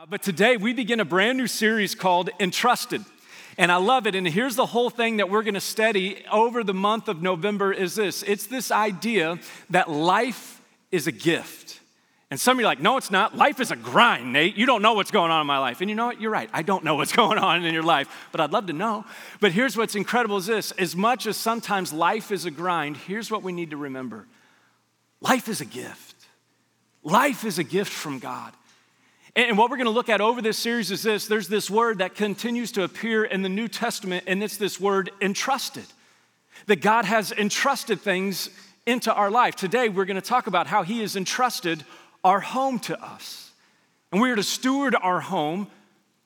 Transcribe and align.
Uh, 0.00 0.06
but 0.08 0.22
today 0.22 0.56
we 0.56 0.72
begin 0.72 0.98
a 0.98 1.04
brand 1.04 1.36
new 1.36 1.46
series 1.46 1.94
called 1.94 2.30
Entrusted. 2.40 3.04
And 3.58 3.70
I 3.70 3.76
love 3.76 4.06
it. 4.06 4.14
And 4.14 4.26
here's 4.26 4.56
the 4.56 4.64
whole 4.64 4.88
thing 4.88 5.18
that 5.18 5.28
we're 5.28 5.42
going 5.42 5.54
to 5.54 5.60
study 5.60 6.24
over 6.32 6.64
the 6.64 6.72
month 6.72 7.08
of 7.08 7.20
November 7.20 7.70
is 7.70 7.96
this. 7.96 8.22
It's 8.22 8.46
this 8.46 8.70
idea 8.70 9.38
that 9.68 9.90
life 9.90 10.62
is 10.90 11.06
a 11.06 11.12
gift. 11.12 11.80
And 12.30 12.40
some 12.40 12.56
of 12.56 12.60
you 12.60 12.66
are 12.66 12.70
like, 12.70 12.80
no, 12.80 12.96
it's 12.96 13.10
not. 13.10 13.36
Life 13.36 13.60
is 13.60 13.70
a 13.72 13.76
grind, 13.76 14.32
Nate. 14.32 14.56
You 14.56 14.64
don't 14.64 14.80
know 14.80 14.94
what's 14.94 15.10
going 15.10 15.30
on 15.30 15.42
in 15.42 15.46
my 15.46 15.58
life. 15.58 15.82
And 15.82 15.90
you 15.90 15.96
know 15.96 16.06
what? 16.06 16.18
You're 16.18 16.30
right. 16.30 16.48
I 16.50 16.62
don't 16.62 16.82
know 16.82 16.94
what's 16.94 17.12
going 17.16 17.36
on 17.36 17.62
in 17.62 17.74
your 17.74 17.82
life, 17.82 18.08
but 18.32 18.40
I'd 18.40 18.52
love 18.52 18.68
to 18.68 18.72
know. 18.72 19.04
But 19.38 19.52
here's 19.52 19.76
what's 19.76 19.96
incredible 19.96 20.38
is 20.38 20.46
this. 20.46 20.70
As 20.72 20.96
much 20.96 21.26
as 21.26 21.36
sometimes 21.36 21.92
life 21.92 22.32
is 22.32 22.46
a 22.46 22.50
grind, 22.50 22.96
here's 22.96 23.30
what 23.30 23.42
we 23.42 23.52
need 23.52 23.68
to 23.72 23.76
remember. 23.76 24.26
Life 25.20 25.46
is 25.46 25.60
a 25.60 25.66
gift. 25.66 26.16
Life 27.02 27.44
is 27.44 27.58
a 27.58 27.64
gift 27.64 27.92
from 27.92 28.18
God. 28.18 28.54
And 29.36 29.56
what 29.56 29.70
we're 29.70 29.76
going 29.76 29.86
to 29.86 29.92
look 29.92 30.08
at 30.08 30.20
over 30.20 30.42
this 30.42 30.58
series 30.58 30.90
is 30.90 31.02
this 31.02 31.26
there's 31.26 31.48
this 31.48 31.70
word 31.70 31.98
that 31.98 32.14
continues 32.14 32.72
to 32.72 32.82
appear 32.82 33.24
in 33.24 33.42
the 33.42 33.48
New 33.48 33.68
Testament, 33.68 34.24
and 34.26 34.42
it's 34.42 34.56
this 34.56 34.80
word 34.80 35.10
entrusted. 35.20 35.84
That 36.66 36.80
God 36.80 37.04
has 37.04 37.32
entrusted 37.32 38.00
things 38.00 38.50
into 38.86 39.12
our 39.12 39.30
life. 39.30 39.54
Today, 39.56 39.88
we're 39.88 40.04
going 40.04 40.20
to 40.20 40.26
talk 40.26 40.46
about 40.46 40.66
how 40.66 40.82
He 40.82 41.00
has 41.00 41.16
entrusted 41.16 41.84
our 42.24 42.40
home 42.40 42.78
to 42.80 43.02
us. 43.02 43.52
And 44.12 44.20
we 44.20 44.30
are 44.30 44.36
to 44.36 44.42
steward 44.42 44.96
our 45.00 45.20
home 45.20 45.68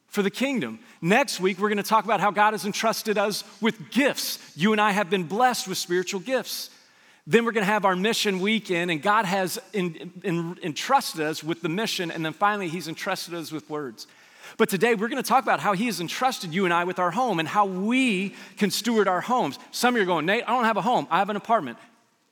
for 0.06 0.22
the 0.22 0.30
kingdom. 0.30 0.78
Next 1.02 1.40
week, 1.40 1.58
we're 1.58 1.68
going 1.68 1.76
to 1.76 1.82
talk 1.82 2.04
about 2.04 2.20
how 2.20 2.30
God 2.30 2.52
has 2.52 2.64
entrusted 2.64 3.18
us 3.18 3.44
with 3.60 3.90
gifts. 3.90 4.38
You 4.56 4.72
and 4.72 4.80
I 4.80 4.92
have 4.92 5.10
been 5.10 5.24
blessed 5.24 5.68
with 5.68 5.76
spiritual 5.76 6.20
gifts. 6.20 6.70
Then 7.26 7.44
we're 7.44 7.52
going 7.52 7.66
to 7.66 7.72
have 7.72 7.86
our 7.86 7.96
mission 7.96 8.40
weekend, 8.40 8.90
and 8.90 9.00
God 9.00 9.24
has 9.24 9.58
in, 9.72 10.12
in, 10.22 10.58
entrusted 10.62 11.22
us 11.22 11.42
with 11.42 11.62
the 11.62 11.70
mission, 11.70 12.10
and 12.10 12.24
then 12.24 12.34
finally, 12.34 12.68
He's 12.68 12.86
entrusted 12.86 13.32
us 13.34 13.50
with 13.50 13.68
words. 13.70 14.06
But 14.58 14.68
today, 14.68 14.94
we're 14.94 15.08
going 15.08 15.22
to 15.22 15.28
talk 15.28 15.42
about 15.42 15.60
how 15.60 15.72
He 15.72 15.86
has 15.86 16.00
entrusted 16.00 16.52
you 16.52 16.66
and 16.66 16.74
I 16.74 16.84
with 16.84 16.98
our 16.98 17.10
home 17.10 17.40
and 17.40 17.48
how 17.48 17.64
we 17.64 18.34
can 18.58 18.70
steward 18.70 19.08
our 19.08 19.22
homes. 19.22 19.58
Some 19.70 19.94
of 19.94 19.98
you 19.98 20.02
are 20.02 20.06
going, 20.06 20.26
Nate, 20.26 20.44
I 20.46 20.52
don't 20.52 20.64
have 20.64 20.76
a 20.76 20.82
home, 20.82 21.06
I 21.10 21.18
have 21.18 21.30
an 21.30 21.36
apartment. 21.36 21.78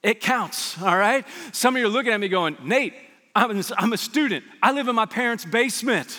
It 0.03 0.21
counts, 0.21 0.81
all 0.83 0.97
right? 0.97 1.25
Some 1.53 1.75
of 1.75 1.81
you 1.81 1.87
are 1.87 1.91
looking 1.91 2.13
at 2.13 2.21
me 2.21 2.29
going, 2.29 2.59
Nate, 2.63 2.95
I'm, 3.35 3.63
I'm 3.79 3.93
a 3.95 3.99
student, 3.99 4.45
I 4.63 4.73
live 4.73 4.89
in 4.89 4.95
my 4.95 5.07
parents' 5.07 5.47
basement. 5.47 6.19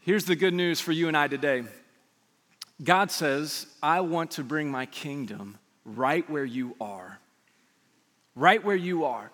Here's 0.00 0.24
the 0.24 0.36
good 0.36 0.54
news 0.54 0.80
for 0.80 0.92
you 0.92 1.08
and 1.08 1.16
I 1.16 1.26
today 1.26 1.64
God 2.80 3.10
says, 3.10 3.66
I 3.82 4.00
want 4.02 4.30
to 4.32 4.44
bring 4.44 4.70
my 4.70 4.86
kingdom 4.86 5.58
right 5.84 6.28
where 6.30 6.44
you 6.44 6.76
are 6.80 7.18
right 8.38 8.64
where 8.64 8.76
you 8.76 9.04
are. 9.04 9.30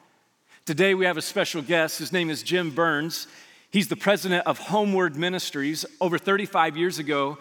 Today 0.64 0.94
we 0.94 1.05
have 1.05 1.19
a 1.19 1.22
special 1.22 1.60
guest. 1.60 1.98
His 1.98 2.10
name 2.10 2.30
is 2.30 2.42
Jim 2.42 2.70
Burns. 2.70 3.27
He's 3.70 3.88
the 3.88 3.97
president 3.97 4.47
of 4.47 4.58
HomeWord 4.58 5.14
Ministries. 5.14 5.84
Over 6.00 6.16
35 6.16 6.78
years 6.78 6.98
ago, 6.98 7.36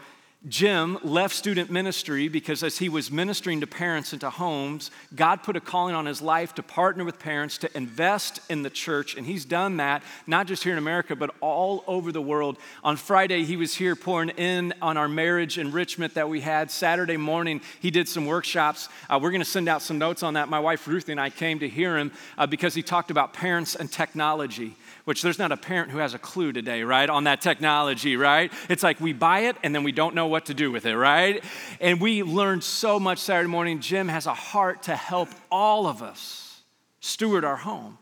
Jim 0.49 0.97
left 1.03 1.33
student 1.33 1.71
ministry 1.71 2.27
because 2.27 2.63
as 2.63 2.77
he 2.77 2.89
was 2.89 3.09
ministering 3.09 3.61
to 3.61 3.67
parents 3.67 4.11
and 4.11 4.19
to 4.19 4.29
homes, 4.29 4.91
God 5.15 5.41
put 5.41 5.55
a 5.55 5.61
calling 5.61 5.95
on 5.95 6.05
his 6.05 6.21
life 6.21 6.53
to 6.55 6.63
partner 6.63 7.05
with 7.05 7.17
parents 7.17 7.57
to 7.59 7.77
invest 7.77 8.41
in 8.49 8.61
the 8.61 8.69
church. 8.69 9.15
And 9.15 9.25
he's 9.25 9.45
done 9.45 9.77
that, 9.77 10.03
not 10.27 10.47
just 10.47 10.63
here 10.63 10.73
in 10.73 10.77
America, 10.77 11.15
but 11.15 11.33
all 11.39 11.85
over 11.87 12.11
the 12.11 12.21
world. 12.21 12.57
On 12.83 12.97
Friday, 12.97 13.45
he 13.45 13.55
was 13.55 13.73
here 13.73 13.95
pouring 13.95 14.29
in 14.29 14.73
on 14.81 14.97
our 14.97 15.07
marriage 15.07 15.57
enrichment 15.57 16.15
that 16.15 16.27
we 16.27 16.41
had. 16.41 16.69
Saturday 16.69 17.15
morning, 17.15 17.61
he 17.79 17.89
did 17.89 18.09
some 18.09 18.25
workshops. 18.25 18.89
Uh, 19.09 19.17
we're 19.21 19.31
going 19.31 19.39
to 19.39 19.45
send 19.45 19.69
out 19.69 19.81
some 19.81 19.97
notes 19.97 20.23
on 20.23 20.33
that. 20.33 20.49
My 20.49 20.59
wife 20.59 20.85
Ruthie 20.89 21.13
and 21.13 21.21
I 21.21 21.29
came 21.29 21.59
to 21.59 21.69
hear 21.69 21.97
him 21.97 22.11
uh, 22.37 22.47
because 22.47 22.75
he 22.75 22.83
talked 22.83 23.11
about 23.11 23.31
parents 23.31 23.75
and 23.75 23.89
technology 23.89 24.75
which 25.05 25.21
there's 25.21 25.39
not 25.39 25.51
a 25.51 25.57
parent 25.57 25.91
who 25.91 25.97
has 25.97 26.13
a 26.13 26.19
clue 26.19 26.51
today, 26.51 26.83
right, 26.83 27.09
on 27.09 27.25
that 27.25 27.41
technology, 27.41 28.15
right? 28.15 28.51
It's 28.69 28.83
like 28.83 29.01
we 29.01 29.11
buy 29.13 29.41
it 29.41 29.57
and 29.63 29.75
then 29.75 29.83
we 29.83 29.91
don't 29.91 30.15
know 30.15 30.27
what 30.27 30.45
to 30.45 30.53
do 30.53 30.71
with 30.71 30.85
it, 30.85 30.95
right? 30.95 31.43
And 31.81 31.99
we 31.99 32.23
learned 32.23 32.63
so 32.63 32.99
much 32.99 33.19
Saturday 33.19 33.49
morning. 33.49 33.81
Jim 33.81 34.07
has 34.07 34.25
a 34.25 34.33
heart 34.33 34.83
to 34.83 34.95
help 34.95 35.29
all 35.51 35.87
of 35.87 36.01
us 36.01 36.61
steward 37.01 37.43
our 37.43 37.57
home. 37.57 37.97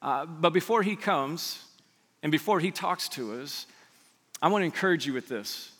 Uh, 0.00 0.24
but 0.24 0.50
before 0.50 0.82
he 0.82 0.96
comes 0.96 1.62
and 2.22 2.32
before 2.32 2.58
he 2.58 2.70
talks 2.70 3.08
to 3.10 3.34
us, 3.34 3.66
I 4.40 4.48
want 4.48 4.62
to 4.62 4.66
encourage 4.66 5.06
you 5.06 5.12
with 5.12 5.28
this. 5.28 5.72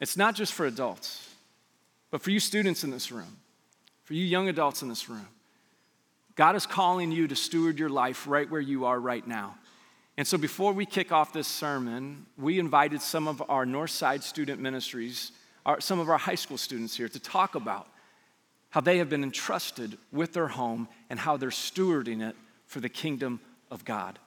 It's 0.00 0.16
not 0.16 0.34
just 0.34 0.54
for 0.54 0.64
adults, 0.64 1.28
but 2.10 2.22
for 2.22 2.30
you 2.30 2.40
students 2.40 2.84
in 2.84 2.90
this 2.90 3.12
room, 3.12 3.36
for 4.04 4.14
you 4.14 4.24
young 4.24 4.48
adults 4.48 4.80
in 4.80 4.88
this 4.88 5.10
room. 5.10 5.28
God 6.36 6.56
is 6.56 6.66
calling 6.66 7.12
you 7.12 7.28
to 7.28 7.36
steward 7.36 7.78
your 7.78 7.90
life 7.90 8.26
right 8.26 8.50
where 8.50 8.60
you 8.60 8.86
are 8.86 8.98
right 8.98 9.26
now. 9.26 9.56
And 10.16 10.26
so 10.26 10.38
before 10.38 10.72
we 10.72 10.86
kick 10.86 11.10
off 11.10 11.32
this 11.32 11.48
sermon, 11.48 12.26
we 12.38 12.60
invited 12.60 13.02
some 13.02 13.26
of 13.26 13.42
our 13.48 13.66
Northside 13.66 14.22
student 14.22 14.60
ministries, 14.60 15.32
our, 15.66 15.80
some 15.80 15.98
of 15.98 16.08
our 16.08 16.18
high 16.18 16.36
school 16.36 16.56
students 16.56 16.96
here 16.96 17.08
to 17.08 17.18
talk 17.18 17.56
about 17.56 17.88
how 18.70 18.80
they 18.80 18.98
have 18.98 19.08
been 19.08 19.24
entrusted 19.24 19.98
with 20.12 20.32
their 20.32 20.48
home 20.48 20.88
and 21.10 21.18
how 21.18 21.36
they're 21.36 21.50
stewarding 21.50 22.28
it 22.28 22.36
for 22.66 22.80
the 22.80 22.88
kingdom 22.88 23.40
of 23.70 23.84
God. 23.84 24.18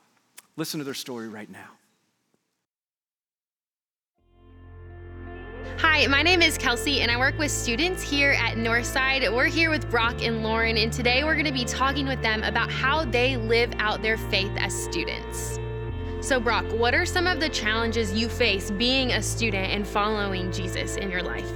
Listen 0.58 0.80
to 0.80 0.84
their 0.84 0.94
story 0.94 1.30
right 1.30 1.50
now. 1.50 1.70
Hi, 5.80 6.08
my 6.08 6.24
name 6.24 6.42
is 6.42 6.58
Kelsey, 6.58 7.02
and 7.02 7.12
I 7.12 7.18
work 7.18 7.38
with 7.38 7.52
students 7.52 8.02
here 8.02 8.32
at 8.32 8.56
Northside. 8.56 9.32
We're 9.34 9.46
here 9.46 9.70
with 9.70 9.90
Brock 9.92 10.24
and 10.24 10.44
Lauren, 10.44 10.78
and 10.78 10.92
today 10.92 11.24
we're 11.24 11.36
going 11.36 11.46
to 11.46 11.52
be 11.52 11.66
talking 11.66 12.08
with 12.08 12.22
them 12.22 12.44
about 12.44 12.72
how 12.72 13.06
they 13.06 13.38
live 13.38 13.72
out 13.78 14.02
their 14.02 14.18
faith 14.18 14.52
as 14.58 14.74
students. 14.74 15.60
So, 16.20 16.40
Brock, 16.40 16.66
what 16.74 16.96
are 16.96 17.06
some 17.06 17.28
of 17.28 17.40
the 17.40 17.48
challenges 17.48 18.12
you 18.12 18.28
face 18.28 18.72
being 18.72 19.12
a 19.12 19.22
student 19.22 19.72
and 19.72 19.88
following 19.88 20.52
Jesus 20.52 20.96
in 20.96 21.12
your 21.12 21.22
life? 21.22 21.50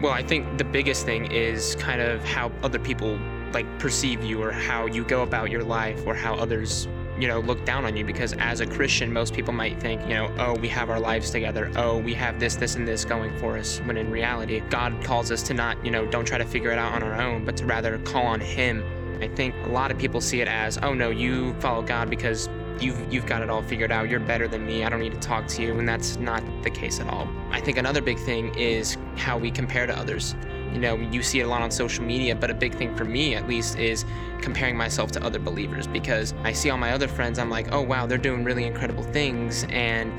Well, 0.00 0.12
I 0.12 0.22
think 0.22 0.56
the 0.56 0.64
biggest 0.64 1.04
thing 1.04 1.30
is 1.30 1.74
kind 1.76 2.00
of 2.00 2.24
how 2.24 2.52
other 2.62 2.78
people 2.78 3.18
like 3.52 3.66
perceive 3.78 4.24
you 4.24 4.42
or 4.42 4.50
how 4.50 4.86
you 4.86 5.04
go 5.04 5.22
about 5.22 5.50
your 5.50 5.62
life 5.62 6.06
or 6.06 6.14
how 6.14 6.34
others 6.34 6.88
you 7.18 7.28
know 7.28 7.40
look 7.40 7.64
down 7.64 7.84
on 7.84 7.96
you. 7.96 8.04
Because 8.04 8.32
as 8.34 8.60
a 8.60 8.66
christian 8.66 9.12
most 9.12 9.34
people 9.34 9.52
might 9.52 9.78
think 9.80 10.00
you 10.02 10.14
know 10.14 10.34
oh 10.38 10.54
we 10.54 10.68
have 10.68 10.88
our 10.88 11.00
lives 11.00 11.30
together. 11.30 11.70
Oh 11.76 11.98
we 11.98 12.14
have 12.14 12.40
this 12.40 12.54
this 12.56 12.76
and 12.76 12.86
this 12.86 13.04
going 13.04 13.36
for 13.38 13.58
us. 13.58 13.78
When 13.80 13.96
in 13.96 14.10
reality 14.10 14.60
god 14.70 15.04
calls 15.04 15.30
us 15.30 15.42
to 15.44 15.54
not 15.54 15.84
you 15.84 15.90
know 15.90 16.06
don't 16.06 16.24
try 16.24 16.38
to 16.38 16.46
figure 16.46 16.70
it 16.70 16.78
out 16.78 16.92
on 16.92 17.02
our 17.02 17.20
own 17.20 17.44
but 17.44 17.56
to 17.58 17.66
rather 17.66 17.98
call 17.98 18.26
on 18.26 18.40
him. 18.40 18.82
I 19.20 19.28
think 19.28 19.54
a 19.66 19.68
lot 19.68 19.90
of 19.90 19.98
people 19.98 20.20
see 20.20 20.40
it 20.40 20.48
as 20.48 20.78
oh 20.78 20.94
no 20.94 21.10
you 21.10 21.52
follow 21.60 21.82
god 21.82 22.08
because 22.08 22.48
you've 22.80 23.12
you've 23.12 23.26
got 23.26 23.42
it 23.42 23.50
all 23.50 23.62
figured 23.62 23.92
out. 23.92 24.08
You're 24.08 24.20
better 24.20 24.48
than 24.48 24.66
me. 24.66 24.84
I 24.84 24.88
don't 24.88 25.00
need 25.00 25.12
to 25.12 25.20
talk 25.20 25.46
to 25.48 25.62
you, 25.62 25.78
and 25.78 25.88
that's 25.88 26.16
not 26.16 26.42
the 26.62 26.70
case 26.70 27.00
at 27.00 27.08
all. 27.08 27.28
I 27.50 27.60
think 27.60 27.78
another 27.78 28.00
big 28.00 28.18
thing 28.18 28.54
is 28.54 28.96
how 29.16 29.38
we 29.38 29.50
compare 29.50 29.86
to 29.86 29.96
others. 29.96 30.34
You 30.72 30.78
know, 30.78 30.96
you 30.96 31.22
see 31.22 31.40
it 31.40 31.42
a 31.42 31.48
lot 31.48 31.60
on 31.60 31.70
social 31.70 32.02
media, 32.02 32.34
but 32.34 32.50
a 32.50 32.54
big 32.54 32.74
thing 32.74 32.96
for 32.96 33.04
me 33.04 33.34
at 33.34 33.46
least 33.46 33.78
is 33.78 34.06
comparing 34.40 34.76
myself 34.76 35.12
to 35.12 35.22
other 35.22 35.38
believers 35.38 35.86
because 35.86 36.34
I 36.44 36.52
see 36.52 36.70
all 36.70 36.78
my 36.78 36.92
other 36.92 37.08
friends, 37.08 37.38
I'm 37.38 37.50
like, 37.50 37.72
oh 37.72 37.82
wow, 37.82 38.06
they're 38.06 38.16
doing 38.16 38.42
really 38.42 38.64
incredible 38.64 39.02
things, 39.02 39.66
and 39.68 40.12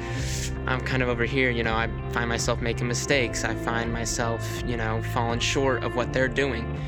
I'm 0.67 0.79
kind 0.81 1.01
of 1.01 1.09
over 1.09 1.25
here, 1.25 1.49
you 1.49 1.63
know, 1.63 1.73
I 1.73 1.89
find 2.11 2.29
myself 2.29 2.61
making 2.61 2.87
mistakes. 2.87 3.43
I 3.43 3.55
find 3.55 3.91
myself, 3.91 4.47
you 4.65 4.77
know, 4.77 5.01
falling 5.13 5.39
short 5.39 5.83
of 5.83 5.95
what 5.95 6.13
they're 6.13 6.27
doing 6.27 6.79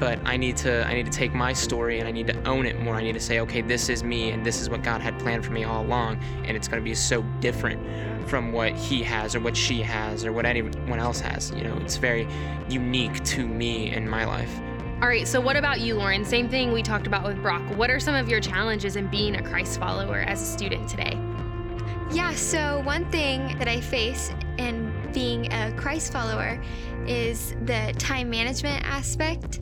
but 0.00 0.18
I 0.24 0.36
need 0.38 0.56
to 0.58 0.84
I 0.86 0.94
need 0.94 1.04
to 1.06 1.12
take 1.12 1.34
my 1.34 1.52
story 1.52 2.00
and 2.00 2.08
I 2.08 2.10
need 2.10 2.26
to 2.28 2.48
own 2.48 2.66
it 2.66 2.80
more. 2.80 2.94
I 2.94 3.02
need 3.02 3.12
to 3.12 3.20
say, 3.20 3.38
okay, 3.40 3.60
this 3.60 3.88
is 3.90 4.02
me 4.02 4.30
and 4.30 4.44
this 4.44 4.60
is 4.60 4.70
what 4.70 4.82
God 4.82 5.02
had 5.02 5.18
planned 5.20 5.44
for 5.44 5.52
me 5.52 5.62
all 5.64 5.84
along, 5.84 6.16
and 6.44 6.56
it's 6.56 6.66
going 6.66 6.82
to 6.82 6.84
be 6.84 6.94
so 6.94 7.22
different 7.40 8.28
from 8.28 8.50
what 8.52 8.72
he 8.72 9.02
has 9.02 9.34
or 9.34 9.40
what 9.40 9.56
she 9.56 9.82
has 9.82 10.24
or 10.24 10.32
what 10.32 10.46
anyone 10.46 10.98
else 10.98 11.20
has. 11.20 11.50
You 11.50 11.64
know, 11.64 11.76
it's 11.78 11.98
very 11.98 12.26
unique 12.68 13.22
to 13.24 13.46
me 13.46 13.92
in 13.92 14.08
my 14.08 14.24
life. 14.24 14.50
All 15.02 15.08
right, 15.08 15.26
so 15.26 15.40
what 15.40 15.56
about 15.56 15.80
you, 15.80 15.94
Lauren? 15.94 16.24
Same 16.24 16.48
thing 16.48 16.72
we 16.72 16.82
talked 16.82 17.06
about 17.06 17.24
with 17.24 17.40
Brock. 17.42 17.62
What 17.76 17.90
are 17.90 17.98
some 17.98 18.14
of 18.14 18.28
your 18.28 18.40
challenges 18.40 18.96
in 18.96 19.06
being 19.08 19.36
a 19.36 19.42
Christ 19.42 19.80
follower 19.80 20.20
as 20.20 20.42
a 20.42 20.44
student 20.44 20.88
today? 20.88 21.18
Yeah, 22.12 22.34
so 22.34 22.80
one 22.80 23.10
thing 23.10 23.56
that 23.58 23.68
I 23.68 23.80
face 23.80 24.30
in 24.58 24.92
being 25.12 25.50
a 25.52 25.72
Christ 25.72 26.12
follower 26.12 26.60
is 27.06 27.54
the 27.64 27.94
time 27.98 28.28
management 28.28 28.84
aspect. 28.84 29.60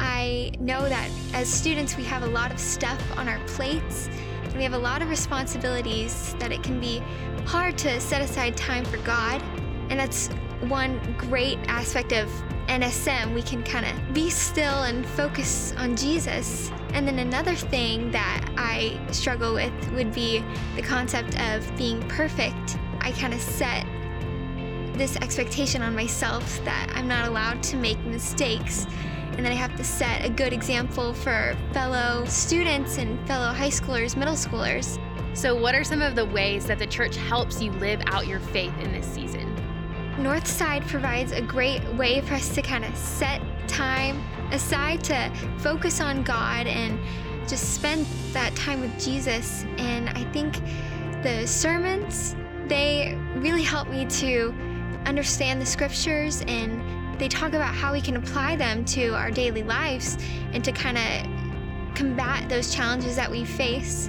I 0.00 0.50
know 0.58 0.88
that 0.88 1.10
as 1.34 1.46
students, 1.46 1.96
we 1.96 2.04
have 2.04 2.22
a 2.22 2.26
lot 2.26 2.50
of 2.50 2.58
stuff 2.58 3.00
on 3.18 3.28
our 3.28 3.38
plates 3.46 4.08
and 4.44 4.54
we 4.54 4.62
have 4.62 4.72
a 4.72 4.78
lot 4.78 5.02
of 5.02 5.10
responsibilities 5.10 6.34
that 6.38 6.50
it 6.50 6.62
can 6.62 6.80
be 6.80 7.02
hard 7.44 7.76
to 7.78 8.00
set 8.00 8.22
aside 8.22 8.56
time 8.56 8.84
for 8.84 8.96
God. 8.98 9.42
And 9.90 10.00
that's 10.00 10.28
one 10.68 10.98
great 11.18 11.58
aspect 11.68 12.12
of 12.12 12.28
NSM. 12.68 13.34
We 13.34 13.42
can 13.42 13.62
kind 13.62 13.84
of 13.84 14.14
be 14.14 14.30
still 14.30 14.84
and 14.84 15.04
focus 15.04 15.74
on 15.76 15.96
Jesus. 15.96 16.70
And 16.94 17.06
then 17.06 17.18
another 17.18 17.54
thing 17.54 18.10
that 18.10 18.48
I 18.56 18.98
struggle 19.12 19.52
with 19.52 19.92
would 19.92 20.14
be 20.14 20.42
the 20.76 20.82
concept 20.82 21.38
of 21.40 21.76
being 21.76 22.00
perfect. 22.08 22.78
I 23.02 23.12
kind 23.12 23.34
of 23.34 23.40
set 23.40 23.84
this 24.94 25.16
expectation 25.16 25.82
on 25.82 25.94
myself 25.94 26.64
that 26.64 26.90
I'm 26.94 27.06
not 27.06 27.28
allowed 27.28 27.62
to 27.64 27.76
make 27.76 27.98
mistakes 28.00 28.86
and 29.36 29.44
then 29.44 29.52
I 29.52 29.56
have 29.56 29.76
to 29.76 29.84
set 29.84 30.24
a 30.24 30.28
good 30.28 30.52
example 30.52 31.14
for 31.14 31.56
fellow 31.72 32.24
students 32.26 32.98
and 32.98 33.18
fellow 33.26 33.52
high 33.52 33.68
schoolers, 33.68 34.16
middle 34.16 34.34
schoolers. 34.34 34.98
So, 35.34 35.54
what 35.54 35.74
are 35.74 35.84
some 35.84 36.02
of 36.02 36.14
the 36.14 36.24
ways 36.24 36.66
that 36.66 36.78
the 36.78 36.86
church 36.86 37.16
helps 37.16 37.62
you 37.62 37.70
live 37.72 38.02
out 38.06 38.26
your 38.26 38.40
faith 38.40 38.76
in 38.80 38.92
this 38.92 39.06
season? 39.06 39.56
Northside 40.16 40.86
provides 40.86 41.32
a 41.32 41.40
great 41.40 41.82
way 41.94 42.20
for 42.20 42.34
us 42.34 42.54
to 42.54 42.62
kind 42.62 42.84
of 42.84 42.94
set 42.96 43.40
time 43.68 44.22
aside 44.52 45.02
to 45.04 45.32
focus 45.58 46.00
on 46.00 46.22
God 46.22 46.66
and 46.66 46.98
just 47.48 47.74
spend 47.74 48.06
that 48.32 48.54
time 48.54 48.80
with 48.80 49.02
Jesus. 49.02 49.64
And 49.78 50.10
I 50.10 50.24
think 50.32 50.60
the 51.22 51.46
sermons, 51.46 52.36
they 52.66 53.16
really 53.36 53.62
help 53.62 53.88
me 53.88 54.04
to 54.06 54.54
understand 55.06 55.60
the 55.60 55.66
scriptures 55.66 56.42
and 56.46 56.82
they 57.20 57.28
talk 57.28 57.52
about 57.52 57.74
how 57.74 57.92
we 57.92 58.00
can 58.00 58.16
apply 58.16 58.56
them 58.56 58.82
to 58.86 59.10
our 59.14 59.30
daily 59.30 59.62
lives 59.62 60.16
and 60.54 60.64
to 60.64 60.72
kind 60.72 60.96
of 60.96 61.94
combat 61.94 62.48
those 62.48 62.74
challenges 62.74 63.14
that 63.14 63.30
we 63.30 63.44
face. 63.44 64.08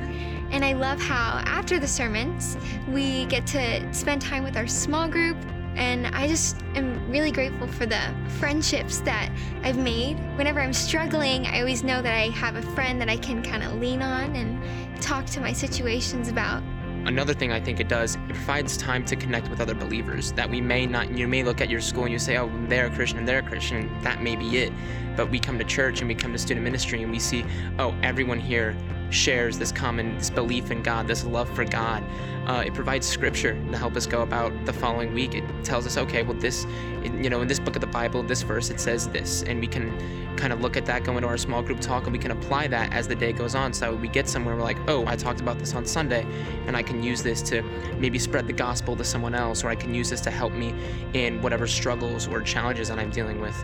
And 0.50 0.64
I 0.64 0.74
love 0.74 1.00
how 1.00 1.44
after 1.46 1.78
the 1.78 1.88
sermons, 1.88 2.58
we 2.88 3.26
get 3.26 3.46
to 3.48 3.94
spend 3.94 4.22
time 4.22 4.44
with 4.44 4.56
our 4.56 4.66
small 4.66 5.10
group. 5.10 5.36
And 5.76 6.08
I 6.08 6.28
just 6.28 6.62
am 6.76 7.12
really 7.12 7.32
grateful 7.32 7.68
for 7.68 7.86
the 7.86 8.02
friendships 8.40 9.00
that 9.00 9.30
I've 9.62 9.78
made. 9.78 10.18
Whenever 10.38 10.62
I'm 10.62 10.74
struggling, 10.74 11.48
I 11.48 11.60
always 11.60 11.84
know 11.84 12.02
that 12.02 12.14
I 12.14 12.30
have 12.30 12.56
a 12.56 12.62
friend 12.62 13.00
that 13.02 13.10
I 13.10 13.18
can 13.18 13.44
kind 13.44 13.64
of 13.64 13.74
lean 13.74 14.02
on 14.02 14.36
and 14.38 15.02
talk 15.02 15.26
to 15.28 15.42
my 15.42 15.52
situations 15.52 16.30
about. 16.30 16.64
Another 17.06 17.34
thing 17.34 17.52
I 17.52 17.60
think 17.60 17.80
it 17.80 17.88
does, 17.88 18.16
it 18.16 18.28
provides 18.28 18.78
time 18.78 19.04
to 19.06 19.16
connect 19.16 19.50
with 19.50 19.60
other 19.60 19.74
believers 19.74 20.32
that 20.34 20.48
we 20.48 20.62
may 20.62 20.86
not, 20.86 21.12
you 21.12 21.28
may 21.28 21.44
look 21.44 21.60
at 21.60 21.68
your 21.68 21.82
school 21.82 22.04
and 22.04 22.14
you 22.14 22.20
say, 22.20 22.38
oh, 22.38 22.52
they're 22.68 22.88
a 22.88 22.92
Christian 22.92 23.18
and 23.18 23.28
they're 23.28 23.40
a 23.40 23.44
Christian, 23.44 23.90
that 24.04 24.22
may 24.22 24.36
be 24.36 24.60
it. 24.60 24.72
But 25.18 25.32
we 25.32 25.40
come 25.40 25.58
to 25.58 25.64
church 25.64 26.02
and 26.02 26.08
we 26.08 26.14
come 26.14 26.32
to 26.32 26.38
student 26.38 26.64
ministry 26.64 27.02
and 27.02 27.12
we 27.12 27.18
see, 27.18 27.44
oh, 27.80 27.96
everyone 28.04 28.40
here 28.40 28.76
shares 29.12 29.60
this 29.60 29.72
common 29.72 30.18
this 30.18 30.30
belief 30.30 30.72
in 30.72 30.82
God, 30.82 31.08
this 31.08 31.24
love 31.24 31.54
for 31.56 31.66
God. 31.66 32.04
Uh, 32.48 32.64
it 32.66 32.74
provides 32.74 33.06
scripture 33.08 33.54
to 33.72 33.78
help 33.78 33.96
us 33.96 34.08
go 34.08 34.24
about 34.24 34.52
the 34.66 34.74
following 34.74 35.14
week. 35.14 35.36
It 35.36 35.44
tells 35.64 35.86
us, 35.86 35.96
okay, 35.98 36.24
well, 36.24 36.38
this, 36.38 36.66
you 37.04 37.30
know, 37.30 37.42
in 37.42 37.48
this 37.48 37.60
book 37.60 37.76
of 37.76 37.82
the 37.82 37.88
Bible, 37.88 38.24
this 38.24 38.42
verse, 38.42 38.72
it 38.72 38.80
says 38.80 39.08
this, 39.10 39.44
and 39.44 39.60
we 39.60 39.68
can 39.68 39.96
kind 40.38 40.52
of 40.52 40.60
look 40.60 40.76
at 40.76 40.86
that, 40.88 41.04
go 41.04 41.16
into 41.18 41.28
our 41.28 41.38
small 41.38 41.62
group 41.62 41.80
talk, 41.80 42.06
and 42.06 42.14
we 42.14 42.18
can 42.18 42.32
apply 42.32 42.68
that 42.68 42.92
as 42.94 43.08
the 43.08 43.16
day 43.16 43.32
goes 43.32 43.54
on. 43.54 43.74
So 43.74 43.94
we 43.96 44.08
get 44.08 44.28
somewhere, 44.28 44.56
we're 44.56 44.64
like, 44.64 44.80
oh, 44.88 45.06
I 45.06 45.16
talked 45.16 45.40
about 45.40 45.60
this 45.60 45.76
on 45.76 45.86
Sunday, 45.86 46.26
and 46.66 46.76
I 46.76 46.82
can 46.82 47.04
use 47.04 47.22
this 47.22 47.44
to 47.44 47.62
maybe 48.00 48.18
spread 48.18 48.48
the 48.48 48.54
gospel 48.54 48.96
to 48.96 49.04
someone 49.04 49.36
else, 49.36 49.64
or 49.64 49.70
I 49.70 49.76
can 49.76 49.94
use 49.94 50.10
this 50.10 50.22
to 50.22 50.32
help 50.32 50.54
me 50.54 50.74
in 51.14 51.42
whatever 51.44 51.68
struggles 51.68 52.28
or 52.28 52.42
challenges 52.42 52.88
that 52.88 52.98
I'm 52.98 53.12
dealing 53.12 53.40
with. 53.40 53.64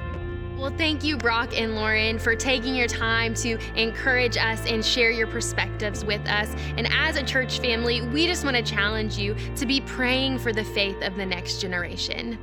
Well, 0.58 0.74
thank 0.76 1.04
you, 1.04 1.18
Brock 1.18 1.56
and 1.56 1.76
Lauren, 1.76 2.18
for 2.18 2.36
taking 2.36 2.74
your 2.74 2.88
time 2.88 3.36
to 3.36 3.60
encourage 3.80 4.38
us 4.38 4.66
and 4.66 4.84
share 4.84 5.12
your 5.12 5.28
perspectives 5.28 6.04
with 6.04 6.28
us. 6.28 6.50
And 6.78 6.92
as 6.92 7.16
a 7.16 7.22
church 7.22 7.60
family, 7.60 8.02
we 8.02 8.26
just 8.26 8.44
want 8.44 8.58
to 8.58 8.64
challenge 8.64 9.20
you 9.20 9.36
to 9.56 9.68
be 9.68 9.82
praying 9.82 10.40
for 10.40 10.52
the 10.52 10.64
faith 10.64 11.00
of 11.04 11.16
the 11.16 11.26
next 11.28 11.62
generation. 11.62 12.40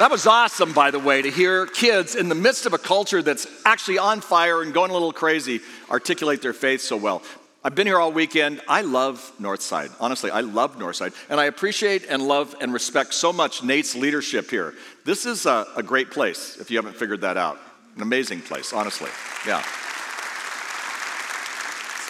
That 0.00 0.10
was 0.10 0.26
awesome, 0.26 0.72
by 0.72 0.90
the 0.90 0.98
way, 0.98 1.22
to 1.22 1.30
hear 1.30 1.66
kids 1.66 2.16
in 2.16 2.28
the 2.28 2.34
midst 2.34 2.66
of 2.66 2.72
a 2.72 2.78
culture 2.78 3.22
that's 3.22 3.46
actually 3.64 3.98
on 3.98 4.20
fire 4.20 4.60
and 4.60 4.74
going 4.74 4.90
a 4.90 4.92
little 4.92 5.12
crazy 5.12 5.60
articulate 5.88 6.42
their 6.42 6.52
faith 6.52 6.80
so 6.80 6.96
well. 6.96 7.22
I've 7.66 7.74
been 7.74 7.88
here 7.88 7.98
all 7.98 8.12
weekend. 8.12 8.60
I 8.68 8.82
love 8.82 9.32
Northside. 9.40 9.92
Honestly, 9.98 10.30
I 10.30 10.38
love 10.38 10.78
Northside. 10.78 11.12
And 11.28 11.40
I 11.40 11.46
appreciate 11.46 12.06
and 12.08 12.22
love 12.22 12.54
and 12.60 12.72
respect 12.72 13.12
so 13.12 13.32
much 13.32 13.64
Nate's 13.64 13.96
leadership 13.96 14.48
here. 14.48 14.72
This 15.04 15.26
is 15.26 15.46
a, 15.46 15.66
a 15.74 15.82
great 15.82 16.12
place, 16.12 16.58
if 16.60 16.70
you 16.70 16.76
haven't 16.76 16.94
figured 16.94 17.22
that 17.22 17.36
out. 17.36 17.58
An 17.96 18.02
amazing 18.02 18.42
place, 18.42 18.72
honestly. 18.72 19.10
Yeah. 19.44 19.64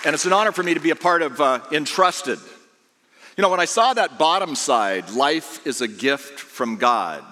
And 0.04 0.12
it's 0.12 0.26
an 0.26 0.34
honor 0.34 0.52
for 0.52 0.62
me 0.62 0.74
to 0.74 0.80
be 0.80 0.90
a 0.90 0.94
part 0.94 1.22
of 1.22 1.40
uh, 1.40 1.60
Entrusted. 1.72 2.38
You 3.38 3.40
know, 3.40 3.48
when 3.48 3.58
I 3.58 3.64
saw 3.64 3.94
that 3.94 4.18
bottom 4.18 4.56
side, 4.56 5.08
life 5.08 5.66
is 5.66 5.80
a 5.80 5.88
gift 5.88 6.38
from 6.38 6.76
God. 6.76 7.24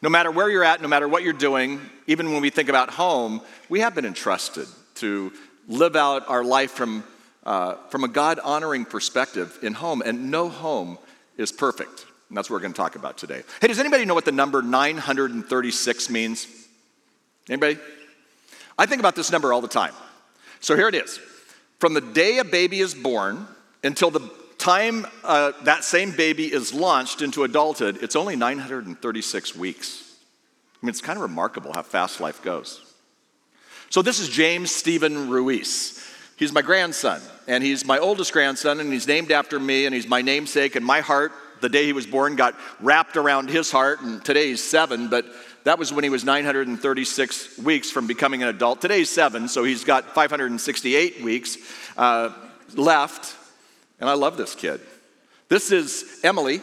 No 0.00 0.08
matter 0.08 0.30
where 0.30 0.48
you're 0.48 0.64
at, 0.64 0.80
no 0.80 0.88
matter 0.88 1.08
what 1.08 1.24
you're 1.24 1.34
doing, 1.34 1.82
even 2.06 2.32
when 2.32 2.40
we 2.40 2.48
think 2.48 2.70
about 2.70 2.88
home, 2.88 3.42
we 3.68 3.80
have 3.80 3.94
been 3.94 4.06
entrusted 4.06 4.66
to 4.94 5.30
live 5.68 5.94
out 5.94 6.26
our 6.30 6.42
life 6.42 6.70
from 6.70 7.04
uh, 7.46 7.76
from 7.90 8.04
a 8.04 8.08
God 8.08 8.40
honoring 8.40 8.84
perspective 8.84 9.58
in 9.62 9.72
home, 9.72 10.02
and 10.04 10.30
no 10.30 10.48
home 10.48 10.98
is 11.38 11.52
perfect. 11.52 12.04
And 12.28 12.36
that's 12.36 12.50
what 12.50 12.56
we're 12.56 12.62
going 12.62 12.72
to 12.72 12.76
talk 12.76 12.96
about 12.96 13.16
today. 13.16 13.42
Hey, 13.60 13.68
does 13.68 13.78
anybody 13.78 14.04
know 14.04 14.14
what 14.14 14.24
the 14.24 14.32
number 14.32 14.60
936 14.62 16.10
means? 16.10 16.48
Anybody? 17.48 17.78
I 18.76 18.86
think 18.86 18.98
about 18.98 19.14
this 19.14 19.30
number 19.30 19.52
all 19.52 19.60
the 19.60 19.68
time. 19.68 19.94
So 20.60 20.76
here 20.76 20.88
it 20.88 20.94
is. 20.96 21.20
From 21.78 21.94
the 21.94 22.00
day 22.00 22.38
a 22.38 22.44
baby 22.44 22.80
is 22.80 22.94
born 22.94 23.46
until 23.84 24.10
the 24.10 24.28
time 24.58 25.06
uh, 25.22 25.52
that 25.62 25.84
same 25.84 26.10
baby 26.10 26.52
is 26.52 26.74
launched 26.74 27.22
into 27.22 27.44
adulthood, 27.44 28.02
it's 28.02 28.16
only 28.16 28.34
936 28.34 29.54
weeks. 29.54 30.16
I 30.82 30.84
mean, 30.84 30.90
it's 30.90 31.00
kind 31.00 31.16
of 31.16 31.22
remarkable 31.22 31.72
how 31.72 31.82
fast 31.82 32.20
life 32.20 32.42
goes. 32.42 32.82
So 33.90 34.02
this 34.02 34.18
is 34.18 34.28
James 34.28 34.72
Stephen 34.72 35.30
Ruiz. 35.30 35.95
He's 36.36 36.52
my 36.52 36.62
grandson, 36.62 37.22
and 37.48 37.64
he's 37.64 37.84
my 37.86 37.98
oldest 37.98 38.32
grandson, 38.32 38.78
and 38.78 38.92
he's 38.92 39.08
named 39.08 39.32
after 39.32 39.58
me, 39.58 39.86
and 39.86 39.94
he's 39.94 40.06
my 40.06 40.20
namesake. 40.20 40.76
And 40.76 40.84
my 40.84 41.00
heart, 41.00 41.32
the 41.62 41.70
day 41.70 41.86
he 41.86 41.94
was 41.94 42.06
born, 42.06 42.36
got 42.36 42.54
wrapped 42.80 43.16
around 43.16 43.48
his 43.48 43.70
heart, 43.70 44.02
and 44.02 44.22
today 44.22 44.48
he's 44.48 44.62
seven, 44.62 45.08
but 45.08 45.24
that 45.64 45.78
was 45.78 45.92
when 45.94 46.04
he 46.04 46.10
was 46.10 46.24
936 46.24 47.58
weeks 47.58 47.90
from 47.90 48.06
becoming 48.06 48.42
an 48.42 48.50
adult. 48.50 48.82
Today's 48.82 49.08
seven, 49.08 49.48
so 49.48 49.64
he's 49.64 49.82
got 49.82 50.14
568 50.14 51.22
weeks 51.22 51.56
uh, 51.96 52.30
left, 52.74 53.34
and 53.98 54.10
I 54.10 54.12
love 54.12 54.36
this 54.36 54.54
kid. 54.54 54.80
This 55.48 55.72
is 55.72 56.20
Emily. 56.22 56.60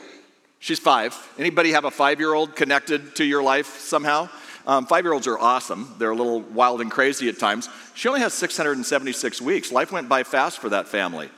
She's 0.60 0.80
five. 0.80 1.18
Anybody 1.40 1.72
have 1.72 1.84
a 1.84 1.92
five 1.92 2.20
year 2.20 2.34
old 2.34 2.56
connected 2.56 3.16
to 3.16 3.26
your 3.26 3.42
life 3.42 3.80
somehow? 3.80 4.30
Um, 4.66 4.86
five 4.86 5.04
year 5.04 5.14
olds 5.14 5.28
are 5.28 5.38
awesome. 5.38 5.94
They're 5.98 6.12
a 6.12 6.16
little 6.16 6.42
wild 6.42 6.82
and 6.82 6.90
crazy 6.90 7.30
at 7.30 7.40
times. 7.40 7.70
She 7.96 8.08
only 8.08 8.22
has 8.22 8.34
676 8.34 9.42
weeks. 9.42 9.72
Life 9.72 9.92
went 9.92 10.08
by 10.08 10.24
fast 10.24 10.60
for 10.60 10.70
that 10.70 10.88
family. 10.88 11.30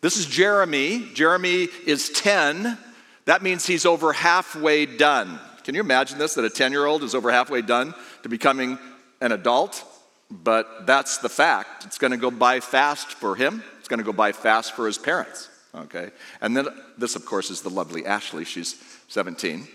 This 0.00 0.16
is 0.16 0.26
Jeremy. 0.26 1.08
Jeremy 1.14 1.68
is 1.86 2.10
10. 2.10 2.78
That 3.24 3.42
means 3.42 3.66
he's 3.66 3.86
over 3.86 4.12
halfway 4.12 4.86
done. 4.86 5.40
Can 5.64 5.74
you 5.74 5.80
imagine 5.80 6.18
this? 6.18 6.34
That 6.34 6.44
a 6.44 6.50
10 6.50 6.72
year 6.72 6.84
old 6.84 7.02
is 7.02 7.14
over 7.14 7.30
halfway 7.30 7.62
done 7.62 7.94
to 8.22 8.28
becoming 8.28 8.78
an 9.20 9.32
adult? 9.32 9.82
But 10.30 10.86
that's 10.86 11.18
the 11.18 11.28
fact. 11.28 11.84
It's 11.86 11.98
going 11.98 12.10
to 12.10 12.16
go 12.16 12.30
by 12.30 12.60
fast 12.60 13.12
for 13.12 13.34
him, 13.34 13.62
it's 13.78 13.88
going 13.88 13.98
to 13.98 14.04
go 14.04 14.12
by 14.12 14.32
fast 14.32 14.72
for 14.72 14.86
his 14.86 14.98
parents. 14.98 15.48
Okay? 15.74 16.10
And 16.40 16.56
then 16.56 16.68
this, 16.98 17.16
of 17.16 17.24
course, 17.24 17.50
is 17.50 17.62
the 17.62 17.70
lovely 17.70 18.06
Ashley. 18.06 18.44
She's 18.44 18.76
17. 19.08 19.66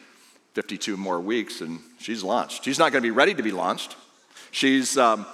52 0.53 0.97
more 0.97 1.19
weeks, 1.19 1.61
and 1.61 1.79
she's 1.99 2.23
launched. 2.23 2.65
She's 2.65 2.79
not 2.79 2.91
going 2.91 3.01
to 3.01 3.07
be 3.07 3.11
ready 3.11 3.33
to 3.33 3.43
be 3.43 3.51
launched. 3.51 3.95
She's 4.51 4.97
um, 4.97 5.25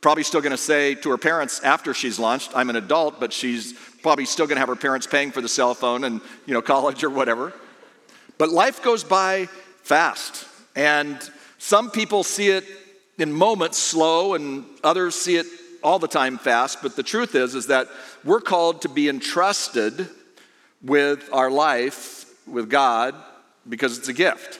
probably 0.00 0.24
still 0.24 0.40
going 0.40 0.52
to 0.52 0.56
say 0.56 0.94
to 0.96 1.10
her 1.10 1.18
parents 1.18 1.60
after 1.60 1.94
she's 1.94 2.18
launched, 2.18 2.50
I'm 2.54 2.70
an 2.70 2.76
adult, 2.76 3.20
but 3.20 3.32
she's 3.32 3.72
probably 4.02 4.24
still 4.24 4.46
going 4.46 4.56
to 4.56 4.60
have 4.60 4.68
her 4.68 4.76
parents 4.76 5.06
paying 5.06 5.30
for 5.30 5.40
the 5.40 5.48
cell 5.48 5.74
phone 5.74 6.04
and, 6.04 6.20
you 6.46 6.54
know, 6.54 6.62
college 6.62 7.04
or 7.04 7.10
whatever. 7.10 7.52
But 8.36 8.50
life 8.50 8.82
goes 8.82 9.04
by 9.04 9.46
fast, 9.82 10.46
and 10.76 11.18
some 11.58 11.90
people 11.90 12.22
see 12.22 12.48
it 12.48 12.64
in 13.18 13.32
moments 13.32 13.78
slow, 13.78 14.34
and 14.34 14.64
others 14.84 15.14
see 15.14 15.36
it 15.36 15.46
all 15.82 15.98
the 15.98 16.08
time 16.08 16.38
fast. 16.38 16.82
But 16.82 16.94
the 16.94 17.02
truth 17.02 17.34
is, 17.34 17.54
is 17.54 17.66
that 17.66 17.88
we're 18.24 18.40
called 18.40 18.82
to 18.82 18.88
be 18.88 19.08
entrusted 19.08 20.08
with 20.82 21.28
our 21.32 21.50
life 21.50 22.26
with 22.46 22.70
God 22.70 23.14
because 23.68 23.98
it's 23.98 24.08
a 24.08 24.12
gift. 24.12 24.58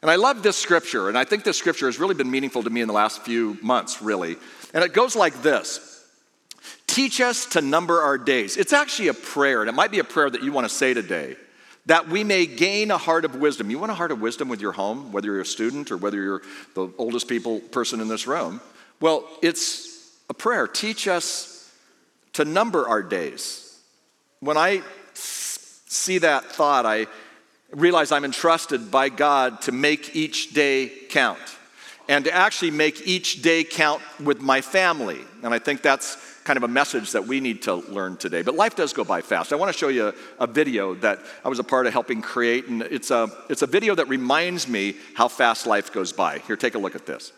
And 0.00 0.10
I 0.10 0.16
love 0.16 0.42
this 0.42 0.56
scripture, 0.56 1.08
and 1.08 1.18
I 1.18 1.24
think 1.24 1.42
this 1.42 1.58
scripture 1.58 1.86
has 1.86 1.98
really 1.98 2.14
been 2.14 2.30
meaningful 2.30 2.62
to 2.62 2.70
me 2.70 2.80
in 2.80 2.88
the 2.88 2.94
last 2.94 3.22
few 3.22 3.58
months, 3.62 4.00
really. 4.00 4.36
And 4.72 4.84
it 4.84 4.92
goes 4.92 5.16
like 5.16 5.42
this 5.42 6.04
Teach 6.86 7.20
us 7.20 7.46
to 7.46 7.60
number 7.60 8.00
our 8.00 8.18
days. 8.18 8.56
It's 8.56 8.72
actually 8.72 9.08
a 9.08 9.14
prayer, 9.14 9.60
and 9.60 9.68
it 9.68 9.74
might 9.74 9.90
be 9.90 9.98
a 9.98 10.04
prayer 10.04 10.30
that 10.30 10.42
you 10.42 10.52
want 10.52 10.68
to 10.68 10.74
say 10.74 10.94
today 10.94 11.36
that 11.86 12.06
we 12.08 12.22
may 12.22 12.44
gain 12.44 12.90
a 12.90 12.98
heart 12.98 13.24
of 13.24 13.36
wisdom. 13.36 13.70
You 13.70 13.78
want 13.78 13.90
a 13.90 13.94
heart 13.94 14.10
of 14.10 14.20
wisdom 14.20 14.48
with 14.48 14.60
your 14.60 14.72
home, 14.72 15.10
whether 15.10 15.26
you're 15.28 15.40
a 15.40 15.46
student 15.46 15.90
or 15.90 15.96
whether 15.96 16.22
you're 16.22 16.42
the 16.74 16.90
oldest 16.98 17.28
people 17.28 17.60
person 17.60 18.00
in 18.00 18.08
this 18.08 18.26
room? 18.26 18.60
Well, 19.00 19.26
it's 19.42 20.12
a 20.28 20.34
prayer. 20.34 20.66
Teach 20.66 21.08
us 21.08 21.72
to 22.34 22.44
number 22.44 22.86
our 22.86 23.02
days. 23.02 23.80
When 24.40 24.58
I 24.58 24.82
see 25.14 26.18
that 26.18 26.44
thought, 26.44 26.84
I 26.84 27.06
realize 27.70 28.12
I'm 28.12 28.24
entrusted 28.24 28.90
by 28.90 29.08
God 29.08 29.60
to 29.62 29.72
make 29.72 30.16
each 30.16 30.54
day 30.54 30.90
count 31.08 31.38
and 32.08 32.24
to 32.24 32.34
actually 32.34 32.70
make 32.70 33.06
each 33.06 33.42
day 33.42 33.62
count 33.64 34.02
with 34.22 34.40
my 34.40 34.60
family. 34.60 35.20
And 35.42 35.52
I 35.52 35.58
think 35.58 35.82
that's 35.82 36.16
kind 36.44 36.56
of 36.56 36.62
a 36.62 36.68
message 36.68 37.12
that 37.12 37.26
we 37.26 37.40
need 37.40 37.60
to 37.62 37.74
learn 37.74 38.16
today. 38.16 38.40
But 38.40 38.54
life 38.54 38.74
does 38.74 38.94
go 38.94 39.04
by 39.04 39.20
fast. 39.20 39.52
I 39.52 39.56
want 39.56 39.70
to 39.70 39.78
show 39.78 39.88
you 39.88 40.08
a, 40.08 40.14
a, 40.40 40.46
video 40.46 40.94
that 40.94 41.18
I 41.44 41.48
was 41.50 41.58
a 41.58 41.64
part 41.64 41.86
of 41.86 41.92
helping 41.92 42.22
create, 42.22 42.68
and 42.68 42.80
it's 42.80 43.10
a, 43.10 43.28
it's 43.50 43.60
a 43.60 43.66
video 43.66 43.94
that 43.96 44.08
reminds 44.08 44.66
me 44.66 44.96
how 45.12 45.28
fast 45.28 45.66
life 45.66 45.92
goes 45.92 46.10
by. 46.10 46.38
Here, 46.38 46.56
take 46.56 46.74
a 46.74 46.78
look 46.78 46.94
at 46.94 47.04
this. 47.04 47.32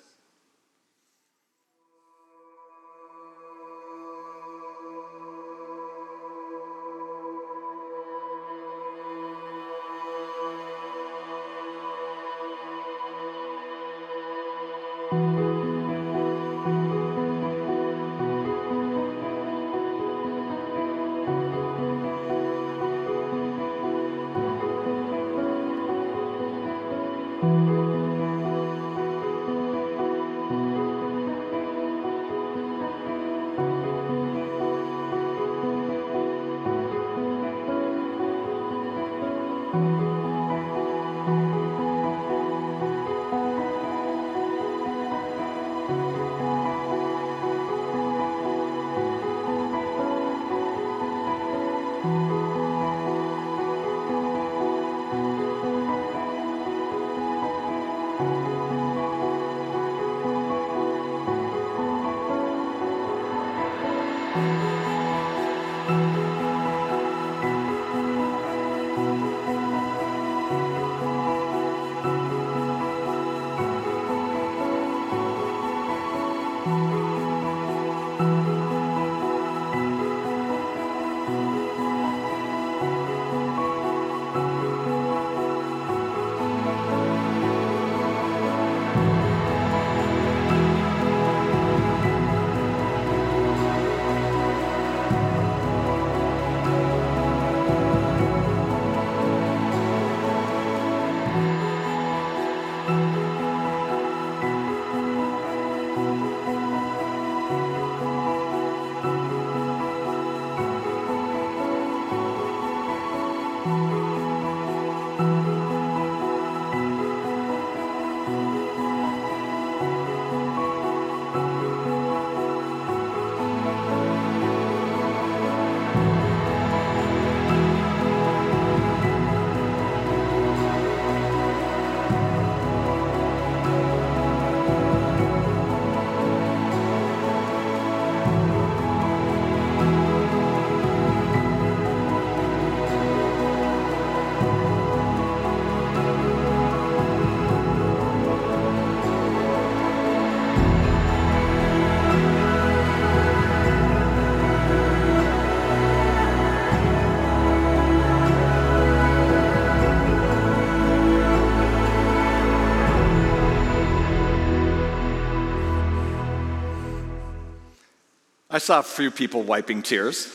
Saw 168.60 168.78
a 168.78 168.84
few 168.84 169.10
people 169.10 169.42
wiping 169.42 169.82
tears. 169.82 170.28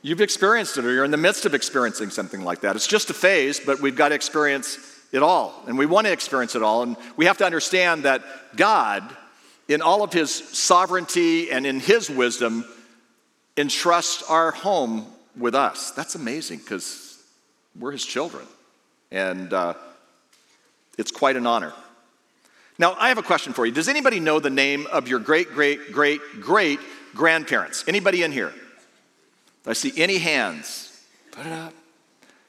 You've 0.00 0.20
experienced 0.20 0.78
it, 0.78 0.84
or 0.84 0.92
you're 0.92 1.04
in 1.04 1.10
the 1.10 1.16
midst 1.16 1.44
of 1.44 1.54
experiencing 1.54 2.10
something 2.10 2.42
like 2.42 2.60
that. 2.60 2.76
It's 2.76 2.86
just 2.86 3.10
a 3.10 3.14
phase, 3.14 3.60
but 3.60 3.80
we've 3.80 3.96
got 3.96 4.10
to 4.10 4.14
experience 4.14 4.78
it 5.12 5.22
all. 5.22 5.62
And 5.66 5.76
we 5.76 5.86
want 5.86 6.06
to 6.06 6.12
experience 6.12 6.54
it 6.54 6.62
all. 6.62 6.82
And 6.82 6.96
we 7.16 7.26
have 7.26 7.38
to 7.38 7.44
understand 7.44 8.04
that 8.04 8.22
God, 8.56 9.04
in 9.66 9.82
all 9.82 10.02
of 10.02 10.12
His 10.12 10.32
sovereignty 10.32 11.50
and 11.50 11.66
in 11.66 11.80
His 11.80 12.08
wisdom, 12.08 12.64
entrusts 13.56 14.22
our 14.30 14.52
home 14.52 15.06
with 15.36 15.54
us. 15.54 15.90
That's 15.90 16.14
amazing 16.14 16.58
because 16.58 17.20
we're 17.78 17.92
His 17.92 18.04
children. 18.04 18.46
And 19.10 19.52
uh, 19.52 19.74
it's 20.96 21.10
quite 21.10 21.36
an 21.36 21.46
honor. 21.46 21.72
Now, 22.78 22.94
I 22.98 23.08
have 23.08 23.18
a 23.18 23.22
question 23.22 23.52
for 23.52 23.66
you. 23.66 23.72
Does 23.72 23.88
anybody 23.88 24.20
know 24.20 24.38
the 24.38 24.50
name 24.50 24.86
of 24.86 25.08
your 25.08 25.18
great, 25.18 25.48
great, 25.50 25.90
great, 25.90 26.20
great 26.40 26.78
grandparents. 27.18 27.84
Anybody 27.86 28.22
in 28.22 28.32
here? 28.32 28.54
Do 29.64 29.70
I 29.70 29.74
see 29.74 29.92
any 30.00 30.16
hands? 30.16 31.04
Put 31.32 31.44
it 31.44 31.52
up. 31.52 31.74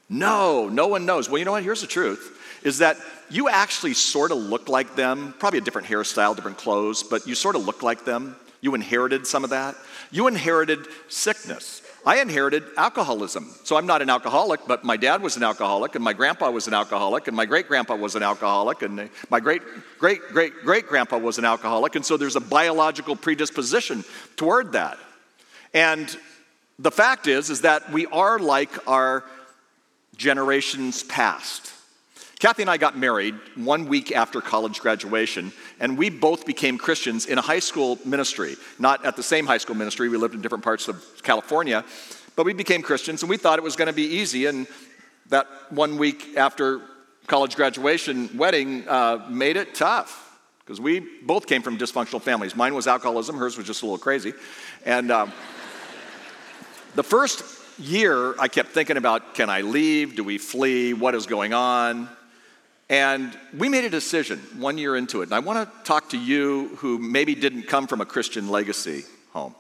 No, 0.08 0.70
no 0.70 0.88
one 0.88 1.06
knows. 1.06 1.28
Well, 1.28 1.40
you 1.40 1.46
know 1.46 1.52
what? 1.52 1.64
Here's 1.64 1.82
the 1.82 1.88
truth 1.88 2.38
is 2.64 2.80
that 2.80 2.98
you 3.30 3.48
actually 3.48 3.94
sort 3.94 4.32
of 4.32 4.38
look 4.38 4.68
like 4.70 4.96
them, 4.96 5.34
probably 5.40 5.60
a 5.60 5.62
different 5.62 5.88
hairstyle, 5.88 6.36
different 6.36 6.58
clothes, 6.58 7.04
but 7.04 7.26
you 7.26 7.36
sort 7.36 7.56
of 7.56 7.66
look 7.66 7.84
like 7.84 8.06
them. 8.06 8.36
You 8.62 8.76
inherited 8.76 9.26
some 9.26 9.44
of 9.44 9.52
that. 9.52 9.76
You 10.12 10.28
inherited 10.28 10.80
sickness. 11.08 11.82
I 12.06 12.22
inherited 12.22 12.64
alcoholism. 12.78 13.50
So 13.64 13.76
I'm 13.76 13.86
not 13.86 14.02
an 14.02 14.10
alcoholic, 14.10 14.62
but 14.68 14.84
my 14.84 14.98
dad 14.98 15.22
was 15.22 15.38
an 15.38 15.44
alcoholic, 15.44 15.96
and 15.96 16.04
my 16.04 16.14
grandpa 16.14 16.50
was 16.50 16.68
an 16.68 16.74
alcoholic, 16.74 17.28
and 17.28 17.36
my 17.36 17.46
great 17.46 17.68
grandpa 17.68 17.96
was 17.96 18.16
an 18.16 18.24
alcoholic, 18.24 18.82
and 18.82 19.10
my 19.30 19.40
great 19.40 19.62
great 20.00 20.22
great 20.30 20.54
great 20.64 20.88
grandpa 20.88 21.18
was 21.18 21.38
an 21.38 21.46
alcoholic. 21.46 21.96
And 21.96 22.06
so 22.06 22.18
there's 22.18 22.36
a 22.36 22.42
biological 22.42 23.16
predisposition 23.16 24.04
toward 24.38 24.72
that. 24.74 24.98
And 25.74 26.16
the 26.78 26.92
fact 26.92 27.28
is, 27.28 27.50
is 27.50 27.62
that 27.62 27.92
we 27.92 28.06
are 28.08 28.40
like 28.40 28.88
our 28.88 29.24
generations 30.16 31.04
past. 31.04 31.74
Kathy 32.40 32.64
and 32.64 32.72
I 32.72 32.78
got 32.78 32.98
married 32.98 33.36
one 33.56 33.90
week 33.90 34.14
after 34.14 34.40
college 34.40 34.80
graduation, 34.80 35.52
and 35.82 35.98
we 35.98 36.10
both 36.10 36.46
became 36.46 36.78
Christians 36.78 37.26
in 37.26 37.38
a 37.38 37.42
high 37.42 37.60
school 37.60 38.00
ministry. 38.06 38.56
Not 38.80 39.04
at 39.04 39.18
the 39.18 39.24
same 39.24 39.46
high 39.46 39.58
school 39.58 39.76
ministry, 39.76 40.08
we 40.08 40.16
lived 40.16 40.36
in 40.36 40.42
different 40.42 40.64
parts 40.64 40.88
of 40.88 41.04
California, 41.22 41.84
but 42.38 42.46
we 42.46 42.54
became 42.54 42.82
Christians, 42.82 43.24
and 43.24 43.30
we 43.30 43.36
thought 43.36 43.60
it 43.60 43.64
was 43.64 43.76
going 43.76 43.88
to 43.88 43.94
be 43.94 44.06
easy. 44.06 44.46
And 44.46 44.68
that 45.28 45.48
one 45.70 45.98
week 45.98 46.38
after 46.38 46.80
college 47.28 47.58
graduation 47.58 48.30
wedding 48.38 48.88
uh, 48.88 49.28
made 49.30 49.58
it 49.58 49.76
tough 49.76 50.40
because 50.60 50.80
we 50.80 51.02
both 51.24 51.46
came 51.46 51.62
from 51.62 51.78
dysfunctional 51.78 52.22
families. 52.22 52.56
Mine 52.56 52.74
was 52.74 52.88
alcoholism, 52.88 53.36
hers 53.36 53.58
was 53.58 53.68
just 53.68 53.82
a 53.82 53.86
little 53.86 53.98
crazy. 53.98 54.32
And 54.86 55.12
um, 55.12 55.34
the 56.96 57.04
first 57.04 57.44
year, 57.78 58.40
I 58.40 58.48
kept 58.48 58.70
thinking 58.70 58.96
about 58.96 59.36
can 59.36 59.50
I 59.50 59.60
leave? 59.60 60.16
Do 60.16 60.24
we 60.24 60.38
flee? 60.38 60.94
What 60.94 61.16
is 61.16 61.26
going 61.26 61.54
on? 61.54 62.08
And 62.90 63.38
we 63.56 63.70
made 63.70 63.84
a 63.84 63.90
decision 63.90 64.40
one 64.58 64.78
year 64.80 64.96
into 64.96 65.22
it. 65.22 65.26
And 65.26 65.34
I 65.34 65.40
want 65.40 65.70
to 65.70 65.84
talk 65.84 66.10
to 66.10 66.18
you 66.18 66.76
who 66.78 66.98
maybe 66.98 67.36
didn't 67.36 67.64
come 67.64 67.86
from 67.86 68.02
a 68.02 68.06
Christian 68.06 68.50
legacy 68.50 69.04
home. 69.32 69.54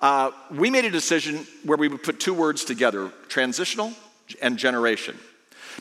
Uh, 0.00 0.30
we 0.50 0.68
made 0.68 0.84
a 0.84 0.90
decision 0.90 1.46
where 1.64 1.78
we 1.78 1.88
would 1.88 2.02
put 2.02 2.20
two 2.20 2.34
words 2.34 2.64
together 2.64 3.10
transitional 3.28 3.92
and 4.42 4.58
generation. 4.58 5.18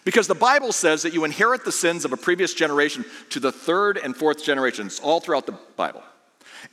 Because 0.06 0.28
the 0.28 0.36
Bible 0.36 0.72
says 0.72 1.04
that 1.04 1.14
you 1.14 1.26
inherit 1.26 1.66
the 1.66 1.72
sins 1.72 2.06
of 2.06 2.14
a 2.14 2.18
previous 2.18 2.54
generation 2.54 3.06
to 3.30 3.40
the 3.40 3.52
third 3.52 3.98
and 3.98 4.16
fourth 4.16 4.44
generations, 4.44 5.00
all 5.02 5.20
throughout 5.20 5.46
the 5.46 5.58
Bible. 5.76 6.04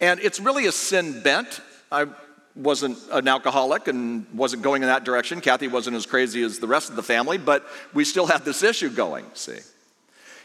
And 0.01 0.21
it's 0.21 0.41
really 0.41 0.67
a 0.67 0.73
sin 0.73 1.23
bent. 1.23 1.61
I 1.91 2.07
wasn't 2.55 2.99
an 3.11 3.29
alcoholic 3.29 3.89
and 3.89 4.27
wasn't 4.33 4.63
going 4.63 4.83
in 4.83 4.89
that 4.89 5.05
direction. 5.05 5.41
Kathy 5.41 5.69
wasn't 5.69 5.97
as 5.97 6.07
crazy 6.07 6.43
as 6.43 6.59
the 6.59 6.67
rest 6.67 6.91
of 6.91 6.97
the 6.97 7.03
family, 7.03 7.39
but 7.39 7.67
we 7.93 8.05
still 8.05 8.27
had 8.27 8.45
this 8.45 8.63
issue 8.63 8.91
going, 8.91 9.27
see. 9.35 9.59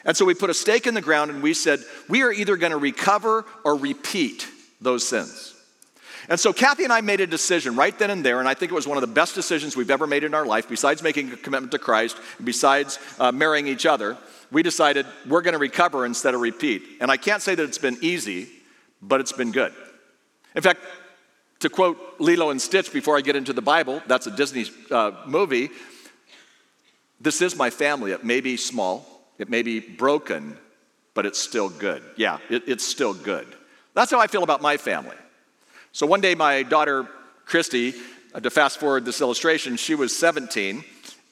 And 0.05 0.15
so 0.15 0.23
we 0.23 0.35
put 0.35 0.49
a 0.49 0.53
stake 0.53 0.87
in 0.87 0.93
the 0.93 1.01
ground 1.01 1.31
and 1.31 1.41
we 1.41 1.53
said, 1.53 1.79
we 2.07 2.21
are 2.21 2.31
either 2.31 2.57
going 2.57 2.71
to 2.71 2.77
recover 2.77 3.43
or 3.63 3.75
repeat 3.75 4.47
those 4.79 5.07
sins. 5.07 5.53
And 6.29 6.39
so 6.39 6.53
Kathy 6.53 6.83
and 6.83 6.93
I 6.93 7.01
made 7.01 7.21
a 7.21 7.27
decision 7.27 7.75
right 7.75 7.97
then 7.97 8.09
and 8.09 8.25
there, 8.25 8.39
and 8.39 8.47
I 8.47 8.55
think 8.55 8.71
it 8.71 8.75
was 8.75 8.87
one 8.87 8.97
of 8.97 9.01
the 9.01 9.07
best 9.07 9.35
decisions 9.35 9.75
we've 9.75 9.91
ever 9.91 10.07
made 10.07 10.23
in 10.23 10.33
our 10.33 10.45
life, 10.45 10.67
besides 10.67 11.03
making 11.03 11.31
a 11.31 11.37
commitment 11.37 11.71
to 11.73 11.79
Christ, 11.79 12.17
besides 12.43 12.97
uh, 13.19 13.31
marrying 13.31 13.67
each 13.67 13.85
other. 13.85 14.17
We 14.51 14.63
decided 14.63 15.05
we're 15.27 15.41
going 15.41 15.53
to 15.53 15.59
recover 15.59 16.05
instead 16.05 16.33
of 16.33 16.41
repeat. 16.41 16.83
And 16.99 17.11
I 17.11 17.17
can't 17.17 17.41
say 17.41 17.53
that 17.53 17.63
it's 17.63 17.77
been 17.77 17.97
easy, 18.01 18.47
but 19.01 19.19
it's 19.19 19.33
been 19.33 19.51
good. 19.51 19.73
In 20.55 20.61
fact, 20.61 20.79
to 21.59 21.69
quote 21.69 21.97
Lilo 22.19 22.49
and 22.49 22.61
Stitch 22.61 22.91
before 22.91 23.17
I 23.17 23.21
get 23.21 23.35
into 23.35 23.53
the 23.53 23.61
Bible, 23.61 24.01
that's 24.07 24.27
a 24.27 24.31
Disney 24.31 24.65
uh, 24.89 25.11
movie. 25.25 25.69
This 27.21 27.41
is 27.41 27.55
my 27.55 27.69
family. 27.69 28.11
It 28.11 28.23
may 28.23 28.41
be 28.41 28.57
small, 28.57 29.14
it 29.37 29.49
may 29.49 29.61
be 29.61 29.79
broken, 29.79 30.57
but 31.13 31.25
it's 31.25 31.39
still 31.39 31.69
good. 31.69 32.03
Yeah, 32.15 32.39
it, 32.49 32.63
it's 32.67 32.85
still 32.85 33.13
good. 33.13 33.47
That's 33.93 34.11
how 34.11 34.19
I 34.19 34.27
feel 34.27 34.43
about 34.43 34.61
my 34.61 34.77
family. 34.77 35.15
So 35.91 36.05
one 36.05 36.21
day, 36.21 36.35
my 36.35 36.63
daughter, 36.63 37.07
Christy, 37.45 37.93
uh, 38.33 38.41
to 38.41 38.49
fast 38.49 38.79
forward 38.79 39.05
this 39.05 39.21
illustration, 39.21 39.77
she 39.77 39.95
was 39.95 40.15
17 40.17 40.83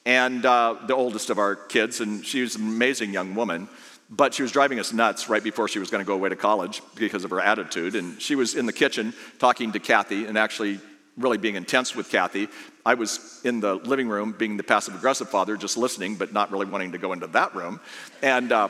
and 0.06 0.44
uh, 0.44 0.76
the 0.86 0.94
oldest 0.94 1.30
of 1.30 1.38
our 1.38 1.54
kids, 1.54 2.00
and 2.00 2.24
she 2.24 2.42
was 2.42 2.56
an 2.56 2.62
amazing 2.62 3.12
young 3.12 3.34
woman. 3.34 3.68
But 4.10 4.34
she 4.34 4.42
was 4.42 4.52
driving 4.52 4.78
us 4.78 4.92
nuts 4.92 5.28
right 5.28 5.42
before 5.42 5.66
she 5.66 5.78
was 5.78 5.90
going 5.90 6.04
to 6.04 6.06
go 6.06 6.14
away 6.14 6.28
to 6.28 6.36
college 6.36 6.82
because 6.94 7.24
of 7.24 7.30
her 7.30 7.40
attitude. 7.40 7.94
And 7.94 8.20
she 8.20 8.34
was 8.34 8.54
in 8.54 8.66
the 8.66 8.72
kitchen 8.72 9.14
talking 9.38 9.72
to 9.72 9.78
Kathy 9.78 10.26
and 10.26 10.36
actually 10.36 10.78
really 11.16 11.38
being 11.38 11.54
intense 11.54 11.94
with 11.94 12.10
Kathy. 12.10 12.48
I 12.84 12.94
was 12.94 13.40
in 13.44 13.60
the 13.60 13.74
living 13.74 14.08
room 14.08 14.34
being 14.36 14.56
the 14.56 14.62
passive 14.62 14.94
aggressive 14.94 15.28
father, 15.28 15.56
just 15.56 15.76
listening, 15.76 16.16
but 16.16 16.32
not 16.32 16.50
really 16.50 16.66
wanting 16.66 16.92
to 16.92 16.98
go 16.98 17.12
into 17.12 17.26
that 17.28 17.54
room. 17.54 17.80
And 18.22 18.52
uh, 18.52 18.68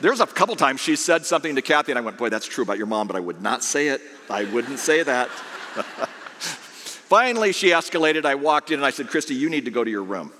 there's 0.00 0.20
a 0.20 0.26
couple 0.26 0.56
times 0.56 0.80
she 0.80 0.96
said 0.96 1.26
something 1.26 1.54
to 1.56 1.62
Kathy, 1.62 1.92
and 1.92 1.98
I 1.98 2.02
went, 2.02 2.18
Boy, 2.18 2.28
that's 2.28 2.46
true 2.46 2.64
about 2.64 2.78
your 2.78 2.86
mom, 2.86 3.06
but 3.06 3.16
I 3.16 3.20
would 3.20 3.42
not 3.42 3.62
say 3.62 3.88
it. 3.88 4.00
I 4.30 4.44
wouldn't 4.44 4.78
say 4.78 5.02
that. 5.02 5.28
Finally, 7.08 7.52
she 7.52 7.68
escalated. 7.68 8.24
I 8.24 8.36
walked 8.36 8.70
in 8.70 8.78
and 8.78 8.86
I 8.86 8.90
said, 8.90 9.08
Christy, 9.08 9.34
you 9.34 9.50
need 9.50 9.66
to 9.66 9.70
go 9.70 9.84
to 9.84 9.90
your 9.90 10.02
room. 10.02 10.32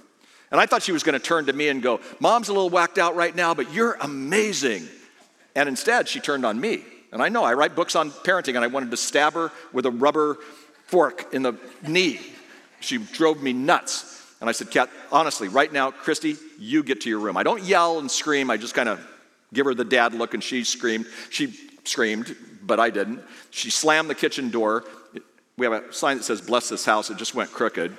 And 0.50 0.60
I 0.60 0.66
thought 0.66 0.82
she 0.82 0.92
was 0.92 1.02
going 1.02 1.18
to 1.18 1.24
turn 1.24 1.46
to 1.46 1.52
me 1.52 1.68
and 1.68 1.82
go, 1.82 2.00
Mom's 2.18 2.48
a 2.48 2.52
little 2.52 2.70
whacked 2.70 2.98
out 2.98 3.14
right 3.14 3.34
now, 3.34 3.54
but 3.54 3.72
you're 3.72 3.96
amazing. 4.00 4.86
And 5.54 5.68
instead, 5.68 6.08
she 6.08 6.20
turned 6.20 6.46
on 6.46 6.60
me. 6.60 6.82
And 7.12 7.22
I 7.22 7.28
know 7.28 7.44
I 7.44 7.52
write 7.52 7.76
books 7.76 7.94
on 7.94 8.10
parenting, 8.10 8.56
and 8.56 8.64
I 8.64 8.68
wanted 8.68 8.90
to 8.90 8.96
stab 8.96 9.34
her 9.34 9.52
with 9.72 9.84
a 9.84 9.90
rubber 9.90 10.38
fork 10.92 11.32
in 11.32 11.42
the 11.42 11.54
knee. 11.88 12.20
She 12.80 12.98
drove 12.98 13.42
me 13.42 13.54
nuts. 13.54 14.22
And 14.42 14.50
I 14.50 14.52
said, 14.52 14.70
Kat, 14.70 14.90
honestly, 15.10 15.48
right 15.48 15.72
now, 15.72 15.90
Christy, 15.90 16.36
you 16.58 16.82
get 16.82 17.00
to 17.02 17.08
your 17.08 17.18
room. 17.18 17.38
I 17.38 17.42
don't 17.42 17.62
yell 17.62 17.98
and 17.98 18.10
scream, 18.10 18.50
I 18.50 18.58
just 18.58 18.74
kind 18.74 18.90
of 18.90 19.00
give 19.54 19.64
her 19.64 19.72
the 19.72 19.86
dad 19.86 20.12
look, 20.12 20.34
and 20.34 20.44
she 20.44 20.64
screamed. 20.64 21.06
She 21.30 21.58
screamed, 21.84 22.36
but 22.62 22.78
I 22.78 22.90
didn't. 22.90 23.22
She 23.50 23.70
slammed 23.70 24.10
the 24.10 24.14
kitchen 24.14 24.50
door. 24.50 24.84
We 25.56 25.64
have 25.64 25.72
a 25.72 25.92
sign 25.94 26.18
that 26.18 26.24
says, 26.24 26.42
Bless 26.42 26.68
this 26.68 26.84
house. 26.84 27.08
It 27.08 27.16
just 27.16 27.34
went 27.34 27.50
crooked. 27.50 27.96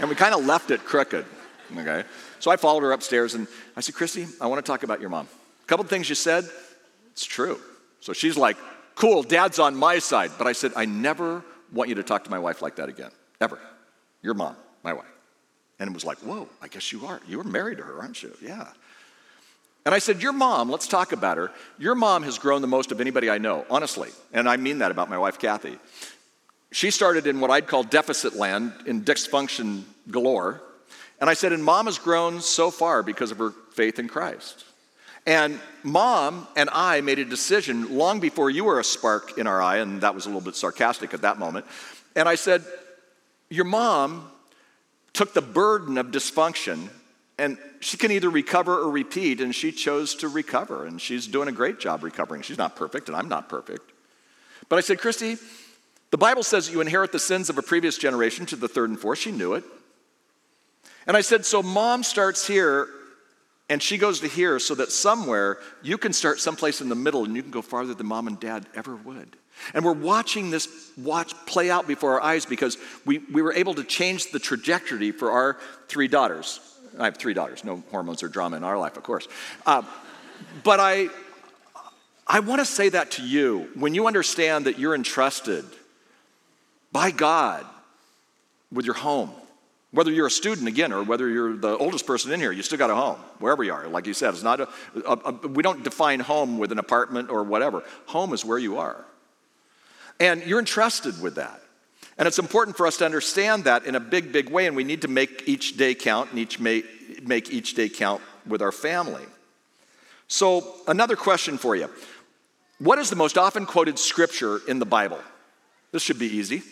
And 0.00 0.08
we 0.08 0.16
kind 0.16 0.34
of 0.34 0.46
left 0.46 0.70
it 0.70 0.82
crooked. 0.82 1.26
Okay? 1.76 2.04
So 2.38 2.50
I 2.50 2.56
followed 2.56 2.84
her 2.84 2.92
upstairs 2.92 3.34
and 3.34 3.46
I 3.76 3.82
said, 3.82 3.94
Christy, 3.94 4.26
I 4.40 4.46
want 4.46 4.64
to 4.64 4.70
talk 4.70 4.82
about 4.82 5.00
your 5.00 5.10
mom. 5.10 5.28
A 5.62 5.66
couple 5.66 5.84
things 5.84 6.08
you 6.08 6.14
said, 6.14 6.48
it's 7.12 7.26
true. 7.26 7.60
So 8.00 8.14
she's 8.14 8.38
like, 8.38 8.56
cool, 8.94 9.22
dad's 9.22 9.58
on 9.58 9.76
my 9.76 9.98
side. 9.98 10.30
But 10.38 10.46
I 10.46 10.52
said, 10.52 10.72
I 10.74 10.86
never 10.86 11.44
want 11.74 11.88
you 11.88 11.96
to 11.96 12.02
talk 12.02 12.24
to 12.24 12.30
my 12.30 12.38
wife 12.38 12.62
like 12.62 12.76
that 12.76 12.88
again, 12.88 13.10
ever. 13.40 13.58
Your 14.22 14.34
mom, 14.34 14.56
my 14.82 14.92
wife. 14.92 15.06
And 15.78 15.90
it 15.90 15.92
was 15.92 16.04
like, 16.04 16.18
whoa, 16.18 16.48
I 16.62 16.68
guess 16.68 16.92
you 16.92 17.04
are. 17.06 17.20
You 17.28 17.38
were 17.38 17.44
married 17.44 17.78
to 17.78 17.84
her, 17.84 18.00
aren't 18.00 18.22
you? 18.22 18.32
Yeah. 18.40 18.68
And 19.84 19.94
I 19.94 19.98
said, 19.98 20.22
Your 20.22 20.32
mom, 20.32 20.70
let's 20.70 20.88
talk 20.88 21.12
about 21.12 21.36
her. 21.36 21.50
Your 21.78 21.94
mom 21.94 22.22
has 22.22 22.38
grown 22.38 22.62
the 22.62 22.66
most 22.66 22.90
of 22.90 23.00
anybody 23.00 23.28
I 23.28 23.38
know, 23.38 23.66
honestly. 23.68 24.10
And 24.32 24.48
I 24.48 24.56
mean 24.56 24.78
that 24.78 24.90
about 24.90 25.10
my 25.10 25.18
wife, 25.18 25.38
Kathy. 25.38 25.78
She 26.72 26.90
started 26.90 27.26
in 27.26 27.38
what 27.38 27.50
I'd 27.50 27.66
call 27.66 27.84
deficit 27.84 28.34
land, 28.34 28.72
in 28.86 29.02
dysfunction 29.02 29.82
galore. 30.10 30.62
And 31.20 31.28
I 31.28 31.34
said, 31.34 31.52
And 31.52 31.62
mom 31.62 31.86
has 31.86 31.98
grown 31.98 32.40
so 32.40 32.70
far 32.70 33.02
because 33.02 33.30
of 33.30 33.38
her 33.38 33.50
faith 33.72 33.98
in 33.98 34.08
Christ. 34.08 34.64
And 35.26 35.58
mom 35.82 36.46
and 36.54 36.68
I 36.70 37.00
made 37.00 37.18
a 37.18 37.24
decision 37.24 37.96
long 37.96 38.20
before 38.20 38.50
you 38.50 38.64
were 38.64 38.78
a 38.78 38.84
spark 38.84 39.38
in 39.38 39.46
our 39.46 39.62
eye, 39.62 39.78
and 39.78 40.02
that 40.02 40.14
was 40.14 40.26
a 40.26 40.28
little 40.28 40.42
bit 40.42 40.54
sarcastic 40.54 41.14
at 41.14 41.22
that 41.22 41.38
moment. 41.38 41.64
And 42.14 42.28
I 42.28 42.34
said, 42.34 42.64
Your 43.48 43.64
mom 43.64 44.30
took 45.14 45.32
the 45.32 45.40
burden 45.40 45.96
of 45.96 46.08
dysfunction, 46.08 46.88
and 47.38 47.56
she 47.80 47.96
can 47.96 48.10
either 48.10 48.28
recover 48.28 48.78
or 48.78 48.90
repeat, 48.90 49.40
and 49.40 49.54
she 49.54 49.72
chose 49.72 50.14
to 50.16 50.28
recover, 50.28 50.84
and 50.84 51.00
she's 51.00 51.26
doing 51.26 51.48
a 51.48 51.52
great 51.52 51.80
job 51.80 52.02
recovering. 52.02 52.42
She's 52.42 52.58
not 52.58 52.76
perfect, 52.76 53.08
and 53.08 53.16
I'm 53.16 53.28
not 53.28 53.48
perfect. 53.48 53.92
But 54.68 54.76
I 54.76 54.80
said, 54.80 54.98
Christy, 54.98 55.36
the 56.10 56.18
Bible 56.18 56.42
says 56.42 56.70
you 56.70 56.80
inherit 56.80 57.12
the 57.12 57.18
sins 57.18 57.48
of 57.48 57.56
a 57.56 57.62
previous 57.62 57.96
generation 57.96 58.44
to 58.46 58.56
the 58.56 58.68
third 58.68 58.90
and 58.90 58.98
fourth. 58.98 59.18
She 59.18 59.32
knew 59.32 59.54
it. 59.54 59.64
And 61.06 61.16
I 61.16 61.22
said, 61.22 61.44
So 61.46 61.62
mom 61.62 62.02
starts 62.02 62.46
here 62.46 62.88
and 63.68 63.82
she 63.82 63.96
goes 63.96 64.20
to 64.20 64.28
here 64.28 64.58
so 64.58 64.74
that 64.74 64.92
somewhere 64.92 65.58
you 65.82 65.96
can 65.96 66.12
start 66.12 66.38
someplace 66.38 66.80
in 66.80 66.88
the 66.88 66.94
middle 66.94 67.24
and 67.24 67.34
you 67.34 67.42
can 67.42 67.50
go 67.50 67.62
farther 67.62 67.94
than 67.94 68.06
mom 68.06 68.26
and 68.26 68.38
dad 68.38 68.66
ever 68.74 68.94
would. 68.94 69.36
And 69.72 69.84
we're 69.84 69.92
watching 69.92 70.50
this 70.50 70.68
watch 70.98 71.32
play 71.46 71.70
out 71.70 71.86
before 71.86 72.14
our 72.14 72.22
eyes 72.22 72.44
because 72.44 72.76
we, 73.06 73.18
we 73.32 73.40
were 73.40 73.54
able 73.54 73.74
to 73.74 73.84
change 73.84 74.32
the 74.32 74.38
trajectory 74.38 75.12
for 75.12 75.30
our 75.30 75.58
three 75.88 76.08
daughters. 76.08 76.60
I 76.98 77.06
have 77.06 77.16
three 77.16 77.34
daughters, 77.34 77.64
no 77.64 77.82
hormones 77.90 78.22
or 78.22 78.28
drama 78.28 78.56
in 78.56 78.64
our 78.64 78.78
life, 78.78 78.96
of 78.96 79.02
course. 79.02 79.28
Uh, 79.64 79.82
but 80.62 80.80
I, 80.80 81.08
I 82.26 82.40
want 82.40 82.60
to 82.60 82.66
say 82.66 82.90
that 82.90 83.12
to 83.12 83.22
you 83.22 83.68
when 83.74 83.94
you 83.94 84.06
understand 84.06 84.66
that 84.66 84.78
you're 84.78 84.94
entrusted 84.94 85.64
by 86.92 87.10
God 87.10 87.64
with 88.70 88.84
your 88.84 88.94
home 88.94 89.30
whether 89.94 90.10
you're 90.10 90.26
a 90.26 90.30
student 90.30 90.66
again, 90.66 90.92
or 90.92 91.04
whether 91.04 91.28
you're 91.28 91.56
the 91.56 91.76
oldest 91.76 92.04
person 92.04 92.32
in 92.32 92.40
here, 92.40 92.50
you 92.50 92.62
still 92.62 92.78
got 92.78 92.90
a 92.90 92.94
home, 92.96 93.18
wherever 93.38 93.62
you 93.62 93.72
are. 93.72 93.86
Like 93.86 94.08
you 94.08 94.14
said, 94.14 94.34
it's 94.34 94.42
not 94.42 94.60
a, 94.60 94.68
a, 95.06 95.12
a, 95.12 95.48
we 95.48 95.62
don't 95.62 95.84
define 95.84 96.18
home 96.18 96.58
with 96.58 96.72
an 96.72 96.80
apartment 96.80 97.30
or 97.30 97.44
whatever. 97.44 97.84
Home 98.06 98.32
is 98.32 98.44
where 98.44 98.58
you 98.58 98.78
are. 98.78 99.04
And 100.18 100.42
you're 100.42 100.58
entrusted 100.58 101.22
with 101.22 101.36
that. 101.36 101.60
And 102.18 102.26
it's 102.26 102.40
important 102.40 102.76
for 102.76 102.86
us 102.86 102.96
to 102.98 103.04
understand 103.04 103.64
that 103.64 103.86
in 103.86 103.94
a 103.94 104.00
big, 104.00 104.32
big 104.32 104.50
way, 104.50 104.66
and 104.66 104.74
we 104.74 104.84
need 104.84 105.02
to 105.02 105.08
make 105.08 105.44
each 105.46 105.76
day 105.76 105.94
count 105.94 106.30
and 106.30 106.40
each 106.40 106.58
make, 106.58 107.26
make 107.26 107.52
each 107.52 107.74
day 107.74 107.88
count 107.88 108.20
with 108.46 108.62
our 108.62 108.72
family. 108.72 109.24
So, 110.26 110.74
another 110.88 111.16
question 111.16 111.56
for 111.56 111.76
you 111.76 111.88
What 112.78 112.98
is 112.98 113.10
the 113.10 113.16
most 113.16 113.38
often 113.38 113.64
quoted 113.64 113.98
scripture 113.98 114.60
in 114.66 114.80
the 114.80 114.86
Bible? 114.86 115.20
This 115.92 116.02
should 116.02 116.18
be 116.18 116.26
easy. 116.26 116.62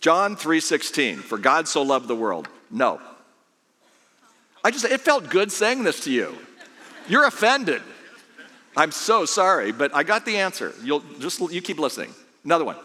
John 0.00 0.36
3:16, 0.36 1.18
for 1.18 1.38
God 1.38 1.68
so 1.68 1.82
loved 1.82 2.08
the 2.08 2.16
world. 2.16 2.48
No. 2.70 3.00
I 4.64 4.70
just 4.70 4.84
it 4.84 5.00
felt 5.00 5.28
good 5.30 5.52
saying 5.52 5.84
this 5.84 6.04
to 6.04 6.10
you. 6.10 6.36
You're 7.08 7.26
offended. 7.26 7.82
I'm 8.76 8.92
so 8.92 9.24
sorry, 9.24 9.72
but 9.72 9.94
I 9.94 10.02
got 10.02 10.24
the 10.24 10.38
answer. 10.38 10.74
You'll 10.82 11.04
just 11.18 11.40
you 11.52 11.60
keep 11.60 11.78
listening. 11.78 12.14
Another 12.44 12.64
one. 12.64 12.76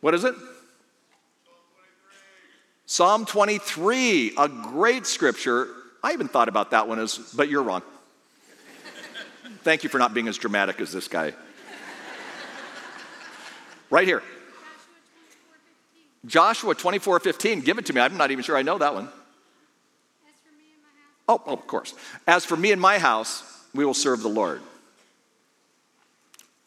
What 0.00 0.14
is 0.14 0.24
it? 0.24 0.34
Psalm 2.86 3.26
23, 3.26 4.34
a 4.38 4.48
great 4.48 5.06
scripture. 5.06 5.68
I 6.04 6.12
even 6.12 6.28
thought 6.28 6.48
about 6.48 6.70
that 6.70 6.86
one 6.86 7.00
as, 7.00 7.18
but 7.18 7.48
you're 7.48 7.64
wrong. 7.64 7.82
Thank 9.64 9.82
you 9.82 9.90
for 9.90 9.98
not 9.98 10.14
being 10.14 10.28
as 10.28 10.38
dramatic 10.38 10.80
as 10.80 10.92
this 10.92 11.08
guy. 11.08 11.32
Right 13.90 14.06
here. 14.06 14.22
Joshua 16.26 16.74
24 16.74 17.20
15, 17.20 17.60
give 17.60 17.78
it 17.78 17.86
to 17.86 17.92
me. 17.92 18.00
I'm 18.00 18.16
not 18.16 18.30
even 18.30 18.42
sure 18.44 18.56
I 18.56 18.62
know 18.62 18.78
that 18.78 18.94
one. 18.94 19.08
Oh, 21.28 21.42
oh, 21.46 21.52
of 21.54 21.66
course. 21.66 21.94
As 22.26 22.44
for 22.44 22.56
me 22.56 22.72
and 22.72 22.80
my 22.80 22.98
house, 22.98 23.42
we 23.74 23.84
will 23.84 23.94
serve 23.94 24.22
the 24.22 24.28
Lord. 24.28 24.60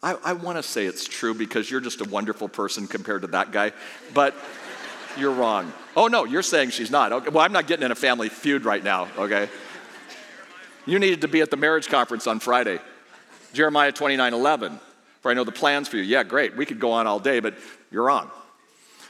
I, 0.01 0.15
I 0.23 0.33
want 0.33 0.57
to 0.57 0.63
say 0.63 0.85
it's 0.85 1.05
true 1.05 1.33
because 1.33 1.69
you're 1.69 1.81
just 1.81 2.01
a 2.01 2.05
wonderful 2.05 2.47
person 2.47 2.87
compared 2.87 3.21
to 3.21 3.27
that 3.29 3.51
guy, 3.51 3.73
but 4.13 4.33
you're 5.17 5.31
wrong. 5.31 5.73
Oh, 5.95 6.07
no, 6.07 6.23
you're 6.25 6.43
saying 6.43 6.69
she's 6.69 6.91
not. 6.91 7.11
Okay, 7.11 7.29
well, 7.29 7.43
I'm 7.43 7.51
not 7.51 7.67
getting 7.67 7.85
in 7.85 7.91
a 7.91 7.95
family 7.95 8.29
feud 8.29 8.65
right 8.65 8.83
now, 8.83 9.07
okay? 9.17 9.49
You 10.85 10.99
needed 10.99 11.21
to 11.21 11.27
be 11.27 11.41
at 11.41 11.51
the 11.51 11.57
marriage 11.57 11.87
conference 11.87 12.27
on 12.27 12.39
Friday. 12.39 12.79
Jeremiah 13.53 13.91
29 13.91 14.33
11. 14.33 14.79
For 15.21 15.31
I 15.31 15.33
know 15.33 15.43
the 15.43 15.51
plans 15.51 15.89
for 15.89 15.97
you. 15.97 16.03
Yeah, 16.03 16.23
great. 16.23 16.55
We 16.55 16.65
could 16.65 16.79
go 16.79 16.91
on 16.91 17.05
all 17.05 17.19
day, 17.19 17.41
but 17.41 17.55
you're 17.91 18.05
wrong. 18.05 18.31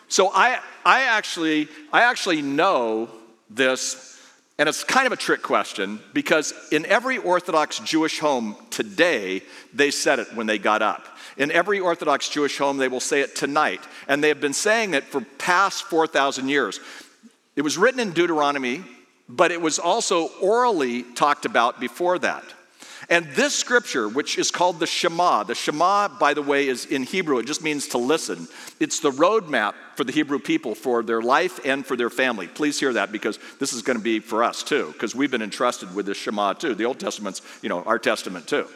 So 0.09 0.31
I, 0.33 0.59
I, 0.83 1.03
actually, 1.03 1.67
I 1.93 2.01
actually 2.01 2.41
know 2.41 3.09
this, 3.49 4.19
and 4.57 4.67
it's 4.67 4.83
kind 4.83 5.05
of 5.05 5.13
a 5.13 5.17
trick 5.17 5.43
question 5.43 5.99
because 6.13 6.53
in 6.71 6.85
every 6.87 7.19
Orthodox 7.19 7.79
Jewish 7.79 8.19
home 8.19 8.55
today, 8.71 9.43
they 9.71 9.91
said 9.91 10.17
it 10.17 10.33
when 10.33 10.47
they 10.47 10.57
got 10.57 10.81
up. 10.81 11.05
In 11.37 11.51
every 11.51 11.79
Orthodox 11.79 12.27
Jewish 12.27 12.57
home, 12.57 12.77
they 12.77 12.87
will 12.87 12.99
say 12.99 13.21
it 13.21 13.35
tonight. 13.35 13.81
And 14.07 14.23
they 14.23 14.29
have 14.29 14.41
been 14.41 14.51
saying 14.51 14.95
it 14.95 15.05
for 15.05 15.21
past 15.21 15.83
4,000 15.83 16.49
years. 16.49 16.79
It 17.55 17.61
was 17.61 17.77
written 17.77 17.99
in 17.99 18.11
Deuteronomy, 18.11 18.83
but 19.29 19.51
it 19.51 19.61
was 19.61 19.77
also 19.77 20.29
orally 20.41 21.03
talked 21.03 21.45
about 21.45 21.79
before 21.79 22.17
that. 22.19 22.43
And 23.11 23.25
this 23.31 23.55
scripture, 23.55 24.07
which 24.07 24.37
is 24.37 24.51
called 24.51 24.79
the 24.79 24.85
Shema, 24.85 25.43
the 25.43 25.55
Shema, 25.55 26.09
by 26.19 26.35
the 26.35 26.43
way, 26.43 26.67
is 26.67 26.85
in 26.85 27.03
Hebrew, 27.03 27.39
it 27.39 27.47
just 27.47 27.63
means 27.63 27.87
to 27.89 27.97
listen. 27.97 28.47
It's 28.79 28.99
the 28.99 29.09
roadmap 29.09 29.73
for 29.95 30.03
the 30.03 30.11
Hebrew 30.11 30.37
people 30.37 30.75
for 30.75 31.01
their 31.01 31.21
life 31.21 31.59
and 31.65 31.83
for 31.83 31.95
their 31.95 32.11
family. 32.11 32.47
Please 32.47 32.79
hear 32.79 32.93
that 32.93 33.11
because 33.11 33.39
this 33.59 33.73
is 33.73 33.81
going 33.81 33.97
to 33.97 34.03
be 34.03 34.19
for 34.19 34.43
us 34.43 34.61
too, 34.61 34.91
because 34.93 35.15
we've 35.15 35.31
been 35.31 35.41
entrusted 35.41 35.95
with 35.95 36.05
the 36.05 36.13
Shema 36.13 36.53
too. 36.53 36.75
The 36.75 36.85
Old 36.85 36.99
Testament's, 36.99 37.41
you 37.63 37.69
know, 37.69 37.81
our 37.81 37.97
testament 37.97 38.47
too. 38.47 38.67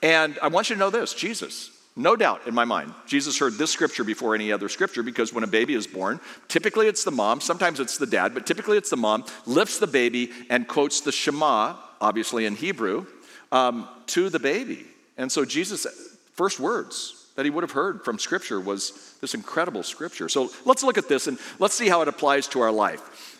And 0.00 0.38
I 0.40 0.48
want 0.48 0.70
you 0.70 0.76
to 0.76 0.80
know 0.80 0.90
this 0.90 1.12
Jesus, 1.12 1.70
no 1.96 2.14
doubt 2.14 2.46
in 2.46 2.54
my 2.54 2.64
mind, 2.64 2.94
Jesus 3.06 3.36
heard 3.36 3.54
this 3.54 3.72
scripture 3.72 4.04
before 4.04 4.36
any 4.36 4.52
other 4.52 4.68
scripture 4.68 5.02
because 5.02 5.32
when 5.32 5.42
a 5.42 5.48
baby 5.48 5.74
is 5.74 5.88
born, 5.88 6.20
typically 6.46 6.86
it's 6.86 7.02
the 7.02 7.10
mom, 7.10 7.40
sometimes 7.40 7.80
it's 7.80 7.98
the 7.98 8.06
dad, 8.06 8.32
but 8.32 8.46
typically 8.46 8.78
it's 8.78 8.90
the 8.90 8.96
mom, 8.96 9.24
lifts 9.44 9.78
the 9.78 9.88
baby 9.88 10.30
and 10.48 10.68
quotes 10.68 11.00
the 11.00 11.12
Shema 11.12 11.74
obviously 12.02 12.44
in 12.44 12.54
Hebrew, 12.54 13.06
um, 13.50 13.88
to 14.08 14.28
the 14.28 14.38
baby. 14.38 14.84
And 15.16 15.30
so 15.30 15.44
Jesus' 15.44 15.86
first 16.34 16.60
words 16.60 17.30
that 17.36 17.46
he 17.46 17.50
would 17.50 17.62
have 17.62 17.70
heard 17.70 18.04
from 18.04 18.18
Scripture 18.18 18.60
was 18.60 19.16
this 19.20 19.34
incredible 19.34 19.82
Scripture. 19.82 20.28
So 20.28 20.50
let's 20.66 20.82
look 20.82 20.98
at 20.98 21.08
this 21.08 21.26
and 21.28 21.38
let's 21.58 21.74
see 21.74 21.88
how 21.88 22.02
it 22.02 22.08
applies 22.08 22.46
to 22.48 22.60
our 22.60 22.72
life. 22.72 23.38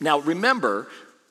Now, 0.00 0.18
remember, 0.18 0.88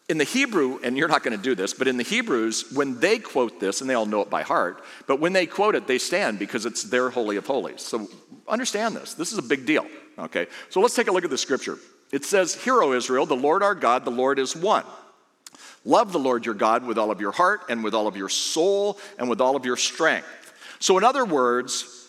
in 0.09 0.17
the 0.17 0.23
Hebrew, 0.23 0.79
and 0.83 0.97
you're 0.97 1.07
not 1.07 1.23
going 1.23 1.35
to 1.35 1.43
do 1.43 1.53
this, 1.53 1.73
but 1.73 1.87
in 1.87 1.97
the 1.97 2.03
Hebrews, 2.03 2.71
when 2.73 2.99
they 2.99 3.19
quote 3.19 3.59
this, 3.59 3.81
and 3.81 3.89
they 3.89 3.93
all 3.93 4.05
know 4.05 4.21
it 4.21 4.29
by 4.29 4.41
heart, 4.41 4.83
but 5.05 5.19
when 5.19 5.33
they 5.33 5.45
quote 5.45 5.75
it, 5.75 5.85
they 5.85 5.97
stand 5.97 6.39
because 6.39 6.65
it's 6.65 6.83
their 6.83 7.09
Holy 7.09 7.35
of 7.35 7.45
Holies. 7.45 7.81
So 7.81 8.07
understand 8.47 8.95
this. 8.95 9.13
This 9.13 9.31
is 9.31 9.37
a 9.37 9.43
big 9.43 9.65
deal, 9.65 9.85
okay? 10.17 10.47
So 10.69 10.79
let's 10.79 10.95
take 10.95 11.07
a 11.07 11.11
look 11.11 11.25
at 11.25 11.29
the 11.29 11.37
scripture. 11.37 11.77
It 12.11 12.23
says, 12.23 12.55
Hear, 12.55 12.81
O 12.81 12.93
Israel, 12.93 13.25
the 13.25 13.35
Lord 13.35 13.63
our 13.63 13.75
God, 13.75 14.05
the 14.05 14.11
Lord 14.11 14.39
is 14.39 14.55
one. 14.55 14.85
Love 15.87 16.11
the 16.11 16.19
Lord 16.19 16.45
your 16.45 16.53
God 16.53 16.85
with 16.85 16.97
all 16.97 17.11
of 17.11 17.21
your 17.21 17.31
heart 17.31 17.61
and 17.69 17.81
with 17.81 17.93
all 17.93 18.07
of 18.07 18.17
your 18.17 18.27
soul 18.27 18.99
and 19.17 19.29
with 19.29 19.39
all 19.39 19.55
of 19.55 19.65
your 19.65 19.77
strength. 19.77 20.27
So, 20.79 20.97
in 20.97 21.03
other 21.05 21.23
words, 21.23 22.07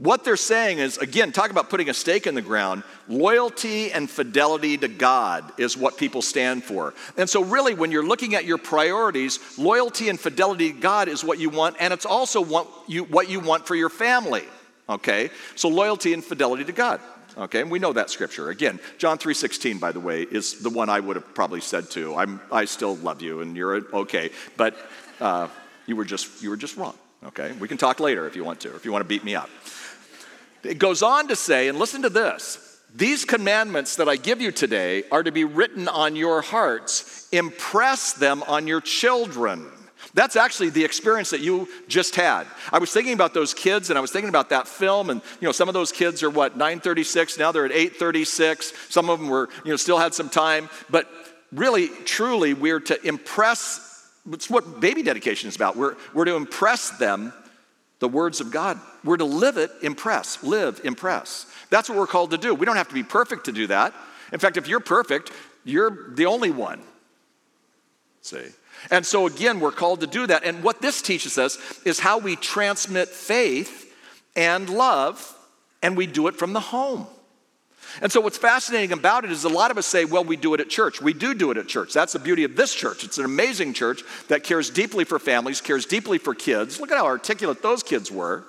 What 0.00 0.24
they're 0.24 0.38
saying 0.38 0.78
is, 0.78 0.96
again, 0.96 1.30
talk 1.30 1.50
about 1.50 1.68
putting 1.68 1.90
a 1.90 1.94
stake 1.94 2.26
in 2.26 2.34
the 2.34 2.40
ground. 2.40 2.84
Loyalty 3.06 3.92
and 3.92 4.08
fidelity 4.08 4.78
to 4.78 4.88
God 4.88 5.52
is 5.58 5.76
what 5.76 5.98
people 5.98 6.22
stand 6.22 6.64
for. 6.64 6.94
And 7.18 7.28
so, 7.28 7.44
really, 7.44 7.74
when 7.74 7.90
you're 7.90 8.06
looking 8.06 8.34
at 8.34 8.46
your 8.46 8.56
priorities, 8.56 9.38
loyalty 9.58 10.08
and 10.08 10.18
fidelity 10.18 10.72
to 10.72 10.78
God 10.80 11.08
is 11.08 11.22
what 11.22 11.38
you 11.38 11.50
want, 11.50 11.76
and 11.80 11.92
it's 11.92 12.06
also 12.06 12.40
what 12.40 12.66
you, 12.86 13.04
what 13.04 13.28
you 13.28 13.40
want 13.40 13.66
for 13.66 13.74
your 13.74 13.90
family. 13.90 14.44
Okay? 14.88 15.28
So, 15.54 15.68
loyalty 15.68 16.14
and 16.14 16.24
fidelity 16.24 16.64
to 16.64 16.72
God. 16.72 16.98
Okay, 17.36 17.60
and 17.60 17.70
we 17.70 17.78
know 17.78 17.92
that 17.92 18.10
scripture. 18.10 18.50
Again, 18.50 18.80
John 18.98 19.18
3:16, 19.18 19.78
by 19.78 19.92
the 19.92 20.00
way, 20.00 20.22
is 20.22 20.60
the 20.60 20.70
one 20.70 20.88
I 20.88 21.00
would 21.00 21.16
have 21.16 21.34
probably 21.34 21.60
said 21.60 21.90
too. 21.90 22.14
I'm, 22.16 22.40
I 22.50 22.64
still 22.64 22.96
love 22.96 23.22
you, 23.22 23.40
and 23.40 23.56
you're 23.56 23.76
okay, 23.94 24.30
but 24.56 24.76
uh, 25.20 25.48
you 25.86 25.96
were 25.96 26.04
just 26.04 26.42
you 26.42 26.50
were 26.50 26.56
just 26.56 26.76
wrong. 26.76 26.94
Okay, 27.26 27.52
we 27.52 27.68
can 27.68 27.78
talk 27.78 28.00
later 28.00 28.26
if 28.26 28.36
you 28.36 28.44
want 28.44 28.60
to, 28.60 28.74
if 28.74 28.84
you 28.84 28.92
want 28.92 29.02
to 29.02 29.08
beat 29.08 29.24
me 29.24 29.34
up. 29.34 29.50
It 30.62 30.78
goes 30.78 31.02
on 31.02 31.28
to 31.28 31.36
say, 31.36 31.68
and 31.68 31.78
listen 31.78 32.02
to 32.02 32.10
this 32.10 32.70
these 32.94 33.24
commandments 33.24 33.96
that 33.96 34.08
I 34.08 34.16
give 34.16 34.40
you 34.40 34.50
today 34.50 35.04
are 35.10 35.22
to 35.22 35.30
be 35.30 35.44
written 35.44 35.88
on 35.88 36.16
your 36.16 36.42
hearts, 36.42 37.28
impress 37.30 38.12
them 38.12 38.42
on 38.44 38.66
your 38.66 38.80
children. 38.80 39.66
That's 40.14 40.34
actually 40.36 40.70
the 40.70 40.84
experience 40.84 41.30
that 41.30 41.40
you 41.40 41.68
just 41.86 42.16
had. 42.16 42.46
I 42.72 42.78
was 42.78 42.92
thinking 42.92 43.12
about 43.12 43.32
those 43.32 43.54
kids 43.54 43.90
and 43.90 43.98
I 43.98 44.00
was 44.00 44.10
thinking 44.10 44.28
about 44.28 44.48
that 44.48 44.66
film 44.66 45.10
and 45.10 45.22
you 45.40 45.46
know 45.46 45.52
some 45.52 45.68
of 45.68 45.74
those 45.74 45.92
kids 45.92 46.22
are 46.22 46.30
what 46.30 46.56
936 46.56 47.38
now 47.38 47.52
they're 47.52 47.64
at 47.64 47.72
836. 47.72 48.72
Some 48.88 49.08
of 49.08 49.20
them 49.20 49.28
were 49.28 49.48
you 49.64 49.70
know 49.70 49.76
still 49.76 49.98
had 49.98 50.14
some 50.14 50.28
time, 50.28 50.68
but 50.88 51.08
really 51.52 51.88
truly 52.04 52.54
we're 52.54 52.80
to 52.80 53.06
impress 53.06 53.90
it's 54.32 54.50
what 54.50 54.80
baby 54.80 55.02
dedication 55.02 55.48
is 55.48 55.56
about. 55.56 55.76
We're, 55.76 55.96
we're 56.14 56.24
to 56.26 56.36
impress 56.36 56.90
them 56.90 57.32
the 57.98 58.08
words 58.08 58.40
of 58.40 58.50
God. 58.50 58.80
We're 59.04 59.16
to 59.16 59.24
live 59.24 59.56
it, 59.56 59.70
impress, 59.82 60.42
live, 60.42 60.80
impress. 60.84 61.46
That's 61.70 61.88
what 61.88 61.98
we're 61.98 62.06
called 62.06 62.30
to 62.32 62.38
do. 62.38 62.54
We 62.54 62.66
don't 62.66 62.76
have 62.76 62.88
to 62.88 62.94
be 62.94 63.02
perfect 63.02 63.44
to 63.44 63.52
do 63.52 63.66
that. 63.68 63.94
In 64.32 64.38
fact, 64.38 64.56
if 64.56 64.68
you're 64.68 64.80
perfect, 64.80 65.32
you're 65.64 66.10
the 66.14 66.26
only 66.26 66.50
one. 66.50 66.80
See? 68.22 68.46
And 68.90 69.04
so, 69.04 69.26
again, 69.26 69.60
we're 69.60 69.72
called 69.72 70.00
to 70.00 70.06
do 70.06 70.26
that. 70.26 70.44
And 70.44 70.62
what 70.62 70.80
this 70.80 71.02
teaches 71.02 71.36
us 71.38 71.58
is 71.84 72.00
how 72.00 72.18
we 72.18 72.36
transmit 72.36 73.08
faith 73.08 73.94
and 74.36 74.70
love, 74.70 75.36
and 75.82 75.96
we 75.96 76.06
do 76.06 76.28
it 76.28 76.36
from 76.36 76.52
the 76.52 76.60
home. 76.60 77.06
And 78.00 78.10
so, 78.12 78.20
what's 78.20 78.38
fascinating 78.38 78.92
about 78.92 79.24
it 79.24 79.32
is 79.32 79.44
a 79.44 79.48
lot 79.48 79.70
of 79.70 79.78
us 79.78 79.86
say, 79.86 80.04
well, 80.04 80.24
we 80.24 80.36
do 80.36 80.54
it 80.54 80.60
at 80.60 80.70
church. 80.70 81.02
We 81.02 81.12
do 81.12 81.34
do 81.34 81.50
it 81.50 81.56
at 81.56 81.66
church. 81.66 81.92
That's 81.92 82.12
the 82.12 82.18
beauty 82.18 82.44
of 82.44 82.56
this 82.56 82.74
church. 82.74 83.04
It's 83.04 83.18
an 83.18 83.24
amazing 83.24 83.74
church 83.74 84.02
that 84.28 84.44
cares 84.44 84.70
deeply 84.70 85.04
for 85.04 85.18
families, 85.18 85.60
cares 85.60 85.86
deeply 85.86 86.18
for 86.18 86.34
kids. 86.34 86.80
Look 86.80 86.92
at 86.92 86.98
how 86.98 87.06
articulate 87.06 87.62
those 87.62 87.82
kids 87.82 88.10
were. 88.10 88.44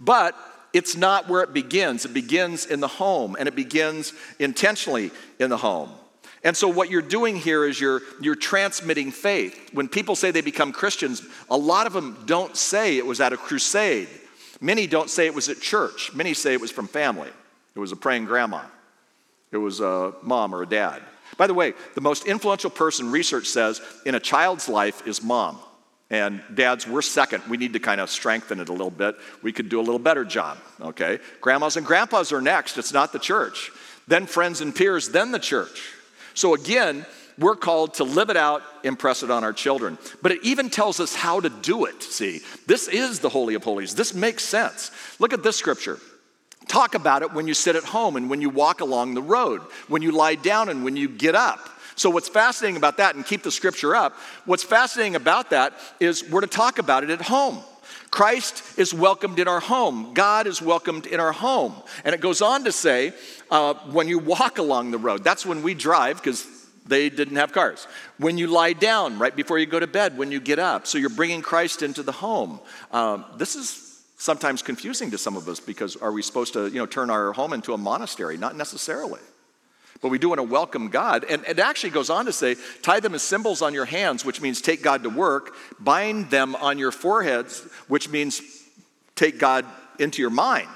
But 0.00 0.36
it's 0.72 0.96
not 0.96 1.28
where 1.28 1.42
it 1.42 1.52
begins. 1.54 2.04
It 2.04 2.12
begins 2.12 2.66
in 2.66 2.80
the 2.80 2.88
home, 2.88 3.36
and 3.38 3.46
it 3.46 3.54
begins 3.54 4.12
intentionally 4.40 5.12
in 5.38 5.50
the 5.50 5.56
home. 5.56 5.90
And 6.44 6.54
so, 6.54 6.68
what 6.68 6.90
you're 6.90 7.02
doing 7.02 7.36
here 7.36 7.64
is 7.64 7.80
you're, 7.80 8.02
you're 8.20 8.34
transmitting 8.34 9.10
faith. 9.10 9.70
When 9.72 9.88
people 9.88 10.14
say 10.14 10.30
they 10.30 10.42
become 10.42 10.72
Christians, 10.72 11.26
a 11.50 11.56
lot 11.56 11.86
of 11.86 11.94
them 11.94 12.22
don't 12.26 12.54
say 12.54 12.98
it 12.98 13.06
was 13.06 13.20
at 13.20 13.32
a 13.32 13.38
crusade. 13.38 14.08
Many 14.60 14.86
don't 14.86 15.08
say 15.08 15.26
it 15.26 15.34
was 15.34 15.48
at 15.48 15.60
church. 15.60 16.12
Many 16.14 16.34
say 16.34 16.52
it 16.52 16.60
was 16.60 16.70
from 16.70 16.86
family. 16.86 17.30
It 17.74 17.78
was 17.78 17.92
a 17.92 17.96
praying 17.96 18.26
grandma. 18.26 18.62
It 19.52 19.56
was 19.56 19.80
a 19.80 20.12
mom 20.22 20.54
or 20.54 20.62
a 20.62 20.66
dad. 20.66 21.02
By 21.38 21.46
the 21.46 21.54
way, 21.54 21.72
the 21.94 22.00
most 22.00 22.26
influential 22.26 22.70
person, 22.70 23.10
research 23.10 23.46
says, 23.46 23.80
in 24.04 24.14
a 24.14 24.20
child's 24.20 24.68
life 24.68 25.06
is 25.06 25.22
mom. 25.22 25.58
And 26.10 26.42
dads, 26.54 26.86
we're 26.86 27.02
second. 27.02 27.42
We 27.48 27.56
need 27.56 27.72
to 27.72 27.80
kind 27.80 28.00
of 28.00 28.10
strengthen 28.10 28.60
it 28.60 28.68
a 28.68 28.72
little 28.72 28.90
bit. 28.90 29.16
We 29.42 29.52
could 29.52 29.68
do 29.68 29.80
a 29.80 29.82
little 29.82 29.98
better 29.98 30.24
job, 30.24 30.58
okay? 30.80 31.18
Grandmas 31.40 31.76
and 31.76 31.86
grandpas 31.86 32.32
are 32.32 32.42
next. 32.42 32.76
It's 32.76 32.92
not 32.92 33.12
the 33.12 33.18
church. 33.18 33.70
Then 34.06 34.26
friends 34.26 34.60
and 34.60 34.74
peers, 34.74 35.08
then 35.08 35.32
the 35.32 35.38
church. 35.38 35.93
So 36.34 36.54
again, 36.54 37.06
we're 37.38 37.56
called 37.56 37.94
to 37.94 38.04
live 38.04 38.30
it 38.30 38.36
out, 38.36 38.62
impress 38.84 39.22
it 39.22 39.30
on 39.30 39.42
our 39.42 39.52
children. 39.52 39.98
But 40.22 40.32
it 40.32 40.44
even 40.44 40.70
tells 40.70 41.00
us 41.00 41.14
how 41.14 41.40
to 41.40 41.48
do 41.48 41.86
it. 41.86 42.02
See, 42.02 42.40
this 42.66 42.86
is 42.86 43.20
the 43.20 43.28
Holy 43.28 43.54
of 43.54 43.64
Holies. 43.64 43.94
This 43.94 44.14
makes 44.14 44.44
sense. 44.44 44.90
Look 45.18 45.32
at 45.32 45.42
this 45.42 45.56
scripture. 45.56 45.98
Talk 46.68 46.94
about 46.94 47.22
it 47.22 47.32
when 47.32 47.46
you 47.46 47.54
sit 47.54 47.76
at 47.76 47.84
home 47.84 48.16
and 48.16 48.30
when 48.30 48.40
you 48.40 48.50
walk 48.50 48.80
along 48.80 49.14
the 49.14 49.22
road, 49.22 49.60
when 49.88 50.02
you 50.02 50.12
lie 50.12 50.34
down 50.34 50.68
and 50.68 50.84
when 50.84 50.96
you 50.96 51.08
get 51.08 51.34
up. 51.34 51.68
So, 51.96 52.10
what's 52.10 52.28
fascinating 52.28 52.76
about 52.76 52.96
that, 52.96 53.14
and 53.14 53.24
keep 53.24 53.42
the 53.42 53.52
scripture 53.52 53.94
up, 53.94 54.14
what's 54.46 54.64
fascinating 54.64 55.14
about 55.14 55.50
that 55.50 55.74
is 56.00 56.28
we're 56.28 56.40
to 56.40 56.46
talk 56.46 56.78
about 56.78 57.04
it 57.04 57.10
at 57.10 57.22
home. 57.22 57.62
Christ 58.10 58.78
is 58.78 58.94
welcomed 58.94 59.38
in 59.38 59.48
our 59.48 59.60
home. 59.60 60.14
God 60.14 60.46
is 60.46 60.60
welcomed 60.62 61.06
in 61.06 61.20
our 61.20 61.32
home. 61.32 61.74
And 62.04 62.14
it 62.14 62.20
goes 62.20 62.42
on 62.42 62.64
to 62.64 62.72
say, 62.72 63.12
uh, 63.50 63.74
when 63.90 64.08
you 64.08 64.18
walk 64.18 64.58
along 64.58 64.90
the 64.90 64.98
road, 64.98 65.24
that's 65.24 65.44
when 65.46 65.62
we 65.62 65.74
drive 65.74 66.16
because 66.16 66.46
they 66.86 67.08
didn't 67.08 67.36
have 67.36 67.52
cars. 67.52 67.86
When 68.18 68.38
you 68.38 68.46
lie 68.46 68.74
down, 68.74 69.18
right 69.18 69.34
before 69.34 69.58
you 69.58 69.66
go 69.66 69.80
to 69.80 69.86
bed, 69.86 70.18
when 70.18 70.30
you 70.30 70.40
get 70.40 70.58
up. 70.58 70.86
So 70.86 70.98
you're 70.98 71.10
bringing 71.10 71.42
Christ 71.42 71.82
into 71.82 72.02
the 72.02 72.12
home. 72.12 72.60
Um, 72.92 73.24
this 73.36 73.56
is 73.56 74.02
sometimes 74.16 74.62
confusing 74.62 75.10
to 75.10 75.18
some 75.18 75.36
of 75.36 75.48
us 75.48 75.60
because 75.60 75.96
are 75.96 76.12
we 76.12 76.22
supposed 76.22 76.52
to 76.54 76.68
you 76.68 76.78
know, 76.78 76.86
turn 76.86 77.10
our 77.10 77.32
home 77.32 77.52
into 77.52 77.72
a 77.72 77.78
monastery? 77.78 78.36
Not 78.36 78.56
necessarily. 78.56 79.20
But 80.04 80.10
we 80.10 80.18
do 80.18 80.28
want 80.28 80.38
to 80.38 80.42
welcome 80.42 80.90
God. 80.90 81.24
And 81.30 81.42
it 81.46 81.58
actually 81.58 81.88
goes 81.88 82.10
on 82.10 82.26
to 82.26 82.32
say, 82.32 82.56
tie 82.82 83.00
them 83.00 83.14
as 83.14 83.22
symbols 83.22 83.62
on 83.62 83.72
your 83.72 83.86
hands, 83.86 84.22
which 84.22 84.38
means 84.38 84.60
take 84.60 84.82
God 84.82 85.04
to 85.04 85.08
work, 85.08 85.56
bind 85.80 86.28
them 86.28 86.54
on 86.56 86.76
your 86.76 86.92
foreheads, 86.92 87.60
which 87.88 88.10
means 88.10 88.42
take 89.16 89.38
God 89.38 89.64
into 89.98 90.20
your 90.20 90.30
mind. 90.30 90.68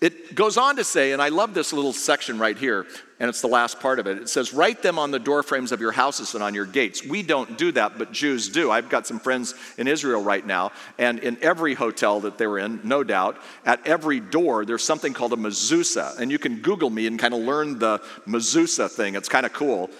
It 0.00 0.36
goes 0.36 0.56
on 0.56 0.76
to 0.76 0.84
say, 0.84 1.10
and 1.10 1.20
I 1.20 1.30
love 1.30 1.54
this 1.54 1.72
little 1.72 1.92
section 1.92 2.38
right 2.38 2.56
here, 2.56 2.86
and 3.18 3.30
it's 3.30 3.40
the 3.40 3.48
last 3.48 3.80
part 3.80 3.98
of 3.98 4.06
it. 4.06 4.18
It 4.18 4.28
says, 4.28 4.52
Write 4.52 4.82
them 4.82 4.98
on 4.98 5.10
the 5.10 5.18
doorframes 5.18 5.72
of 5.72 5.80
your 5.80 5.92
houses 5.92 6.34
and 6.34 6.42
on 6.42 6.54
your 6.54 6.66
gates. 6.66 7.04
We 7.04 7.22
don't 7.22 7.56
do 7.56 7.72
that, 7.72 7.96
but 7.96 8.12
Jews 8.12 8.48
do. 8.48 8.70
I've 8.70 8.90
got 8.90 9.06
some 9.06 9.18
friends 9.18 9.54
in 9.78 9.88
Israel 9.88 10.22
right 10.22 10.46
now, 10.46 10.72
and 10.98 11.18
in 11.20 11.38
every 11.40 11.74
hotel 11.74 12.20
that 12.20 12.36
they're 12.36 12.58
in, 12.58 12.80
no 12.84 13.02
doubt, 13.02 13.38
at 13.64 13.86
every 13.86 14.20
door, 14.20 14.66
there's 14.66 14.84
something 14.84 15.14
called 15.14 15.32
a 15.32 15.36
mezuzah. 15.36 16.18
And 16.18 16.30
you 16.30 16.38
can 16.38 16.60
Google 16.60 16.90
me 16.90 17.06
and 17.06 17.18
kind 17.18 17.32
of 17.32 17.40
learn 17.40 17.78
the 17.78 18.00
mezuzah 18.26 18.90
thing. 18.90 19.14
It's 19.14 19.28
kind 19.28 19.46
of 19.46 19.52
cool. 19.52 19.90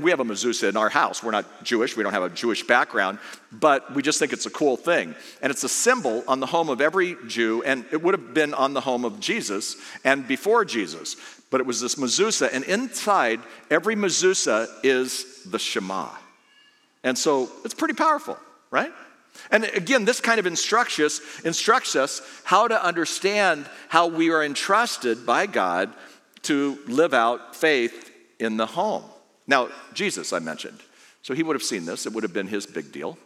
We 0.00 0.10
have 0.10 0.20
a 0.20 0.24
mezuzah 0.24 0.68
in 0.68 0.76
our 0.76 0.88
house. 0.88 1.22
We're 1.22 1.32
not 1.32 1.64
Jewish, 1.64 1.96
we 1.96 2.02
don't 2.02 2.12
have 2.12 2.22
a 2.22 2.30
Jewish 2.30 2.66
background, 2.66 3.18
but 3.52 3.92
we 3.94 4.02
just 4.02 4.18
think 4.18 4.32
it's 4.32 4.46
a 4.46 4.50
cool 4.50 4.76
thing. 4.76 5.14
And 5.42 5.50
it's 5.50 5.64
a 5.64 5.68
symbol 5.68 6.24
on 6.28 6.40
the 6.40 6.46
home 6.46 6.70
of 6.70 6.80
every 6.80 7.16
Jew, 7.26 7.62
and 7.64 7.84
it 7.92 8.02
would 8.02 8.14
have 8.14 8.32
been 8.32 8.54
on 8.54 8.72
the 8.72 8.80
home 8.80 9.04
of 9.04 9.20
Jesus 9.20 9.76
and 10.04 10.26
before 10.26 10.64
Jesus. 10.64 11.16
But 11.54 11.60
it 11.60 11.68
was 11.68 11.80
this 11.80 11.94
mezuzah, 11.94 12.48
and 12.52 12.64
inside 12.64 13.40
every 13.70 13.94
mezuzah 13.94 14.66
is 14.82 15.44
the 15.44 15.60
Shema. 15.60 16.08
And 17.04 17.16
so 17.16 17.48
it's 17.64 17.74
pretty 17.74 17.94
powerful, 17.94 18.36
right? 18.72 18.90
And 19.52 19.62
again, 19.62 20.04
this 20.04 20.20
kind 20.20 20.40
of 20.40 20.46
instructs 20.46 20.98
us, 20.98 21.20
instructs 21.44 21.94
us 21.94 22.22
how 22.42 22.66
to 22.66 22.84
understand 22.84 23.66
how 23.88 24.08
we 24.08 24.32
are 24.32 24.42
entrusted 24.42 25.24
by 25.24 25.46
God 25.46 25.92
to 26.42 26.76
live 26.88 27.14
out 27.14 27.54
faith 27.54 28.10
in 28.40 28.56
the 28.56 28.66
home. 28.66 29.04
Now, 29.46 29.68
Jesus, 29.92 30.32
I 30.32 30.40
mentioned. 30.40 30.80
So 31.22 31.34
he 31.34 31.44
would 31.44 31.54
have 31.54 31.62
seen 31.62 31.84
this, 31.84 32.04
it 32.04 32.12
would 32.14 32.24
have 32.24 32.34
been 32.34 32.48
his 32.48 32.66
big 32.66 32.90
deal. 32.90 33.16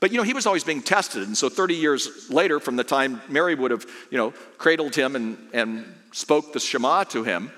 But 0.00 0.10
you 0.10 0.16
know, 0.16 0.24
he 0.24 0.34
was 0.34 0.46
always 0.46 0.64
being 0.64 0.82
tested. 0.82 1.28
And 1.28 1.38
so 1.38 1.48
30 1.48 1.76
years 1.76 2.28
later, 2.28 2.58
from 2.58 2.74
the 2.74 2.82
time 2.82 3.22
Mary 3.28 3.54
would 3.54 3.70
have, 3.70 3.86
you 4.10 4.18
know, 4.18 4.32
cradled 4.58 4.96
him 4.96 5.14
and, 5.14 5.38
and 5.52 5.94
spoke 6.10 6.52
the 6.52 6.58
Shema 6.60 7.04
to 7.04 7.22
him, 7.22 7.52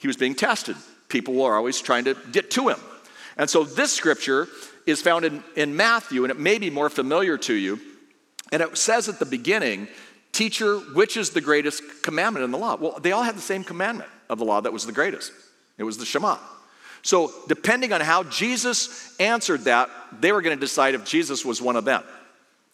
he 0.00 0.06
was 0.06 0.16
being 0.16 0.34
tested. 0.34 0.76
People 1.08 1.34
were 1.34 1.54
always 1.54 1.80
trying 1.80 2.04
to 2.04 2.16
get 2.32 2.50
to 2.52 2.68
him. 2.68 2.78
And 3.36 3.48
so 3.48 3.64
this 3.64 3.92
scripture 3.92 4.48
is 4.86 5.00
found 5.00 5.24
in, 5.24 5.44
in 5.56 5.76
Matthew, 5.76 6.24
and 6.24 6.30
it 6.30 6.38
may 6.38 6.58
be 6.58 6.70
more 6.70 6.88
familiar 6.88 7.38
to 7.38 7.54
you. 7.54 7.78
And 8.50 8.62
it 8.62 8.76
says 8.76 9.08
at 9.08 9.18
the 9.18 9.26
beginning, 9.26 9.88
Teacher, 10.32 10.78
which 10.78 11.16
is 11.16 11.30
the 11.30 11.40
greatest 11.40 12.02
commandment 12.02 12.44
in 12.44 12.50
the 12.52 12.58
law? 12.58 12.76
Well, 12.76 12.98
they 13.00 13.12
all 13.12 13.24
had 13.24 13.36
the 13.36 13.42
same 13.42 13.64
commandment 13.64 14.08
of 14.28 14.38
the 14.38 14.44
law 14.44 14.60
that 14.60 14.72
was 14.72 14.86
the 14.86 14.92
greatest. 14.92 15.32
It 15.76 15.82
was 15.82 15.98
the 15.98 16.04
Shema. 16.04 16.38
So, 17.02 17.32
depending 17.48 17.92
on 17.92 18.00
how 18.00 18.22
Jesus 18.24 19.18
answered 19.18 19.62
that, 19.62 19.90
they 20.20 20.30
were 20.30 20.40
going 20.42 20.56
to 20.56 20.60
decide 20.60 20.94
if 20.94 21.04
Jesus 21.04 21.44
was 21.44 21.60
one 21.60 21.74
of 21.74 21.84
them. 21.84 22.04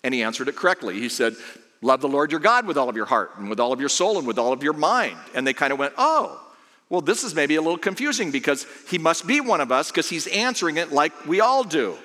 And 0.05 0.12
he 0.12 0.23
answered 0.23 0.49
it 0.49 0.57
correctly. 0.57 1.01
He 1.01 1.09
said, 1.09 1.35
Love 1.81 2.01
the 2.01 2.09
Lord 2.09 2.31
your 2.31 2.41
God 2.41 2.67
with 2.67 2.77
all 2.77 2.89
of 2.89 2.97
your 2.97 3.07
heart 3.07 3.33
and 3.39 3.49
with 3.49 3.61
all 3.61 3.73
of 3.73 3.81
your 3.81 3.89
soul 3.89 4.19
and 4.19 4.27
with 4.27 4.39
all 4.39 4.53
of 4.53 4.62
your 4.62 4.73
mind. 4.73 5.17
And 5.35 5.47
they 5.47 5.53
kind 5.53 5.73
of 5.73 5.79
went, 5.79 5.95
Oh, 5.97 6.41
well, 6.88 7.01
this 7.01 7.25
is 7.25 7.35
maybe 7.35 7.57
a 7.57 7.62
little 7.62 7.79
confusing 7.79 8.31
because 8.31 8.66
he 8.88 8.99
must 8.99 9.27
be 9.27 9.40
one 9.40 9.61
of 9.61 9.72
us 9.72 9.90
because 9.90 10.09
he's 10.09 10.27
answering 10.29 10.77
it 10.77 10.92
like 10.92 11.27
we 11.27 11.40
all 11.40 11.64
do. 11.64 11.96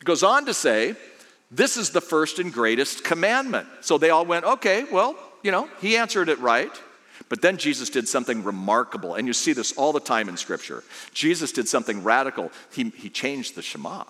It 0.00 0.04
goes 0.04 0.22
on 0.22 0.46
to 0.46 0.54
say, 0.54 0.96
This 1.50 1.76
is 1.76 1.90
the 1.90 2.00
first 2.00 2.38
and 2.38 2.52
greatest 2.52 3.04
commandment. 3.04 3.68
So 3.82 3.98
they 3.98 4.10
all 4.10 4.26
went, 4.26 4.44
Okay, 4.44 4.84
well, 4.90 5.16
you 5.42 5.52
know, 5.52 5.68
he 5.80 5.96
answered 5.96 6.28
it 6.28 6.40
right. 6.40 6.72
But 7.28 7.42
then 7.42 7.56
Jesus 7.56 7.90
did 7.90 8.08
something 8.08 8.44
remarkable, 8.44 9.14
and 9.14 9.26
you 9.26 9.32
see 9.32 9.52
this 9.52 9.72
all 9.72 9.92
the 9.92 10.00
time 10.00 10.28
in 10.28 10.36
Scripture. 10.36 10.84
Jesus 11.12 11.50
did 11.50 11.66
something 11.66 12.04
radical. 12.04 12.52
He, 12.72 12.90
he 12.90 13.08
changed 13.08 13.54
the 13.56 13.62
Shema. 13.62 14.04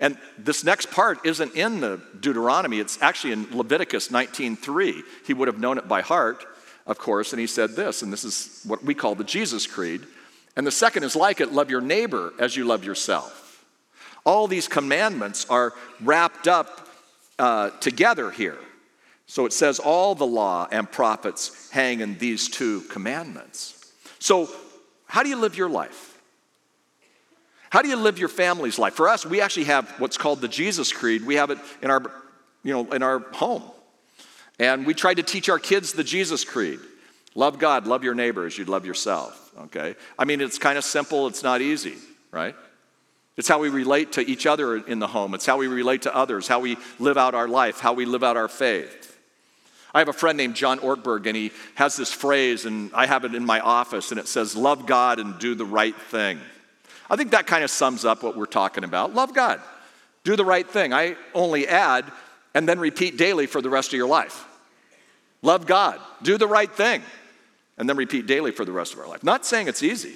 And 0.00 0.18
this 0.36 0.64
next 0.64 0.90
part 0.90 1.24
isn't 1.24 1.54
in 1.54 1.80
the 1.80 2.00
Deuteronomy, 2.18 2.78
it's 2.80 3.00
actually 3.00 3.32
in 3.32 3.56
Leviticus 3.56 4.08
19:3. 4.08 5.02
He 5.26 5.34
would 5.34 5.48
have 5.48 5.58
known 5.58 5.78
it 5.78 5.88
by 5.88 6.02
heart, 6.02 6.44
of 6.86 6.98
course, 6.98 7.32
and 7.32 7.40
he 7.40 7.46
said 7.46 7.70
this, 7.70 8.02
and 8.02 8.12
this 8.12 8.24
is 8.24 8.62
what 8.66 8.82
we 8.84 8.94
call 8.94 9.14
the 9.14 9.24
Jesus 9.24 9.66
Creed. 9.66 10.02
And 10.56 10.66
the 10.66 10.70
second 10.70 11.04
is 11.04 11.16
like 11.16 11.40
it 11.40 11.52
love 11.52 11.70
your 11.70 11.80
neighbor 11.80 12.32
as 12.38 12.56
you 12.56 12.64
love 12.64 12.84
yourself. 12.84 13.64
All 14.24 14.46
these 14.46 14.68
commandments 14.68 15.46
are 15.48 15.72
wrapped 16.00 16.48
up 16.48 16.88
uh, 17.38 17.70
together 17.80 18.30
here. 18.30 18.58
So 19.26 19.46
it 19.46 19.52
says 19.52 19.78
all 19.78 20.14
the 20.14 20.26
law 20.26 20.68
and 20.70 20.90
prophets 20.90 21.70
hang 21.70 22.00
in 22.00 22.18
these 22.18 22.48
two 22.48 22.82
commandments. 22.82 23.92
So, 24.18 24.48
how 25.06 25.22
do 25.22 25.28
you 25.28 25.36
live 25.36 25.56
your 25.56 25.68
life? 25.68 26.20
How 27.70 27.82
do 27.82 27.88
you 27.88 27.96
live 27.96 28.18
your 28.18 28.28
family's 28.28 28.78
life? 28.78 28.94
For 28.94 29.08
us, 29.08 29.26
we 29.26 29.40
actually 29.40 29.64
have 29.64 29.88
what's 29.98 30.16
called 30.16 30.40
the 30.40 30.48
Jesus 30.48 30.92
Creed. 30.92 31.24
We 31.24 31.36
have 31.36 31.50
it 31.50 31.58
in 31.82 31.90
our, 31.90 32.02
you 32.62 32.72
know, 32.72 32.92
in 32.92 33.02
our 33.02 33.18
home. 33.18 33.62
And 34.58 34.86
we 34.86 34.94
tried 34.94 35.14
to 35.14 35.22
teach 35.22 35.48
our 35.48 35.58
kids 35.58 35.92
the 35.92 36.04
Jesus 36.04 36.44
Creed. 36.44 36.80
Love 37.34 37.58
God, 37.58 37.86
love 37.86 38.04
your 38.04 38.14
neighbor 38.14 38.46
as 38.46 38.56
you'd 38.56 38.68
love 38.68 38.86
yourself, 38.86 39.50
okay? 39.62 39.96
I 40.18 40.24
mean, 40.24 40.40
it's 40.40 40.58
kind 40.58 40.78
of 40.78 40.84
simple, 40.84 41.26
it's 41.26 41.42
not 41.42 41.60
easy, 41.60 41.96
right? 42.30 42.54
It's 43.36 43.48
how 43.48 43.58
we 43.58 43.68
relate 43.68 44.12
to 44.12 44.20
each 44.20 44.46
other 44.46 44.76
in 44.76 45.00
the 45.00 45.08
home. 45.08 45.34
It's 45.34 45.44
how 45.44 45.56
we 45.56 45.66
relate 45.66 46.02
to 46.02 46.14
others, 46.14 46.46
how 46.46 46.60
we 46.60 46.76
live 47.00 47.18
out 47.18 47.34
our 47.34 47.48
life, 47.48 47.80
how 47.80 47.92
we 47.92 48.04
live 48.04 48.22
out 48.22 48.36
our 48.36 48.46
faith. 48.46 49.10
I 49.92 49.98
have 49.98 50.08
a 50.08 50.12
friend 50.12 50.36
named 50.36 50.54
John 50.54 50.78
Ortberg, 50.80 51.26
and 51.26 51.36
he 51.36 51.52
has 51.74 51.96
this 51.96 52.12
phrase, 52.12 52.64
and 52.64 52.90
I 52.94 53.06
have 53.06 53.24
it 53.24 53.34
in 53.34 53.44
my 53.44 53.60
office, 53.60 54.10
and 54.10 54.20
it 54.20 54.28
says, 54.28 54.56
Love 54.56 54.86
God 54.86 55.18
and 55.18 55.38
do 55.38 55.54
the 55.54 55.64
right 55.64 55.94
thing. 55.94 56.40
I 57.10 57.16
think 57.16 57.32
that 57.32 57.46
kind 57.46 57.64
of 57.64 57.70
sums 57.70 58.04
up 58.04 58.22
what 58.22 58.36
we're 58.36 58.46
talking 58.46 58.84
about. 58.84 59.14
Love 59.14 59.34
God, 59.34 59.60
do 60.22 60.36
the 60.36 60.44
right 60.44 60.68
thing. 60.68 60.92
I 60.92 61.16
only 61.34 61.66
add 61.66 62.04
and 62.54 62.68
then 62.68 62.78
repeat 62.78 63.16
daily 63.16 63.46
for 63.46 63.60
the 63.60 63.70
rest 63.70 63.88
of 63.88 63.96
your 63.96 64.08
life. 64.08 64.46
Love 65.42 65.66
God, 65.66 66.00
do 66.22 66.38
the 66.38 66.46
right 66.46 66.70
thing, 66.70 67.02
and 67.76 67.88
then 67.88 67.96
repeat 67.96 68.26
daily 68.26 68.50
for 68.50 68.64
the 68.64 68.72
rest 68.72 68.94
of 68.94 69.00
our 69.00 69.08
life. 69.08 69.22
Not 69.22 69.44
saying 69.44 69.68
it's 69.68 69.82
easy. 69.82 70.14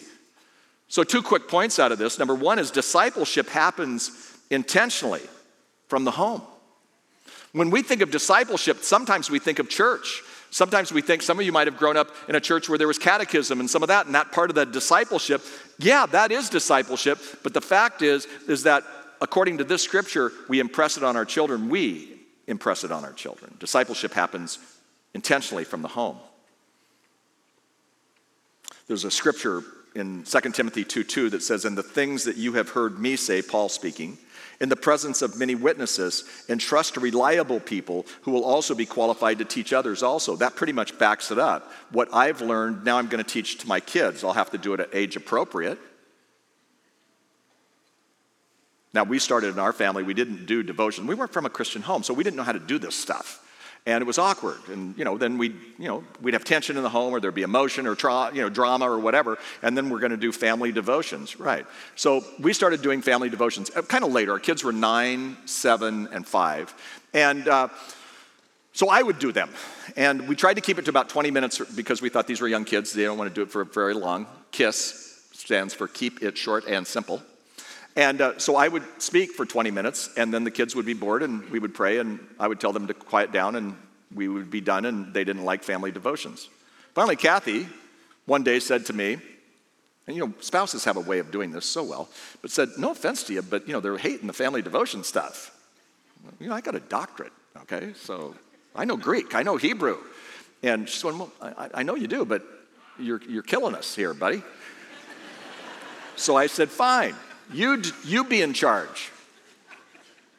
So, 0.88 1.05
two 1.05 1.22
quick 1.22 1.48
points 1.48 1.79
out 1.79 1.92
of 1.92 1.98
this. 1.98 2.18
Number 2.18 2.35
one 2.35 2.59
is 2.59 2.70
discipleship 2.70 3.48
happens 3.48 4.11
intentionally 4.51 5.20
from 5.88 6.05
the 6.05 6.11
home. 6.12 6.40
When 7.53 7.70
we 7.70 7.83
think 7.83 8.01
of 8.01 8.11
discipleship, 8.11 8.79
sometimes 8.79 9.31
we 9.31 9.38
think 9.38 9.59
of 9.59 9.68
church. 9.68 10.22
Sometimes 10.51 10.92
we 10.92 11.03
think 11.03 11.20
some 11.20 11.38
of 11.38 11.44
you 11.44 11.53
might 11.53 11.66
have 11.66 11.77
grown 11.77 11.98
up 11.98 12.11
in 12.27 12.35
a 12.35 12.40
church 12.40 12.70
where 12.70 12.79
there 12.79 12.88
was 12.88 12.98
catechism 12.98 13.61
and 13.61 13.68
some 13.68 13.83
of 13.83 13.88
that, 13.88 14.07
and 14.07 14.14
that 14.14 14.33
part 14.33 14.48
of 14.48 14.55
the 14.55 14.64
discipleship. 14.64 15.42
Yeah, 15.79 16.07
that 16.07 16.33
is 16.33 16.48
discipleship, 16.48 17.18
but 17.42 17.53
the 17.53 17.61
fact 17.61 18.01
is, 18.01 18.27
is 18.46 18.62
that 18.62 18.85
according 19.20 19.59
to 19.59 19.64
this 19.64 19.83
scripture, 19.83 20.33
we 20.48 20.59
impress 20.59 20.96
it 20.96 21.03
on 21.03 21.16
our 21.16 21.27
children. 21.27 21.68
We 21.68 22.17
impress 22.48 22.82
it 22.82 22.90
on 22.90 23.04
our 23.04 23.12
children. 23.12 23.54
Discipleship 23.61 24.12
happens 24.12 24.58
intentionally 25.14 25.64
from 25.64 25.82
the 25.82 25.88
home. 25.88 26.18
There's 28.88 29.04
a 29.04 29.11
scripture 29.11 29.62
in 29.94 30.24
2 30.24 30.40
Timothy 30.52 30.82
2 30.82 31.04
2 31.04 31.30
that 31.30 31.42
says, 31.42 31.64
And 31.64 31.76
the 31.76 31.82
things 31.82 32.24
that 32.24 32.37
you 32.37 32.54
have 32.54 32.70
heard 32.70 32.98
me 32.98 33.16
say, 33.16 33.42
Paul 33.42 33.68
speaking, 33.68 34.18
in 34.61 34.68
the 34.68 34.76
presence 34.76 35.22
of 35.22 35.38
many 35.38 35.54
witnesses, 35.54 36.24
entrust 36.48 36.94
to 36.94 37.00
reliable 37.00 37.61
people 37.61 38.06
who 38.22 38.32
will 38.32 38.44
also 38.44 38.74
be 38.74 38.87
qualified 38.87 39.38
to 39.38 39.44
teach 39.44 39.72
others 39.72 40.02
also. 40.02 40.37
That 40.37 40.56
pretty 40.56 40.72
much 40.72 40.98
backs 40.98 41.30
it 41.30 41.38
up. 41.38 41.70
What 41.90 42.12
I've 42.12 42.40
learned, 42.40 42.84
now 42.84 42.98
I'm 42.98 43.08
going 43.08 43.22
to 43.22 43.30
teach 43.30 43.58
to 43.58 43.68
my 43.68 43.78
kids. 43.78 44.24
I'll 44.24 44.32
have 44.32 44.50
to 44.50 44.58
do 44.58 44.74
it 44.74 44.80
at 44.80 44.94
age 44.94 45.16
appropriate. 45.16 45.78
Now, 48.94 49.05
we 49.05 49.18
started 49.18 49.51
in 49.51 49.59
our 49.59 49.72
family, 49.72 50.03
we 50.03 50.14
didn't 50.14 50.46
do 50.46 50.62
devotion. 50.62 51.07
We 51.07 51.14
weren't 51.14 51.33
from 51.33 51.46
a 51.46 51.51
Christian 51.51 51.83
home, 51.83 52.03
so 52.03 52.14
we 52.14 52.24
didn't 52.24 52.37
know 52.37 52.42
how 52.42 52.53
to 52.53 52.59
do 52.59 52.79
this 52.79 52.94
stuff 52.94 53.44
and 53.88 54.03
it 54.03 54.07
was 54.07 54.18
awkward. 54.18 54.61
And 54.68 54.96
you 54.98 55.05
know, 55.05 55.16
then 55.16 55.38
we'd 55.38 55.57
you 55.79 55.88
know 55.88 56.05
we'd 56.20 56.35
have 56.35 56.44
tension 56.44 56.77
in 56.77 56.83
the 56.83 56.90
home, 56.90 57.14
or 57.14 57.20
there'd 57.20 57.35
be 57.35 57.42
emotion 57.42 57.87
or 57.87 57.94
tra- 57.94 58.31
you 58.35 58.42
know 58.42 58.51
drama 58.51 58.88
or 58.88 58.98
whatever, 58.98 59.38
and 59.62 59.77
then 59.77 59.88
we're 59.88 59.98
going 59.98 60.11
to 60.11 60.18
do 60.18 60.31
family 60.31 60.72
devotions, 60.72 61.40
right? 61.40 61.66
So 61.96 62.22
we 62.38 62.53
started 62.53 62.83
doing 62.83 63.01
family 63.01 63.31
devotions 63.31 63.70
uh, 63.74 63.81
kind 63.83 64.05
of 64.05 64.12
later. 64.12 64.33
Our 64.33 64.38
kids 64.38 64.62
were 64.62 64.72
nine, 64.72 65.37
seven, 65.46 66.09
and 66.12 66.27
five, 66.27 66.72
and. 67.12 67.48
Uh, 67.48 67.68
so 68.74 68.88
I 68.88 69.03
would 69.03 69.18
do 69.18 69.33
them. 69.33 69.51
And 69.96 70.29
we 70.29 70.37
tried 70.37 70.55
to 70.55 70.61
keep 70.61 70.79
it 70.79 70.85
to 70.85 70.90
about 70.90 71.09
20 71.09 71.33
minutes 71.33 71.59
because 71.59 72.01
we 72.01 72.11
thought 72.11 72.29
these 72.29 72.40
were 72.40 72.46
young 72.46 72.64
kids. 72.64 72.92
They 72.92 73.03
don't 73.03 73.18
want 73.18 73.29
to 73.29 73.35
do 73.35 73.42
it 73.42 73.51
for 73.51 73.64
very 73.64 73.94
long. 73.94 74.29
KISS 74.53 75.31
stands 75.33 75.74
for 75.74 75.88
keep 75.88 76.22
it 76.22 76.38
short 76.38 76.64
and 76.64 76.87
simple. 76.87 77.20
And 77.98 78.20
uh, 78.20 78.38
so 78.38 78.54
I 78.54 78.68
would 78.68 78.84
speak 79.02 79.32
for 79.32 79.44
20 79.44 79.72
minutes, 79.72 80.08
and 80.16 80.32
then 80.32 80.44
the 80.44 80.52
kids 80.52 80.76
would 80.76 80.87
be 80.87 80.94
bored, 80.94 81.24
and 81.24 81.50
we 81.50 81.58
would 81.58 81.74
pray, 81.74 81.98
and 81.98 82.20
I 82.38 82.46
would 82.46 82.61
tell 82.61 82.72
them 82.72 82.87
to 82.87 82.94
quiet 82.94 83.32
down, 83.32 83.56
and 83.56 83.74
we 84.14 84.28
would 84.28 84.52
be 84.52 84.61
done, 84.61 84.84
and 84.84 85.12
they 85.12 85.24
didn't 85.24 85.44
like 85.44 85.64
family 85.64 85.90
devotions. 85.90 86.48
Finally, 86.94 87.16
Kathy 87.16 87.66
one 88.24 88.44
day 88.44 88.61
said 88.61 88.87
to 88.87 88.92
me, 88.92 89.18
and 90.06 90.16
you 90.16 90.24
know, 90.24 90.32
spouses 90.38 90.84
have 90.84 90.96
a 90.96 91.00
way 91.00 91.18
of 91.18 91.32
doing 91.32 91.50
this 91.50 91.66
so 91.66 91.82
well, 91.82 92.08
but 92.40 92.52
said, 92.52 92.68
No 92.78 92.92
offense 92.92 93.24
to 93.24 93.34
you, 93.34 93.42
but 93.42 93.66
you 93.66 93.72
know, 93.72 93.80
they're 93.80 93.98
hating 93.98 94.28
the 94.28 94.32
family 94.32 94.62
devotion 94.62 95.02
stuff. 95.02 95.50
You 96.38 96.50
know, 96.50 96.54
I 96.54 96.61
got 96.61 96.76
a 96.76 96.80
doctorate, 96.80 97.32
okay? 97.62 97.94
So 97.96 98.37
I 98.76 98.84
know 98.84 98.96
Greek, 98.96 99.34
I 99.34 99.42
know 99.42 99.56
Hebrew. 99.56 99.98
And 100.62 100.88
she's 100.88 101.02
going, 101.02 101.18
Well, 101.18 101.32
I, 101.42 101.70
I 101.74 101.82
know 101.82 101.96
you 101.96 102.06
do, 102.06 102.24
but 102.24 102.44
you're, 102.96 103.20
you're 103.28 103.42
killing 103.42 103.74
us 103.74 103.96
here, 103.96 104.14
buddy. 104.14 104.44
so 106.14 106.37
I 106.37 106.46
said, 106.46 106.68
Fine. 106.68 107.16
You, 107.52 107.82
you 108.04 108.24
be 108.24 108.42
in 108.42 108.52
charge. 108.52 109.11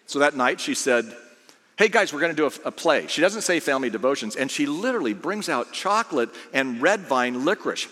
So 0.06 0.20
that 0.20 0.36
night 0.36 0.60
she 0.60 0.74
said, 0.74 1.16
Hey 1.78 1.88
guys, 1.88 2.12
we're 2.12 2.20
going 2.20 2.36
to 2.36 2.36
do 2.36 2.46
a, 2.46 2.68
a, 2.68 2.72
play. 2.72 3.08
She 3.08 3.22
doesn't 3.22 3.44
say 3.44 3.62
family 3.62 3.90
devotions, 3.90 4.36
and 4.36 4.52
she 4.52 4.66
literally 4.66 5.14
brings 5.14 5.48
out 5.48 5.72
chocolate 5.72 6.30
and 6.52 6.82
red 6.82 7.02
vine 7.02 7.46
licorice. 7.46 7.88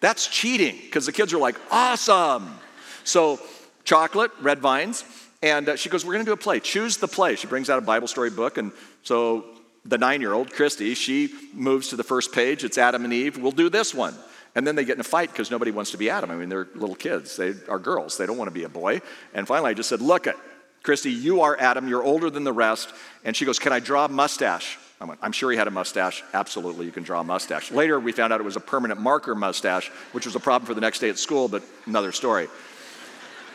That's 0.00 0.26
cheating 0.26 0.76
because 0.82 1.06
the 1.06 1.12
kids 1.12 1.32
are 1.32 1.38
like, 1.38 1.56
Awesome. 1.70 2.58
So, 3.04 3.40
chocolate, 3.84 4.32
red 4.40 4.58
vines, 4.58 5.04
and 5.42 5.70
uh, 5.70 5.76
she 5.76 5.88
goes, 5.88 6.04
We're 6.04 6.12
going 6.12 6.24
to 6.26 6.28
do 6.28 6.34
a 6.34 6.36
play. 6.36 6.60
Choose 6.60 6.98
the 6.98 7.08
play. 7.08 7.36
She 7.36 7.46
brings 7.46 7.70
out 7.70 7.78
a 7.78 7.82
Bible 7.82 8.06
story 8.06 8.30
book, 8.30 8.58
and 8.58 8.70
so 9.02 9.46
the 9.84 9.98
nine 9.98 10.20
year 10.20 10.32
old, 10.32 10.52
Christy, 10.52 10.94
she 10.94 11.32
moves 11.54 11.88
to 11.88 11.96
the 11.96 12.04
first 12.04 12.32
page. 12.32 12.64
It's 12.64 12.76
Adam 12.76 13.04
and 13.04 13.12
Eve. 13.12 13.38
We'll 13.38 13.52
do 13.52 13.70
this 13.70 13.94
one. 13.94 14.14
And 14.54 14.66
then 14.66 14.76
they 14.76 14.84
get 14.84 14.96
in 14.96 15.00
a 15.00 15.04
fight 15.04 15.30
because 15.30 15.50
nobody 15.50 15.70
wants 15.70 15.92
to 15.92 15.96
be 15.96 16.10
Adam. 16.10 16.30
I 16.30 16.36
mean, 16.36 16.48
they're 16.48 16.68
little 16.74 16.94
kids. 16.94 17.36
They 17.36 17.54
are 17.68 17.78
girls. 17.78 18.18
They 18.18 18.26
don't 18.26 18.36
want 18.36 18.48
to 18.48 18.54
be 18.54 18.64
a 18.64 18.68
boy. 18.68 19.00
And 19.32 19.46
finally, 19.46 19.70
I 19.70 19.74
just 19.74 19.88
said, 19.88 20.00
Look 20.00 20.26
it, 20.26 20.36
Christy, 20.82 21.10
you 21.10 21.40
are 21.40 21.56
Adam. 21.58 21.88
You're 21.88 22.02
older 22.02 22.28
than 22.28 22.44
the 22.44 22.52
rest. 22.52 22.90
And 23.24 23.34
she 23.34 23.44
goes, 23.44 23.58
Can 23.58 23.72
I 23.72 23.80
draw 23.80 24.04
a 24.04 24.08
mustache? 24.08 24.78
I 25.00 25.04
went, 25.04 25.18
I'm 25.20 25.32
sure 25.32 25.50
he 25.50 25.56
had 25.56 25.66
a 25.66 25.72
mustache. 25.72 26.22
Absolutely, 26.32 26.86
you 26.86 26.92
can 26.92 27.02
draw 27.02 27.20
a 27.20 27.24
mustache. 27.24 27.72
Later, 27.72 27.98
we 27.98 28.12
found 28.12 28.32
out 28.32 28.40
it 28.40 28.44
was 28.44 28.54
a 28.54 28.60
permanent 28.60 29.00
marker 29.00 29.34
mustache, 29.34 29.88
which 30.12 30.26
was 30.26 30.36
a 30.36 30.40
problem 30.40 30.64
for 30.64 30.74
the 30.74 30.80
next 30.80 31.00
day 31.00 31.08
at 31.08 31.18
school, 31.18 31.48
but 31.48 31.62
another 31.86 32.12
story. 32.12 32.48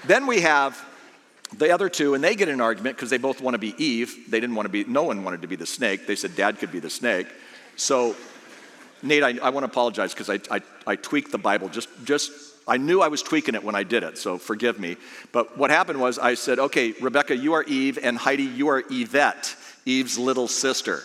then 0.05 0.27
we 0.27 0.41
have 0.41 0.83
the 1.57 1.71
other 1.71 1.87
two, 1.87 2.15
and 2.15 2.23
they 2.23 2.35
get 2.35 2.49
in 2.49 2.55
an 2.55 2.61
argument 2.61 2.97
because 2.97 3.09
they 3.09 3.17
both 3.17 3.39
want 3.39 3.53
to 3.53 3.59
be 3.59 3.73
Eve. 3.81 4.29
They 4.29 4.41
didn't 4.41 4.55
want 4.55 4.65
to 4.65 4.71
be, 4.71 4.83
no 4.83 5.03
one 5.03 5.23
wanted 5.23 5.41
to 5.43 5.47
be 5.47 5.55
the 5.55 5.65
snake. 5.65 6.05
They 6.05 6.17
said 6.17 6.35
dad 6.35 6.59
could 6.59 6.71
be 6.71 6.79
the 6.79 6.89
snake. 6.89 7.27
So 7.77 8.17
Nate, 9.01 9.23
I, 9.23 9.37
I 9.41 9.49
want 9.49 9.63
to 9.63 9.71
apologize 9.71 10.13
because 10.13 10.29
I, 10.29 10.39
I, 10.55 10.61
I 10.85 10.95
tweaked 10.95 11.31
the 11.31 11.37
Bible. 11.37 11.69
Just, 11.69 11.89
just, 12.03 12.31
I 12.67 12.77
knew 12.77 13.01
I 13.01 13.07
was 13.07 13.21
tweaking 13.21 13.55
it 13.55 13.63
when 13.63 13.75
I 13.75 13.83
did 13.83 14.03
it, 14.03 14.17
so 14.17 14.37
forgive 14.37 14.79
me. 14.79 14.97
But 15.31 15.57
what 15.57 15.69
happened 15.69 15.99
was 15.99 16.19
I 16.19 16.33
said, 16.33 16.59
okay, 16.59 16.93
Rebecca, 17.01 17.35
you 17.35 17.53
are 17.53 17.63
Eve, 17.63 17.99
and 18.01 18.17
Heidi, 18.17 18.43
you 18.43 18.67
are 18.69 18.83
Yvette, 18.89 19.55
Eve's 19.85 20.17
little 20.17 20.47
sister. 20.47 21.03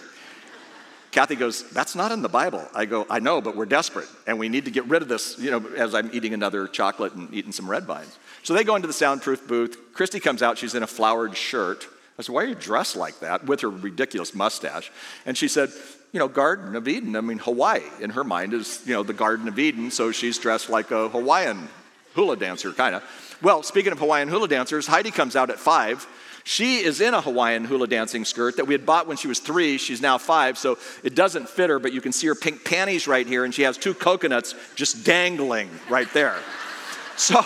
Kathy 1.13 1.37
goes, 1.37 1.69
That's 1.71 1.95
not 1.95 2.11
in 2.11 2.23
the 2.23 2.29
Bible. 2.29 2.67
I 2.75 2.87
go, 2.87 3.07
I 3.09 3.21
know, 3.21 3.41
but 3.41 3.55
we're 3.55 3.67
desperate 3.67 4.09
and 4.27 4.39
we 4.39 4.49
need 4.49 4.65
to 4.65 4.71
get 4.71 4.87
rid 4.87 5.03
of 5.03 5.09
this, 5.09 5.39
you 5.39 5.51
know, 5.51 5.65
as 5.77 5.95
I'm 5.95 6.11
eating 6.13 6.33
another 6.33 6.67
chocolate 6.67 7.13
and 7.13 7.33
eating 7.33 7.53
some 7.53 7.71
red 7.71 7.85
vines. 7.85 8.19
So 8.43 8.55
they 8.55 8.65
go 8.65 8.75
into 8.75 8.89
the 8.89 8.95
soundproof 8.95 9.47
booth. 9.47 9.77
Christy 9.93 10.19
comes 10.21 10.43
out, 10.43 10.57
she's 10.57 10.75
in 10.75 10.83
a 10.83 10.87
flowered 10.87 11.37
shirt. 11.37 11.87
I 12.19 12.23
said, 12.23 12.35
Why 12.35 12.45
are 12.45 12.47
you 12.47 12.55
dressed 12.55 12.97
like 12.97 13.21
that 13.21 13.45
with 13.45 13.61
her 13.61 13.69
ridiculous 13.69 14.35
mustache? 14.35 14.91
And 15.27 15.37
she 15.37 15.49
said, 15.49 15.71
you 16.13 16.19
know, 16.19 16.29
Garden 16.29 16.77
of 16.77 16.87
Eden. 16.87 17.17
I 17.17 17.23
mean, 17.23 17.39
Hawaii 17.39 17.83
in 18.01 18.11
her 18.11 18.25
mind 18.25 18.53
is, 18.55 18.83
you 18.87 18.93
know, 18.93 19.03
the 19.03 19.15
Garden 19.15 19.49
of 19.49 19.59
Eden, 19.59 19.91
so 19.91 20.13
she's 20.13 20.39
dressed 20.39 20.69
like 20.69 20.91
a 20.91 21.09
Hawaiian 21.09 21.69
hula 22.15 22.37
dancer, 22.37 22.73
kind 22.73 22.95
of. 22.95 23.39
Well, 23.43 23.63
speaking 23.63 23.93
of 23.93 23.99
Hawaiian 23.99 24.29
hula 24.29 24.47
dancers, 24.47 24.87
Heidi 24.87 25.11
comes 25.11 25.35
out 25.37 25.51
at 25.51 25.59
five. 25.59 26.07
She 26.45 26.79
is 26.79 27.01
in 27.01 27.15
a 27.15 27.21
Hawaiian 27.21 27.65
hula 27.65 27.87
dancing 27.87 28.25
skirt 28.25 28.57
that 28.57 28.67
we 28.67 28.75
had 28.75 28.85
bought 28.85 29.07
when 29.07 29.17
she 29.17 29.29
was 29.29 29.39
three. 29.39 29.79
She's 29.79 30.03
now 30.03 30.19
five, 30.19 30.59
so 30.59 30.77
it 31.03 31.15
doesn't 31.15 31.49
fit 31.49 31.71
her, 31.71 31.79
but 31.79 31.93
you 31.93 32.01
can 32.01 32.13
see 32.13 32.27
her 32.27 32.35
pink 32.35 32.65
panties 32.65 33.07
right 33.07 33.27
here, 33.27 33.45
and 33.45 33.55
she 33.55 33.63
has 33.63 33.79
two 33.79 33.95
coconuts 33.95 34.55
just 34.75 35.05
dangling 35.05 35.71
right 35.89 36.13
there. 36.13 36.37
So, 37.17 37.45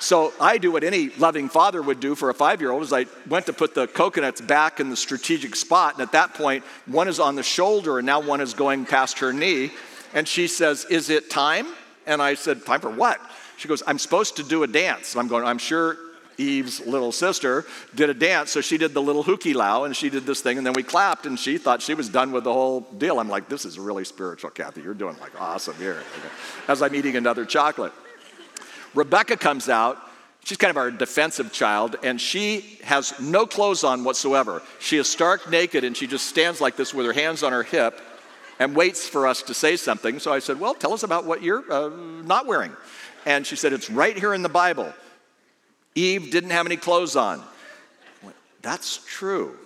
so 0.00 0.32
I 0.40 0.58
do 0.58 0.70
what 0.70 0.84
any 0.84 1.10
loving 1.10 1.48
father 1.48 1.80
would 1.82 2.00
do 2.00 2.14
for 2.14 2.30
a 2.30 2.34
five-year-old 2.34 2.82
is 2.82 2.92
I 2.92 3.06
went 3.28 3.46
to 3.46 3.52
put 3.52 3.74
the 3.74 3.86
coconuts 3.86 4.40
back 4.40 4.80
in 4.80 4.90
the 4.90 4.96
strategic 4.96 5.56
spot, 5.56 5.94
and 5.94 6.02
at 6.02 6.12
that 6.12 6.34
point, 6.34 6.64
one 6.86 7.08
is 7.08 7.20
on 7.20 7.34
the 7.34 7.42
shoulder 7.42 7.98
and 7.98 8.06
now 8.06 8.20
one 8.20 8.40
is 8.40 8.54
going 8.54 8.86
past 8.86 9.18
her 9.20 9.32
knee. 9.32 9.70
And 10.14 10.26
she 10.26 10.48
says, 10.48 10.84
Is 10.86 11.10
it 11.10 11.30
time? 11.30 11.66
And 12.06 12.22
I 12.22 12.34
said, 12.34 12.64
Time 12.64 12.80
for 12.80 12.90
what? 12.90 13.20
She 13.56 13.68
goes, 13.68 13.82
I'm 13.86 13.98
supposed 13.98 14.36
to 14.36 14.42
do 14.42 14.62
a 14.62 14.66
dance. 14.66 15.14
And 15.14 15.20
I'm 15.20 15.28
going, 15.28 15.44
I'm 15.44 15.58
sure 15.58 15.96
Eve's 16.38 16.86
little 16.86 17.12
sister, 17.12 17.64
did 17.94 18.10
a 18.10 18.14
dance. 18.14 18.50
So 18.50 18.60
she 18.60 18.76
did 18.76 18.92
the 18.92 19.00
little 19.00 19.24
hukilau 19.24 19.86
and 19.86 19.96
she 19.96 20.10
did 20.10 20.26
this 20.26 20.40
thing, 20.42 20.58
and 20.58 20.66
then 20.66 20.74
we 20.74 20.82
clapped, 20.82 21.26
and 21.26 21.38
she 21.38 21.58
thought 21.58 21.82
she 21.82 21.94
was 21.94 22.08
done 22.08 22.32
with 22.32 22.44
the 22.44 22.52
whole 22.52 22.80
deal. 22.80 23.18
I'm 23.18 23.28
like, 23.28 23.48
this 23.48 23.64
is 23.64 23.78
really 23.78 24.04
spiritual, 24.04 24.50
Kathy. 24.50 24.82
You're 24.82 24.94
doing 24.94 25.16
like 25.18 25.40
awesome 25.40 25.76
here. 25.76 26.02
As 26.68 26.82
I'm 26.82 26.94
eating 26.94 27.16
another 27.16 27.44
chocolate. 27.44 27.92
Rebecca 28.96 29.36
comes 29.36 29.68
out. 29.68 29.98
She's 30.44 30.58
kind 30.58 30.70
of 30.70 30.76
our 30.76 30.90
defensive 30.90 31.52
child, 31.52 31.96
and 32.02 32.20
she 32.20 32.78
has 32.82 33.18
no 33.20 33.46
clothes 33.46 33.84
on 33.84 34.04
whatsoever. 34.04 34.62
She 34.80 34.96
is 34.96 35.08
stark 35.08 35.50
naked, 35.50 35.84
and 35.84 35.96
she 35.96 36.06
just 36.06 36.26
stands 36.26 36.60
like 36.60 36.76
this 36.76 36.94
with 36.94 37.04
her 37.06 37.12
hands 37.12 37.42
on 37.42 37.52
her 37.52 37.62
hip 37.62 38.00
and 38.58 38.74
waits 38.74 39.08
for 39.08 39.26
us 39.26 39.42
to 39.42 39.54
say 39.54 39.76
something. 39.76 40.18
So 40.18 40.32
I 40.32 40.38
said, 40.38 40.58
Well, 40.58 40.74
tell 40.74 40.92
us 40.92 41.02
about 41.02 41.26
what 41.26 41.42
you're 41.42 41.70
uh, 41.70 41.88
not 42.24 42.46
wearing. 42.46 42.74
And 43.26 43.46
she 43.46 43.56
said, 43.56 43.72
It's 43.72 43.90
right 43.90 44.16
here 44.16 44.34
in 44.34 44.42
the 44.42 44.48
Bible. 44.48 44.92
Eve 45.94 46.30
didn't 46.30 46.50
have 46.50 46.66
any 46.66 46.76
clothes 46.76 47.16
on. 47.16 47.42
Went, 48.22 48.36
That's 48.62 49.04
true. 49.04 49.58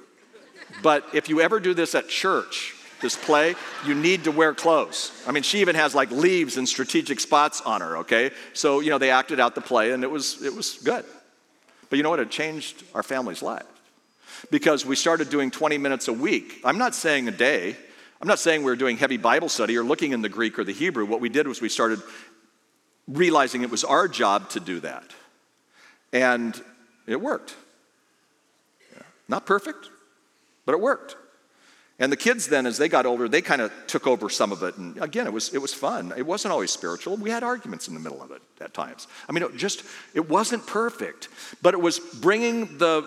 But 0.82 1.04
if 1.12 1.28
you 1.28 1.40
ever 1.40 1.60
do 1.60 1.74
this 1.74 1.94
at 1.94 2.08
church, 2.08 2.74
this 3.00 3.16
play, 3.16 3.54
you 3.86 3.94
need 3.94 4.24
to 4.24 4.30
wear 4.30 4.54
clothes. 4.54 5.12
I 5.26 5.32
mean, 5.32 5.42
she 5.42 5.60
even 5.60 5.76
has 5.76 5.94
like 5.94 6.10
leaves 6.10 6.56
and 6.56 6.68
strategic 6.68 7.20
spots 7.20 7.60
on 7.60 7.80
her, 7.80 7.98
okay? 7.98 8.30
So, 8.52 8.80
you 8.80 8.90
know, 8.90 8.98
they 8.98 9.10
acted 9.10 9.40
out 9.40 9.54
the 9.54 9.60
play 9.60 9.92
and 9.92 10.04
it 10.04 10.10
was, 10.10 10.42
it 10.42 10.54
was 10.54 10.78
good. 10.84 11.04
But 11.88 11.96
you 11.96 12.02
know 12.02 12.10
what? 12.10 12.20
It 12.20 12.30
changed 12.30 12.84
our 12.94 13.02
family's 13.02 13.42
life 13.42 13.66
because 14.50 14.86
we 14.86 14.96
started 14.96 15.30
doing 15.30 15.50
20 15.50 15.78
minutes 15.78 16.08
a 16.08 16.12
week. 16.12 16.60
I'm 16.64 16.78
not 16.78 16.94
saying 16.94 17.28
a 17.28 17.32
day. 17.32 17.76
I'm 18.20 18.28
not 18.28 18.38
saying 18.38 18.60
we 18.60 18.70
were 18.70 18.76
doing 18.76 18.96
heavy 18.96 19.16
Bible 19.16 19.48
study 19.48 19.76
or 19.76 19.82
looking 19.82 20.12
in 20.12 20.22
the 20.22 20.28
Greek 20.28 20.58
or 20.58 20.64
the 20.64 20.72
Hebrew. 20.72 21.04
What 21.06 21.20
we 21.20 21.28
did 21.28 21.48
was 21.48 21.60
we 21.60 21.68
started 21.68 22.00
realizing 23.08 23.62
it 23.62 23.70
was 23.70 23.84
our 23.84 24.08
job 24.08 24.50
to 24.50 24.60
do 24.60 24.80
that. 24.80 25.04
And 26.12 26.60
it 27.06 27.20
worked. 27.20 27.56
Not 29.28 29.46
perfect, 29.46 29.88
but 30.66 30.74
it 30.74 30.80
worked. 30.80 31.16
And 32.00 32.10
the 32.10 32.16
kids 32.16 32.46
then, 32.46 32.64
as 32.64 32.78
they 32.78 32.88
got 32.88 33.04
older, 33.04 33.28
they 33.28 33.42
kind 33.42 33.60
of 33.60 33.70
took 33.86 34.06
over 34.06 34.30
some 34.30 34.52
of 34.52 34.62
it. 34.62 34.74
And 34.78 35.00
again, 35.02 35.26
it 35.26 35.32
was, 35.34 35.52
it 35.52 35.58
was 35.58 35.74
fun. 35.74 36.14
It 36.16 36.26
wasn't 36.26 36.50
always 36.50 36.70
spiritual. 36.70 37.18
We 37.18 37.28
had 37.28 37.42
arguments 37.42 37.88
in 37.88 37.94
the 37.94 38.00
middle 38.00 38.22
of 38.22 38.30
it 38.30 38.40
at 38.58 38.72
times. 38.72 39.06
I 39.28 39.32
mean, 39.32 39.44
it 39.44 39.54
just, 39.56 39.84
it 40.14 40.26
wasn't 40.26 40.66
perfect, 40.66 41.28
but 41.60 41.74
it 41.74 41.80
was 41.80 41.98
bringing 41.98 42.78
the 42.78 43.06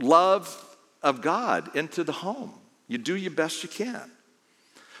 love 0.00 0.76
of 1.04 1.22
God 1.22 1.74
into 1.76 2.02
the 2.02 2.12
home. 2.12 2.52
You 2.88 2.98
do 2.98 3.16
your 3.16 3.30
best 3.30 3.62
you 3.62 3.68
can. 3.68 4.10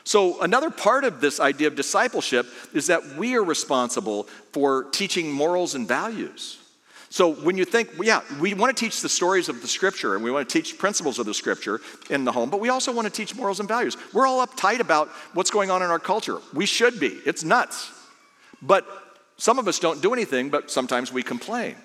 So, 0.04 0.40
another 0.40 0.70
part 0.70 1.04
of 1.04 1.20
this 1.20 1.38
idea 1.38 1.68
of 1.68 1.76
discipleship 1.76 2.46
is 2.72 2.88
that 2.88 3.16
we 3.16 3.34
are 3.36 3.44
responsible 3.44 4.24
for 4.52 4.84
teaching 4.90 5.30
morals 5.30 5.74
and 5.74 5.86
values. 5.86 6.58
So 7.12 7.34
when 7.34 7.58
you 7.58 7.66
think, 7.66 7.90
yeah, 8.02 8.22
we 8.40 8.54
want 8.54 8.74
to 8.74 8.84
teach 8.84 9.02
the 9.02 9.08
stories 9.08 9.50
of 9.50 9.60
the 9.60 9.68
scripture 9.68 10.14
and 10.14 10.24
we 10.24 10.30
want 10.30 10.48
to 10.48 10.62
teach 10.62 10.78
principles 10.78 11.18
of 11.18 11.26
the 11.26 11.34
scripture 11.34 11.78
in 12.08 12.24
the 12.24 12.32
home, 12.32 12.48
but 12.48 12.58
we 12.58 12.70
also 12.70 12.90
want 12.90 13.06
to 13.06 13.12
teach 13.12 13.36
morals 13.36 13.60
and 13.60 13.68
values. 13.68 13.98
We're 14.14 14.26
all 14.26 14.44
uptight 14.46 14.80
about 14.80 15.08
what's 15.34 15.50
going 15.50 15.70
on 15.70 15.82
in 15.82 15.90
our 15.90 15.98
culture. 15.98 16.38
We 16.54 16.64
should 16.64 16.98
be. 16.98 17.08
It's 17.26 17.44
nuts. 17.44 17.92
But 18.62 18.86
some 19.36 19.58
of 19.58 19.68
us 19.68 19.78
don't 19.78 20.00
do 20.00 20.14
anything, 20.14 20.48
but 20.48 20.70
sometimes 20.70 21.12
we 21.12 21.22
complain. 21.22 21.76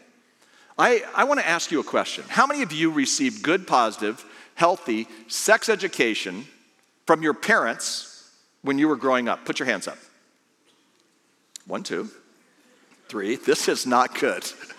I, 0.79 1.03
I 1.13 1.25
want 1.25 1.41
to 1.41 1.47
ask 1.47 1.71
you 1.71 1.81
a 1.81 1.83
question. 1.83 2.23
How 2.29 2.47
many 2.47 2.61
of 2.61 2.71
you 2.71 2.89
received 2.89 3.43
good, 3.43 3.67
positive, 3.67 4.23
healthy 4.55 5.09
sex 5.27 5.67
education 5.67 6.45
from 7.05 7.21
your 7.21 7.33
parents 7.33 8.31
when 8.61 8.79
you 8.79 8.87
were 8.87 8.95
growing 8.95 9.27
up? 9.27 9.43
Put 9.43 9.59
your 9.59 9.65
hands 9.65 9.89
up. 9.89 9.97
One, 11.65 11.83
two, 11.83 12.09
three. 13.09 13.35
This 13.35 13.67
is 13.67 13.85
not 13.85 14.17
good. 14.17 14.49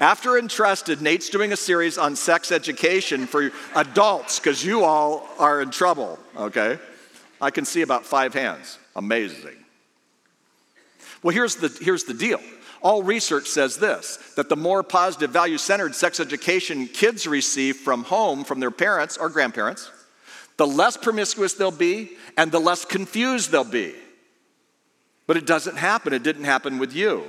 After 0.00 0.38
Entrusted, 0.38 1.02
Nate's 1.02 1.28
doing 1.28 1.52
a 1.52 1.56
series 1.56 1.98
on 1.98 2.16
sex 2.16 2.50
education 2.50 3.26
for 3.26 3.52
adults 3.76 4.38
because 4.38 4.64
you 4.64 4.82
all 4.82 5.28
are 5.38 5.60
in 5.60 5.70
trouble, 5.70 6.18
okay? 6.34 6.78
I 7.38 7.50
can 7.50 7.66
see 7.66 7.82
about 7.82 8.06
five 8.06 8.32
hands. 8.32 8.78
Amazing. 8.96 9.56
Well, 11.22 11.34
here's 11.34 11.56
the, 11.56 11.68
here's 11.82 12.04
the 12.04 12.14
deal. 12.14 12.40
All 12.82 13.02
research 13.02 13.46
says 13.46 13.76
this 13.76 14.16
that 14.36 14.48
the 14.48 14.56
more 14.56 14.82
positive, 14.82 15.30
value 15.30 15.58
centered 15.58 15.94
sex 15.94 16.18
education 16.18 16.86
kids 16.86 17.26
receive 17.26 17.76
from 17.76 18.04
home, 18.04 18.42
from 18.42 18.58
their 18.58 18.70
parents 18.70 19.18
or 19.18 19.28
grandparents, 19.28 19.90
the 20.56 20.66
less 20.66 20.96
promiscuous 20.96 21.52
they'll 21.52 21.70
be 21.70 22.12
and 22.38 22.50
the 22.50 22.58
less 22.58 22.86
confused 22.86 23.50
they'll 23.50 23.64
be. 23.64 23.94
But 25.26 25.36
it 25.36 25.46
doesn't 25.46 25.76
happen. 25.76 26.14
It 26.14 26.22
didn't 26.22 26.44
happen 26.44 26.78
with 26.78 26.94
you. 26.94 27.24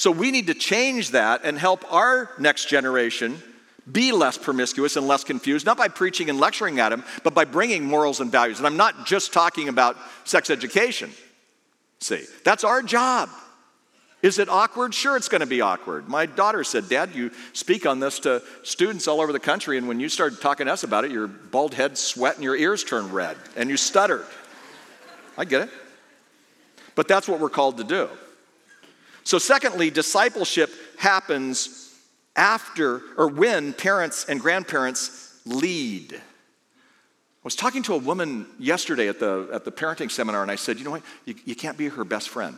So 0.00 0.10
we 0.10 0.30
need 0.30 0.46
to 0.46 0.54
change 0.54 1.10
that 1.10 1.42
and 1.44 1.58
help 1.58 1.84
our 1.92 2.30
next 2.38 2.70
generation 2.70 3.36
be 3.92 4.12
less 4.12 4.38
promiscuous 4.38 4.96
and 4.96 5.06
less 5.06 5.24
confused, 5.24 5.66
not 5.66 5.76
by 5.76 5.88
preaching 5.88 6.30
and 6.30 6.40
lecturing 6.40 6.80
at 6.80 6.88
them, 6.88 7.04
but 7.22 7.34
by 7.34 7.44
bringing 7.44 7.84
morals 7.84 8.18
and 8.20 8.32
values. 8.32 8.56
And 8.56 8.66
I'm 8.66 8.78
not 8.78 9.04
just 9.04 9.34
talking 9.34 9.68
about 9.68 9.98
sex 10.24 10.48
education. 10.48 11.10
See, 11.98 12.24
that's 12.46 12.64
our 12.64 12.80
job. 12.80 13.28
Is 14.22 14.38
it 14.38 14.48
awkward? 14.48 14.94
Sure, 14.94 15.18
it's 15.18 15.28
going 15.28 15.42
to 15.42 15.46
be 15.46 15.60
awkward. 15.60 16.08
My 16.08 16.24
daughter 16.24 16.64
said, 16.64 16.88
Dad, 16.88 17.14
you 17.14 17.30
speak 17.52 17.84
on 17.84 18.00
this 18.00 18.20
to 18.20 18.42
students 18.62 19.06
all 19.06 19.20
over 19.20 19.34
the 19.34 19.38
country, 19.38 19.76
and 19.76 19.86
when 19.86 20.00
you 20.00 20.08
started 20.08 20.40
talking 20.40 20.64
to 20.64 20.72
us 20.72 20.82
about 20.82 21.04
it, 21.04 21.10
your 21.10 21.26
bald 21.26 21.74
head 21.74 21.98
sweat 21.98 22.36
and 22.36 22.44
your 22.44 22.56
ears 22.56 22.84
turned 22.84 23.12
red, 23.12 23.36
and 23.54 23.68
you 23.68 23.76
stuttered. 23.76 24.24
I 25.36 25.44
get 25.44 25.60
it. 25.60 25.70
But 26.94 27.06
that's 27.06 27.28
what 27.28 27.38
we're 27.38 27.50
called 27.50 27.76
to 27.76 27.84
do. 27.84 28.08
So, 29.24 29.38
secondly, 29.38 29.90
discipleship 29.90 30.70
happens 30.98 31.94
after 32.36 33.02
or 33.16 33.28
when 33.28 33.72
parents 33.72 34.24
and 34.28 34.40
grandparents 34.40 35.40
lead. 35.44 36.14
I 36.14 36.18
was 37.44 37.56
talking 37.56 37.82
to 37.84 37.94
a 37.94 37.98
woman 37.98 38.46
yesterday 38.58 39.08
at 39.08 39.18
the, 39.18 39.48
at 39.52 39.64
the 39.64 39.72
parenting 39.72 40.10
seminar, 40.10 40.42
and 40.42 40.50
I 40.50 40.56
said, 40.56 40.78
You 40.78 40.84
know 40.84 40.90
what? 40.90 41.02
You, 41.24 41.34
you 41.44 41.54
can't 41.54 41.78
be 41.78 41.88
her 41.88 42.04
best 42.04 42.28
friend. 42.28 42.56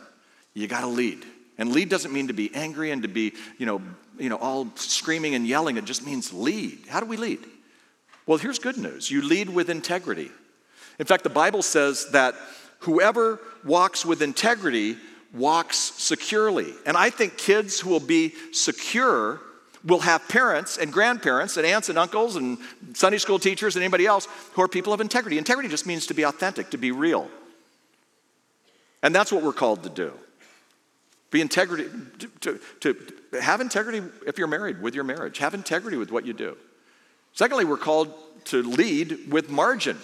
You 0.53 0.67
got 0.67 0.81
to 0.81 0.87
lead. 0.87 1.25
And 1.57 1.71
lead 1.71 1.89
doesn't 1.89 2.11
mean 2.11 2.27
to 2.27 2.33
be 2.33 2.53
angry 2.53 2.91
and 2.91 3.03
to 3.03 3.07
be, 3.07 3.33
you 3.57 3.65
know, 3.65 3.81
you 4.17 4.29
know, 4.29 4.37
all 4.37 4.67
screaming 4.75 5.35
and 5.35 5.47
yelling. 5.47 5.77
It 5.77 5.85
just 5.85 6.05
means 6.05 6.33
lead. 6.33 6.79
How 6.87 6.99
do 6.99 7.05
we 7.05 7.17
lead? 7.17 7.39
Well, 8.25 8.37
here's 8.37 8.59
good 8.59 8.77
news 8.77 9.11
you 9.11 9.21
lead 9.21 9.49
with 9.49 9.69
integrity. 9.69 10.31
In 10.99 11.05
fact, 11.05 11.23
the 11.23 11.29
Bible 11.29 11.61
says 11.61 12.11
that 12.11 12.35
whoever 12.79 13.39
walks 13.63 14.05
with 14.05 14.21
integrity 14.21 14.97
walks 15.33 15.77
securely. 15.77 16.73
And 16.85 16.95
I 16.95 17.09
think 17.09 17.37
kids 17.37 17.79
who 17.79 17.89
will 17.89 17.99
be 17.99 18.33
secure 18.51 19.41
will 19.83 19.99
have 19.99 20.27
parents 20.29 20.77
and 20.77 20.93
grandparents 20.93 21.57
and 21.57 21.65
aunts 21.65 21.89
and 21.89 21.97
uncles 21.97 22.35
and 22.35 22.57
Sunday 22.93 23.17
school 23.17 23.39
teachers 23.39 23.75
and 23.75 23.83
anybody 23.83 24.05
else 24.05 24.27
who 24.53 24.61
are 24.61 24.67
people 24.67 24.93
of 24.93 25.01
integrity. 25.01 25.37
Integrity 25.37 25.67
just 25.67 25.85
means 25.85 26.07
to 26.07 26.13
be 26.13 26.23
authentic, 26.23 26.69
to 26.69 26.77
be 26.77 26.91
real. 26.91 27.29
And 29.01 29.13
that's 29.13 29.31
what 29.31 29.43
we're 29.43 29.51
called 29.53 29.83
to 29.83 29.89
do. 29.89 30.13
Be 31.31 31.41
integrity, 31.41 31.89
to, 32.19 32.27
to, 32.41 32.59
to 32.81 33.41
have 33.41 33.59
integrity 33.59 34.01
if 34.25 34.37
you're 34.37 34.47
married 34.47 34.81
with 34.81 34.95
your 34.95 35.03
marriage. 35.03 35.39
Have 35.39 35.53
integrity 35.53 35.97
with 35.97 36.11
what 36.11 36.25
you 36.25 36.33
do. 36.33 36.55
Secondly, 37.33 37.65
we're 37.65 37.77
called 37.77 38.13
to 38.45 38.61
lead 38.61 39.31
with 39.31 39.49
margin. 39.49 39.97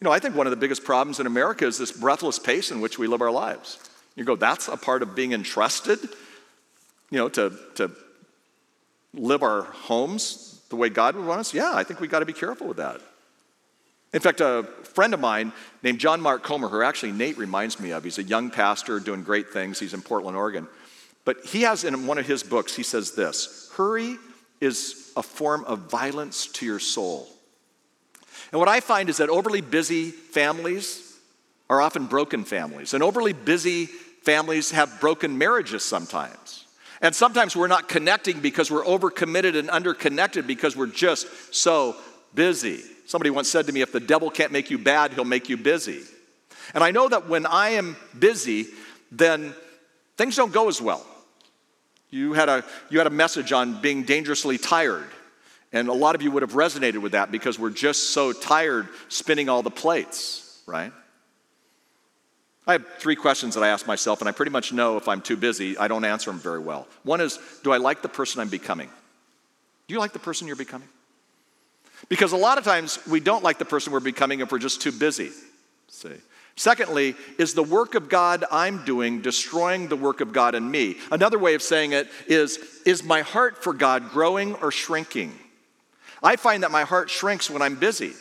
You 0.00 0.04
know, 0.04 0.10
I 0.10 0.18
think 0.18 0.34
one 0.34 0.46
of 0.46 0.50
the 0.50 0.56
biggest 0.56 0.84
problems 0.84 1.20
in 1.20 1.26
America 1.26 1.66
is 1.66 1.78
this 1.78 1.92
breathless 1.92 2.38
pace 2.38 2.70
in 2.70 2.80
which 2.80 2.98
we 2.98 3.06
live 3.06 3.22
our 3.22 3.30
lives. 3.30 3.78
You 4.18 4.24
go, 4.24 4.34
that's 4.34 4.66
a 4.66 4.76
part 4.76 5.02
of 5.02 5.14
being 5.14 5.32
entrusted, 5.32 6.00
you 7.08 7.18
know, 7.18 7.28
to, 7.28 7.52
to 7.76 7.92
live 9.14 9.44
our 9.44 9.62
homes 9.62 10.60
the 10.70 10.76
way 10.76 10.88
God 10.88 11.14
would 11.14 11.24
want 11.24 11.38
us? 11.38 11.54
Yeah, 11.54 11.70
I 11.72 11.84
think 11.84 12.00
we 12.00 12.08
got 12.08 12.18
to 12.18 12.26
be 12.26 12.32
careful 12.32 12.66
with 12.66 12.78
that. 12.78 13.00
In 14.12 14.18
fact, 14.18 14.40
a 14.40 14.64
friend 14.82 15.14
of 15.14 15.20
mine 15.20 15.52
named 15.84 16.00
John 16.00 16.20
Mark 16.20 16.42
Comer, 16.42 16.66
who 16.66 16.82
actually 16.82 17.12
Nate 17.12 17.38
reminds 17.38 17.78
me 17.78 17.92
of, 17.92 18.02
he's 18.02 18.18
a 18.18 18.24
young 18.24 18.50
pastor 18.50 18.98
doing 18.98 19.22
great 19.22 19.50
things. 19.50 19.78
He's 19.78 19.94
in 19.94 20.02
Portland, 20.02 20.36
Oregon. 20.36 20.66
But 21.24 21.44
he 21.44 21.62
has 21.62 21.84
in 21.84 22.08
one 22.08 22.18
of 22.18 22.26
his 22.26 22.42
books, 22.42 22.74
he 22.74 22.82
says 22.82 23.12
this 23.12 23.70
hurry 23.76 24.16
is 24.60 25.12
a 25.16 25.22
form 25.22 25.64
of 25.66 25.90
violence 25.90 26.48
to 26.54 26.66
your 26.66 26.80
soul. 26.80 27.28
And 28.50 28.58
what 28.58 28.68
I 28.68 28.80
find 28.80 29.10
is 29.10 29.18
that 29.18 29.28
overly 29.28 29.60
busy 29.60 30.10
families 30.10 31.04
are 31.70 31.80
often 31.80 32.06
broken 32.06 32.44
families, 32.44 32.94
and 32.94 33.02
overly 33.04 33.32
busy 33.32 33.90
Families 34.28 34.72
have 34.72 35.00
broken 35.00 35.38
marriages 35.38 35.82
sometimes. 35.82 36.66
And 37.00 37.14
sometimes 37.14 37.56
we're 37.56 37.66
not 37.66 37.88
connecting 37.88 38.40
because 38.40 38.70
we're 38.70 38.84
overcommitted 38.84 39.56
and 39.56 39.70
underconnected 39.70 40.46
because 40.46 40.76
we're 40.76 40.88
just 40.88 41.54
so 41.54 41.96
busy. 42.34 42.82
Somebody 43.06 43.30
once 43.30 43.48
said 43.48 43.68
to 43.68 43.72
me, 43.72 43.80
if 43.80 43.90
the 43.90 44.00
devil 44.00 44.28
can't 44.28 44.52
make 44.52 44.70
you 44.70 44.76
bad, 44.76 45.14
he'll 45.14 45.24
make 45.24 45.48
you 45.48 45.56
busy. 45.56 46.02
And 46.74 46.84
I 46.84 46.90
know 46.90 47.08
that 47.08 47.26
when 47.30 47.46
I 47.46 47.70
am 47.70 47.96
busy, 48.18 48.66
then 49.10 49.54
things 50.18 50.36
don't 50.36 50.52
go 50.52 50.68
as 50.68 50.82
well. 50.82 51.06
You 52.10 52.34
had 52.34 52.50
a, 52.50 52.66
you 52.90 52.98
had 52.98 53.06
a 53.06 53.10
message 53.24 53.50
on 53.52 53.80
being 53.80 54.02
dangerously 54.02 54.58
tired. 54.58 55.08
And 55.72 55.88
a 55.88 55.94
lot 55.94 56.14
of 56.14 56.20
you 56.20 56.30
would 56.32 56.42
have 56.42 56.52
resonated 56.52 56.98
with 56.98 57.12
that 57.12 57.30
because 57.32 57.58
we're 57.58 57.70
just 57.70 58.10
so 58.10 58.34
tired 58.34 58.88
spinning 59.08 59.48
all 59.48 59.62
the 59.62 59.70
plates, 59.70 60.60
right? 60.66 60.92
I 62.68 62.72
have 62.72 62.86
three 62.98 63.16
questions 63.16 63.54
that 63.54 63.64
I 63.64 63.68
ask 63.68 63.86
myself, 63.86 64.20
and 64.20 64.28
I 64.28 64.32
pretty 64.32 64.52
much 64.52 64.74
know 64.74 64.98
if 64.98 65.08
I'm 65.08 65.22
too 65.22 65.38
busy, 65.38 65.78
I 65.78 65.88
don't 65.88 66.04
answer 66.04 66.30
them 66.30 66.38
very 66.38 66.58
well. 66.58 66.86
One 67.02 67.22
is 67.22 67.38
Do 67.64 67.72
I 67.72 67.78
like 67.78 68.02
the 68.02 68.10
person 68.10 68.42
I'm 68.42 68.50
becoming? 68.50 68.90
Do 69.88 69.94
you 69.94 69.98
like 69.98 70.12
the 70.12 70.18
person 70.18 70.46
you're 70.46 70.54
becoming? 70.54 70.88
Because 72.10 72.32
a 72.32 72.36
lot 72.36 72.58
of 72.58 72.64
times 72.64 72.98
we 73.08 73.20
don't 73.20 73.42
like 73.42 73.58
the 73.58 73.64
person 73.64 73.92
we're 73.92 74.00
becoming 74.00 74.40
if 74.40 74.52
we're 74.52 74.58
just 74.58 74.82
too 74.82 74.92
busy. 74.92 75.30
See. 75.88 76.12
Secondly, 76.56 77.14
is 77.38 77.54
the 77.54 77.62
work 77.62 77.94
of 77.94 78.10
God 78.10 78.44
I'm 78.52 78.84
doing 78.84 79.22
destroying 79.22 79.88
the 79.88 79.96
work 79.96 80.20
of 80.20 80.34
God 80.34 80.54
in 80.54 80.70
me? 80.70 80.96
Another 81.10 81.38
way 81.38 81.54
of 81.54 81.62
saying 81.62 81.92
it 81.92 82.08
is 82.26 82.58
is 82.84 83.02
my 83.02 83.22
heart 83.22 83.64
for 83.64 83.72
God 83.72 84.10
growing 84.10 84.54
or 84.56 84.70
shrinking? 84.70 85.32
I 86.22 86.36
find 86.36 86.64
that 86.64 86.70
my 86.70 86.82
heart 86.82 87.08
shrinks 87.08 87.48
when 87.48 87.62
I'm 87.62 87.76
busy, 87.76 88.12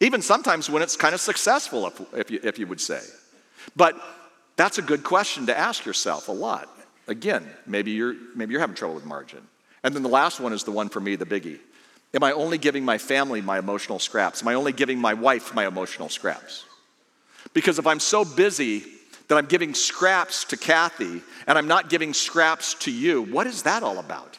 even 0.00 0.20
sometimes 0.20 0.68
when 0.68 0.82
it's 0.82 0.96
kind 0.96 1.14
of 1.14 1.20
successful, 1.20 1.86
if, 1.86 2.14
if, 2.14 2.30
you, 2.30 2.40
if 2.42 2.58
you 2.58 2.66
would 2.66 2.80
say. 2.80 3.00
But 3.76 3.96
that's 4.56 4.78
a 4.78 4.82
good 4.82 5.04
question 5.04 5.46
to 5.46 5.58
ask 5.58 5.84
yourself 5.84 6.28
a 6.28 6.32
lot. 6.32 6.68
Again, 7.08 7.48
maybe 7.66 7.90
you're, 7.92 8.14
maybe 8.34 8.52
you're 8.52 8.60
having 8.60 8.76
trouble 8.76 8.94
with 8.94 9.06
margin. 9.06 9.40
And 9.82 9.94
then 9.94 10.02
the 10.02 10.08
last 10.08 10.40
one 10.40 10.52
is 10.52 10.64
the 10.64 10.70
one 10.70 10.88
for 10.88 11.00
me, 11.00 11.16
the 11.16 11.26
biggie. 11.26 11.58
Am 12.14 12.22
I 12.22 12.32
only 12.32 12.58
giving 12.58 12.84
my 12.84 12.98
family 12.98 13.40
my 13.40 13.58
emotional 13.58 13.98
scraps? 13.98 14.42
Am 14.42 14.48
I 14.48 14.54
only 14.54 14.72
giving 14.72 14.98
my 14.98 15.14
wife 15.14 15.54
my 15.54 15.66
emotional 15.66 16.08
scraps? 16.08 16.64
Because 17.54 17.78
if 17.78 17.86
I'm 17.86 18.00
so 18.00 18.24
busy 18.24 18.84
that 19.28 19.38
I'm 19.38 19.46
giving 19.46 19.74
scraps 19.74 20.44
to 20.44 20.56
Kathy 20.56 21.22
and 21.46 21.58
I'm 21.58 21.66
not 21.66 21.88
giving 21.88 22.12
scraps 22.12 22.74
to 22.74 22.90
you, 22.90 23.22
what 23.22 23.46
is 23.46 23.62
that 23.62 23.82
all 23.82 23.98
about? 23.98 24.38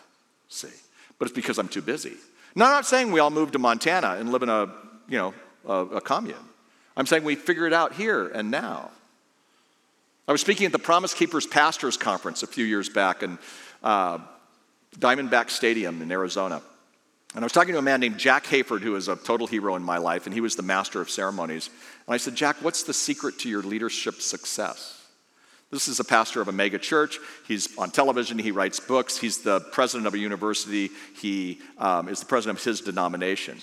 See, 0.49 0.69
but 1.17 1.28
it's 1.28 1.36
because 1.36 1.57
I'm 1.57 1.67
too 1.67 1.82
busy. 1.82 2.13
Now, 2.55 2.65
I'm 2.65 2.71
not 2.71 2.86
saying 2.86 3.11
we 3.11 3.19
all 3.19 3.32
move 3.32 3.51
to 3.53 3.59
Montana 3.59 4.17
and 4.19 4.32
live 4.32 4.43
in 4.43 4.49
a, 4.49 4.71
you 5.09 5.17
know, 5.17 5.34
a, 5.65 5.97
a 5.97 6.01
commune. 6.01 6.38
I'm 6.95 7.07
saying 7.07 7.24
we 7.24 7.36
figure 7.36 7.65
it 7.65 7.74
out 7.74 7.93
here 7.93 8.28
and 8.28 8.51
now. 8.51 8.91
I 10.26 10.32
was 10.32 10.39
speaking 10.39 10.65
at 10.65 10.71
the 10.71 10.80
Promise 10.80 11.15
Keepers 11.15 11.45
Pastors 11.45 11.97
Conference 11.97 12.43
a 12.43 12.47
few 12.47 12.63
years 12.63 12.88
back 12.88 13.24
in 13.24 13.38
uh, 13.84 14.19
Diamondback 14.97 15.49
Stadium 15.49 16.01
in 16.01 16.09
Arizona. 16.13 16.61
And 17.36 17.43
I 17.43 17.45
was 17.45 17.51
talking 17.51 17.74
to 17.74 17.80
a 17.80 17.82
man 17.82 17.99
named 17.99 18.19
Jack 18.19 18.45
Hayford, 18.45 18.80
who 18.80 18.95
is 18.95 19.09
a 19.09 19.17
total 19.17 19.47
hero 19.47 19.76
in 19.76 19.84
my 19.84 19.97
life, 19.97 20.26
and 20.26 20.34
he 20.34 20.39
was 20.39 20.55
the 20.55 20.63
master 20.63 21.01
of 21.01 21.09
ceremonies. 21.09 21.69
And 22.07 22.13
I 22.13 22.17
said, 22.17 22.36
Jack, 22.36 22.57
what's 22.61 22.84
the 22.84 22.93
secret 22.93 23.38
to 23.39 23.49
your 23.49 23.63
leadership 23.63 24.21
success? 24.21 25.01
This 25.71 25.89
is 25.89 25.99
a 25.99 26.05
pastor 26.05 26.39
of 26.39 26.47
a 26.47 26.53
mega 26.53 26.80
church. 26.80 27.19
He's 27.45 27.78
on 27.78 27.91
television. 27.91 28.39
He 28.39 28.51
writes 28.51 28.80
books. 28.80 29.17
He's 29.17 29.39
the 29.39 29.59
president 29.59 30.07
of 30.07 30.13
a 30.13 30.19
university. 30.19 30.89
He 31.19 31.59
um, 31.80 32.07
is 32.07 32.21
the 32.21 32.28
president 32.28 32.59
of 32.59 32.63
his 32.63 32.80
denomination. 32.80 33.57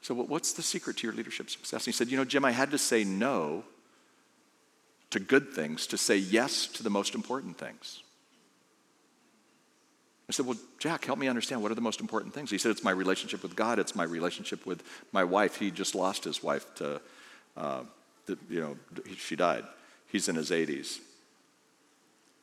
So, 0.00 0.14
what's 0.14 0.54
the 0.54 0.62
secret 0.62 0.96
to 0.96 1.06
your 1.06 1.14
leadership 1.14 1.50
success? 1.50 1.82
And 1.82 1.86
he 1.86 1.92
said, 1.92 2.08
You 2.08 2.16
know, 2.16 2.24
Jim, 2.24 2.44
I 2.44 2.52
had 2.52 2.70
to 2.70 2.78
say 2.78 3.04
no 3.04 3.64
to 5.10 5.20
good 5.20 5.52
things 5.52 5.86
to 5.88 5.98
say 5.98 6.16
yes 6.16 6.66
to 6.66 6.82
the 6.82 6.90
most 6.90 7.14
important 7.14 7.58
things. 7.58 8.02
I 10.28 10.32
said, 10.32 10.46
Well, 10.46 10.58
Jack, 10.78 11.04
help 11.04 11.18
me 11.18 11.28
understand 11.28 11.62
what 11.62 11.72
are 11.72 11.74
the 11.74 11.80
most 11.80 12.00
important 12.00 12.34
things? 12.34 12.50
He 12.50 12.58
said, 12.58 12.70
It's 12.70 12.84
my 12.84 12.90
relationship 12.90 13.42
with 13.42 13.56
God, 13.56 13.78
it's 13.78 13.94
my 13.94 14.04
relationship 14.04 14.66
with 14.66 14.82
my 15.12 15.24
wife. 15.24 15.56
He 15.56 15.70
just 15.70 15.94
lost 15.94 16.24
his 16.24 16.42
wife 16.42 16.66
to, 16.76 17.00
uh, 17.56 17.82
the, 18.26 18.36
you 18.50 18.60
know, 18.60 18.76
she 19.16 19.36
died. 19.36 19.64
He's 20.08 20.28
in 20.28 20.36
his 20.36 20.50
80s. 20.50 20.98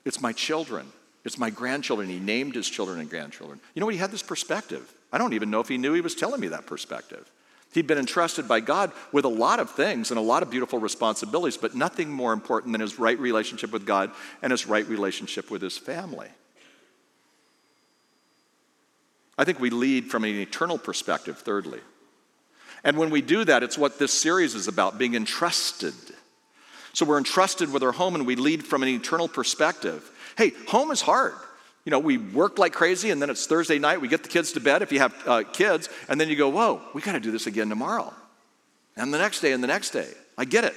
It's 0.03 0.22
my 0.22 0.34
children. 0.34 0.91
It's 1.24 1.39
my 1.39 1.49
grandchildren. 1.49 2.09
He 2.09 2.20
named 2.20 2.53
his 2.53 2.70
children 2.70 2.99
and 2.99 3.09
grandchildren. 3.09 3.59
You 3.74 3.80
know 3.80 3.88
what? 3.88 3.95
He 3.95 3.99
had 3.99 4.11
this 4.11 4.22
perspective. 4.22 4.93
I 5.11 5.18
don't 5.18 5.34
even 5.34 5.49
know 5.49 5.59
if 5.59 5.68
he 5.68 5.78
knew 5.78 5.93
he 5.93 6.01
was 6.01 6.13
telling 6.13 6.39
me 6.39 6.49
that 6.49 6.68
perspective. 6.68 7.32
He'd 7.76 7.88
been 7.88 7.98
entrusted 7.98 8.48
by 8.48 8.62
God 8.62 8.94
with 9.12 9.26
a 9.26 9.30
lot 9.30 9.60
of 9.60 9.70
things 9.70 10.10
and 10.10 10.18
a 10.18 10.24
lot 10.24 10.44
of 10.44 10.50
beautiful 10.50 10.80
responsibilities, 10.80 11.58
but 11.58 11.76
nothing 11.76 12.10
more 12.10 12.32
important 12.32 12.72
than 12.72 12.80
his 12.80 12.98
right 12.98 13.20
relationship 13.20 13.72
with 13.72 13.86
God 13.86 14.12
and 14.42 14.50
his 14.50 14.66
right 14.66 14.88
relationship 14.88 15.52
with 15.52 15.62
his 15.62 15.78
family. 15.78 16.30
I 19.38 19.44
think 19.44 19.60
we 19.60 19.70
lead 19.72 20.10
from 20.10 20.24
an 20.24 20.36
eternal 20.36 20.78
perspective, 20.78 21.40
thirdly. 21.40 21.82
And 22.86 22.96
when 22.98 23.10
we 23.10 23.22
do 23.22 23.44
that, 23.44 23.62
it's 23.62 23.78
what 23.78 24.00
this 24.00 24.14
series 24.14 24.56
is 24.56 24.70
about 24.70 24.98
being 24.98 25.14
entrusted. 25.14 25.96
So 26.94 27.06
we're 27.06 27.18
entrusted 27.18 27.74
with 27.74 27.84
our 27.84 27.92
home 27.92 28.16
and 28.16 28.26
we 28.26 28.38
lead 28.38 28.66
from 28.66 28.84
an 28.84 28.90
eternal 28.90 29.28
perspective. 29.28 30.10
Hey, 30.38 30.54
home 30.70 30.92
is 30.92 31.02
hard. 31.02 31.34
You 31.86 31.92
know, 31.92 32.00
we 32.00 32.18
work 32.18 32.58
like 32.58 32.74
crazy 32.74 33.12
and 33.12 33.22
then 33.22 33.30
it's 33.30 33.46
Thursday 33.46 33.78
night, 33.78 34.02
we 34.02 34.08
get 34.08 34.24
the 34.24 34.30
kids 34.30 34.52
to 34.54 34.60
bed 34.60 34.82
if 34.82 34.92
you 34.92 35.00
have 35.00 35.16
uh, 35.28 35.44
kids, 35.44 35.88
and 36.10 36.20
then 36.20 36.30
you 36.30 36.36
go, 36.36 36.50
whoa, 36.50 36.82
we 36.94 37.02
got 37.02 37.14
to 37.14 37.20
do 37.20 37.32
this 37.32 37.48
again 37.48 37.70
tomorrow. 37.70 38.12
And 38.98 39.14
the 39.14 39.20
next 39.20 39.42
day 39.42 39.52
and 39.52 39.64
the 39.64 39.68
next 39.68 39.92
day. 39.92 40.08
I 40.38 40.46
get 40.46 40.64
it. 40.64 40.74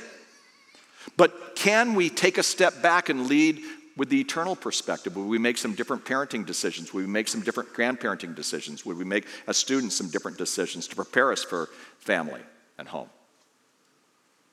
But 1.17 1.57
can 1.57 1.95
we 1.95 2.11
take 2.11 2.39
a 2.39 2.43
step 2.43 2.83
back 2.83 3.09
and 3.09 3.27
lead 3.27 3.61
with 3.97 4.11
the 4.11 4.21
eternal 4.21 4.55
perspective? 4.55 5.17
Would 5.17 5.27
we 5.27 5.39
make 5.39 5.57
some 5.59 5.75
different 5.75 6.05
parenting 6.05 6.45
decisions? 6.45 6.93
Would 6.93 7.07
we 7.07 7.11
make 7.11 7.27
some 7.27 7.41
different 7.41 7.73
grandparenting 7.73 8.35
decisions? 8.35 8.85
Would 8.85 8.99
we 8.99 9.05
make 9.05 9.27
as 9.47 9.57
students 9.57 9.97
some 9.97 10.11
different 10.11 10.37
decisions 10.37 10.87
to 10.89 10.97
prepare 10.97 11.33
us 11.33 11.43
for 11.43 11.69
family 11.99 12.41
and 12.79 12.87
home? 12.87 13.09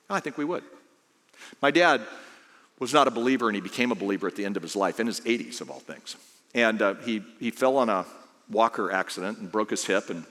I 0.10 0.20
think 0.20 0.38
we 0.38 0.46
would. 0.46 0.64
My 1.62 1.72
dad 1.72 2.02
was 2.80 2.94
not 2.94 3.08
a 3.08 3.12
believer, 3.12 3.48
and 3.48 3.56
he 3.56 3.62
became 3.62 3.92
a 3.92 3.96
believer 3.96 4.28
at 4.28 4.36
the 4.36 4.46
end 4.46 4.58
of 4.58 4.64
his 4.64 4.76
life, 4.76 5.00
in 5.00 5.08
his 5.08 5.20
80s, 5.22 5.62
of 5.62 5.70
all 5.70 5.80
things. 5.80 6.16
And 6.56 6.82
uh, 6.82 6.96
he, 6.96 7.22
he 7.40 7.52
fell 7.52 7.76
on 7.78 7.90
a 7.90 8.06
walker 8.50 8.92
accident 8.92 9.40
and 9.40 9.52
broke 9.52 9.70
his 9.70 9.86
hip. 9.86 10.10
And 10.10 10.24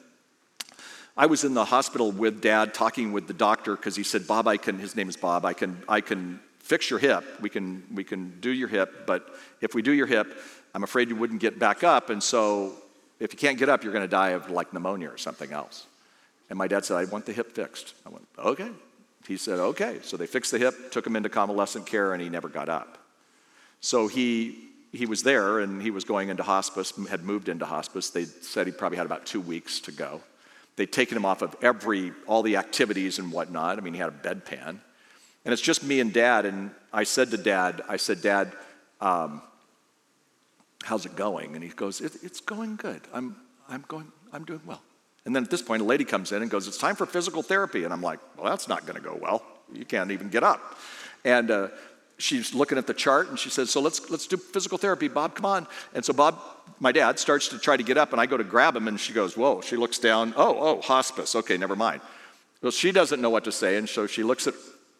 I 1.16 1.26
was 1.26 1.44
in 1.44 1.52
the 1.52 1.66
hospital 1.66 2.10
with 2.10 2.40
dad 2.40 2.72
talking 2.72 3.12
with 3.12 3.28
the 3.28 3.34
doctor 3.34 3.76
because 3.76 3.94
he 3.94 4.02
said, 4.02 4.26
Bob, 4.26 4.48
I 4.48 4.56
can, 4.56 4.78
his 4.78 4.96
name 4.96 5.10
is 5.10 5.16
Bob, 5.16 5.44
I 5.44 5.52
can, 5.52 5.82
I 5.86 6.00
can 6.00 6.40
fix 6.60 6.88
your 6.88 6.98
hip. 6.98 7.24
We 7.42 7.50
can, 7.50 7.84
we 7.92 8.04
can 8.04 8.40
do 8.40 8.50
your 8.50 8.68
hip, 8.68 9.06
but 9.06 9.28
if 9.60 9.74
we 9.74 9.82
do 9.82 9.92
your 9.92 10.06
hip, 10.06 10.34
I'm 10.74 10.82
afraid 10.82 11.10
you 11.10 11.16
wouldn't 11.16 11.42
get 11.42 11.58
back 11.58 11.84
up. 11.84 12.08
And 12.08 12.22
so 12.22 12.72
if 13.20 13.34
you 13.34 13.38
can't 13.38 13.58
get 13.58 13.68
up, 13.68 13.84
you're 13.84 13.92
going 13.92 14.04
to 14.04 14.08
die 14.08 14.30
of 14.30 14.50
like 14.50 14.72
pneumonia 14.72 15.10
or 15.10 15.18
something 15.18 15.52
else. 15.52 15.86
And 16.48 16.58
my 16.58 16.68
dad 16.68 16.86
said, 16.86 16.96
I 16.96 17.04
want 17.04 17.26
the 17.26 17.34
hip 17.34 17.52
fixed. 17.52 17.94
I 18.06 18.08
went, 18.08 18.26
okay. 18.38 18.70
He 19.28 19.36
said, 19.36 19.58
okay. 19.58 19.98
So 20.02 20.16
they 20.16 20.26
fixed 20.26 20.52
the 20.52 20.58
hip, 20.58 20.90
took 20.90 21.06
him 21.06 21.16
into 21.16 21.28
convalescent 21.28 21.86
care, 21.86 22.14
and 22.14 22.22
he 22.22 22.30
never 22.30 22.48
got 22.48 22.70
up. 22.70 22.98
So 23.80 24.08
he, 24.08 24.70
he 24.94 25.06
was 25.06 25.22
there 25.22 25.58
and 25.58 25.82
he 25.82 25.90
was 25.90 26.04
going 26.04 26.28
into 26.28 26.42
hospice, 26.42 26.92
had 27.08 27.24
moved 27.24 27.48
into 27.48 27.64
hospice. 27.64 28.10
They 28.10 28.24
said 28.24 28.66
he 28.66 28.72
probably 28.72 28.98
had 28.98 29.06
about 29.06 29.26
two 29.26 29.40
weeks 29.40 29.80
to 29.80 29.92
go. 29.92 30.22
They'd 30.76 30.92
taken 30.92 31.16
him 31.16 31.24
off 31.24 31.42
of 31.42 31.54
every, 31.62 32.12
all 32.26 32.42
the 32.42 32.56
activities 32.56 33.18
and 33.18 33.30
whatnot. 33.30 33.78
I 33.78 33.80
mean, 33.80 33.94
he 33.94 34.00
had 34.00 34.08
a 34.08 34.12
bedpan. 34.12 34.78
And 35.44 35.52
it's 35.52 35.62
just 35.62 35.84
me 35.84 36.00
and 36.00 36.12
dad. 36.12 36.46
And 36.46 36.70
I 36.92 37.04
said 37.04 37.30
to 37.30 37.36
dad, 37.36 37.82
I 37.88 37.96
said, 37.96 38.22
Dad, 38.22 38.52
um, 39.00 39.42
how's 40.82 41.06
it 41.06 41.16
going? 41.16 41.54
And 41.54 41.62
he 41.62 41.70
goes, 41.70 42.00
it, 42.00 42.12
it's 42.22 42.40
going 42.40 42.76
good. 42.76 43.02
I'm, 43.12 43.36
I'm 43.68 43.84
going, 43.88 44.10
I'm 44.32 44.44
doing 44.44 44.62
well. 44.64 44.82
And 45.26 45.34
then 45.34 45.44
at 45.44 45.50
this 45.50 45.62
point, 45.62 45.82
a 45.82 45.84
lady 45.84 46.04
comes 46.04 46.32
in 46.32 46.42
and 46.42 46.50
goes, 46.50 46.68
It's 46.68 46.76
time 46.76 46.96
for 46.96 47.06
physical 47.06 47.42
therapy. 47.42 47.84
And 47.84 47.92
I'm 47.92 48.02
like, 48.02 48.20
Well, 48.36 48.46
that's 48.46 48.68
not 48.68 48.86
going 48.86 48.96
to 48.96 49.06
go 49.06 49.18
well. 49.20 49.42
You 49.72 49.84
can't 49.84 50.10
even 50.10 50.28
get 50.28 50.42
up. 50.42 50.78
And 51.24 51.50
uh, 51.50 51.68
she's 52.18 52.54
looking 52.54 52.78
at 52.78 52.86
the 52.86 52.94
chart 52.94 53.28
and 53.28 53.38
she 53.38 53.50
says, 53.50 53.70
So 53.70 53.80
let's, 53.80 54.10
let's 54.10 54.26
do 54.26 54.36
physical 54.36 54.78
therapy. 54.78 55.08
Bob, 55.08 55.34
come 55.34 55.46
on. 55.46 55.66
And 55.94 56.04
so 56.04 56.12
Bob, 56.12 56.38
my 56.80 56.92
dad, 56.92 57.18
starts 57.18 57.48
to 57.48 57.58
try 57.58 57.76
to 57.76 57.82
get 57.82 57.98
up 57.98 58.12
and 58.12 58.20
I 58.20 58.26
go 58.26 58.36
to 58.36 58.44
grab 58.44 58.76
him 58.76 58.88
and 58.88 58.98
she 58.98 59.12
goes, 59.12 59.36
Whoa. 59.36 59.60
She 59.60 59.76
looks 59.76 59.98
down. 59.98 60.34
Oh, 60.36 60.56
oh, 60.58 60.80
hospice. 60.80 61.34
Okay, 61.34 61.56
never 61.56 61.76
mind. 61.76 62.00
Well, 62.62 62.72
she 62.72 62.92
doesn't 62.92 63.20
know 63.20 63.30
what 63.30 63.44
to 63.44 63.52
say. 63.52 63.76
And 63.76 63.88
so 63.88 64.06
she 64.06 64.22
looks 64.22 64.46
at 64.46 64.54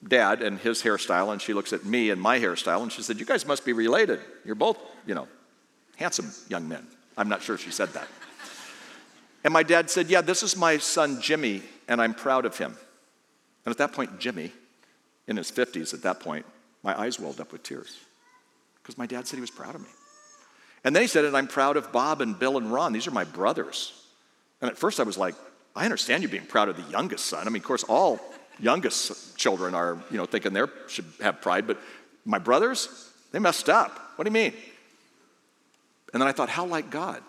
dad 0.06 0.42
and 0.42 0.58
his 0.58 0.82
hairstyle 0.82 1.32
and 1.32 1.40
she 1.40 1.54
looks 1.54 1.72
at 1.72 1.84
me 1.84 2.10
and 2.10 2.20
my 2.20 2.38
hairstyle 2.38 2.82
and 2.82 2.92
she 2.92 3.02
said, 3.02 3.18
You 3.18 3.26
guys 3.26 3.46
must 3.46 3.64
be 3.64 3.72
related. 3.72 4.20
You're 4.44 4.54
both, 4.54 4.78
you 5.06 5.14
know, 5.14 5.28
handsome 5.96 6.30
young 6.48 6.68
men. 6.68 6.86
I'm 7.16 7.28
not 7.28 7.42
sure 7.42 7.56
she 7.56 7.70
said 7.70 7.90
that. 7.90 8.08
And 9.44 9.52
my 9.52 9.62
dad 9.62 9.90
said, 9.90 10.08
Yeah, 10.08 10.20
this 10.20 10.42
is 10.42 10.56
my 10.56 10.78
son 10.78 11.20
Jimmy, 11.20 11.62
and 11.86 12.00
I'm 12.00 12.14
proud 12.14 12.44
of 12.44 12.56
him. 12.56 12.76
And 13.64 13.70
at 13.70 13.78
that 13.78 13.92
point, 13.92 14.18
Jimmy, 14.18 14.52
in 15.26 15.36
his 15.36 15.50
50s 15.50 15.94
at 15.94 16.02
that 16.02 16.20
point, 16.20 16.44
my 16.84 16.98
eyes 16.98 17.18
welled 17.18 17.40
up 17.40 17.50
with 17.50 17.62
tears 17.62 17.98
because 18.82 18.96
my 18.98 19.06
dad 19.06 19.26
said 19.26 19.38
he 19.38 19.40
was 19.40 19.50
proud 19.50 19.74
of 19.74 19.80
me. 19.80 19.88
And 20.84 20.94
then 20.94 21.02
he 21.02 21.06
said, 21.08 21.24
And 21.24 21.36
I'm 21.36 21.48
proud 21.48 21.76
of 21.76 21.90
Bob 21.90 22.20
and 22.20 22.38
Bill 22.38 22.58
and 22.58 22.70
Ron. 22.70 22.92
These 22.92 23.06
are 23.06 23.10
my 23.10 23.24
brothers. 23.24 23.92
And 24.60 24.70
at 24.70 24.76
first 24.76 25.00
I 25.00 25.02
was 25.02 25.18
like, 25.18 25.34
I 25.74 25.84
understand 25.84 26.22
you 26.22 26.28
being 26.28 26.46
proud 26.46 26.68
of 26.68 26.76
the 26.76 26.90
youngest 26.92 27.24
son. 27.24 27.46
I 27.46 27.50
mean, 27.50 27.62
of 27.62 27.66
course, 27.66 27.82
all 27.84 28.20
youngest 28.60 29.36
children 29.36 29.74
are, 29.74 29.98
you 30.10 30.18
know, 30.18 30.26
thinking 30.26 30.52
they 30.52 30.62
should 30.86 31.06
have 31.20 31.40
pride, 31.40 31.66
but 31.66 31.80
my 32.24 32.38
brothers, 32.38 33.10
they 33.32 33.38
messed 33.38 33.68
up. 33.68 33.98
What 34.16 34.24
do 34.24 34.28
you 34.28 34.34
mean? 34.34 34.52
And 36.12 36.22
then 36.22 36.28
I 36.28 36.32
thought, 36.32 36.48
how 36.48 36.64
like 36.64 36.90
God? 36.90 37.20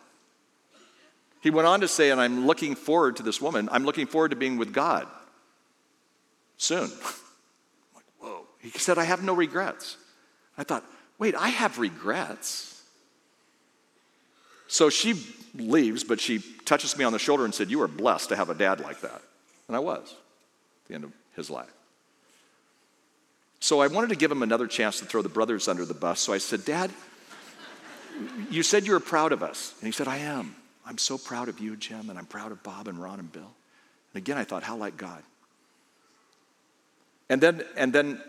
He 1.42 1.50
went 1.50 1.68
on 1.68 1.82
to 1.82 1.88
say, 1.88 2.12
and 2.12 2.22
I'm 2.22 2.46
looking 2.46 2.76
forward 2.76 3.16
to 3.18 3.24
this 3.24 3.42
woman, 3.42 3.70
I'm 3.72 3.86
looking 3.86 4.06
forward 4.06 4.30
to 4.30 4.36
being 4.36 4.58
with 4.58 4.74
God 4.74 5.08
soon. 6.58 6.92
He 8.72 8.80
said, 8.80 8.98
I 8.98 9.04
have 9.04 9.24
no 9.24 9.34
regrets. 9.34 9.98
I 10.58 10.64
thought, 10.64 10.84
wait, 11.20 11.36
I 11.36 11.50
have 11.50 11.78
regrets. 11.78 12.82
So 14.68 14.90
she 14.90 15.24
leaves, 15.54 16.04
but 16.04 16.20
she 16.20 16.40
touches 16.66 16.98
me 16.98 17.06
on 17.06 17.14
the 17.14 17.20
shoulder 17.20 17.46
and 17.46 17.54
said, 17.54 17.70
You 17.70 17.82
are 17.84 17.88
blessed 17.88 18.30
to 18.30 18.36
have 18.36 18.50
a 18.50 18.56
dad 18.56 18.80
like 18.80 19.02
that. 19.02 19.22
And 19.68 19.76
I 19.76 19.80
was 19.80 20.12
at 20.12 20.88
the 20.88 20.96
end 20.96 21.04
of 21.04 21.12
his 21.36 21.50
life. 21.50 21.72
So 23.60 23.82
I 23.82 23.88
wanted 23.88 24.10
to 24.10 24.16
give 24.16 24.32
him 24.32 24.44
another 24.44 24.68
chance 24.68 25.00
to 25.00 25.06
throw 25.06 25.22
the 25.22 25.30
brothers 25.30 25.68
under 25.68 25.86
the 25.86 25.94
bus. 25.94 26.20
So 26.20 26.34
I 26.34 26.40
said, 26.40 26.66
Dad, 26.66 26.92
you 28.50 28.64
said 28.64 28.86
you 28.86 28.94
were 28.94 29.00
proud 29.00 29.32
of 29.32 29.44
us. 29.44 29.74
And 29.80 29.88
he 29.88 29.92
said, 29.92 30.08
I 30.08 30.18
am. 30.18 30.56
I'm 30.86 30.98
so 30.98 31.18
proud 31.18 31.50
of 31.50 31.60
you, 31.60 31.76
Jim, 31.76 32.10
and 32.10 32.20
I'm 32.20 32.26
proud 32.26 32.52
of 32.52 32.62
Bob 32.64 32.88
and 32.88 33.02
Ron 33.02 33.20
and 33.20 33.32
Bill. 33.32 33.52
And 34.14 34.22
again, 34.22 34.38
I 34.38 34.44
thought, 34.44 34.64
how 34.64 34.76
like 34.76 34.98
God. 34.98 35.22
And 37.30 37.42
then, 37.42 37.64
and 37.76 37.92
then 37.92 38.22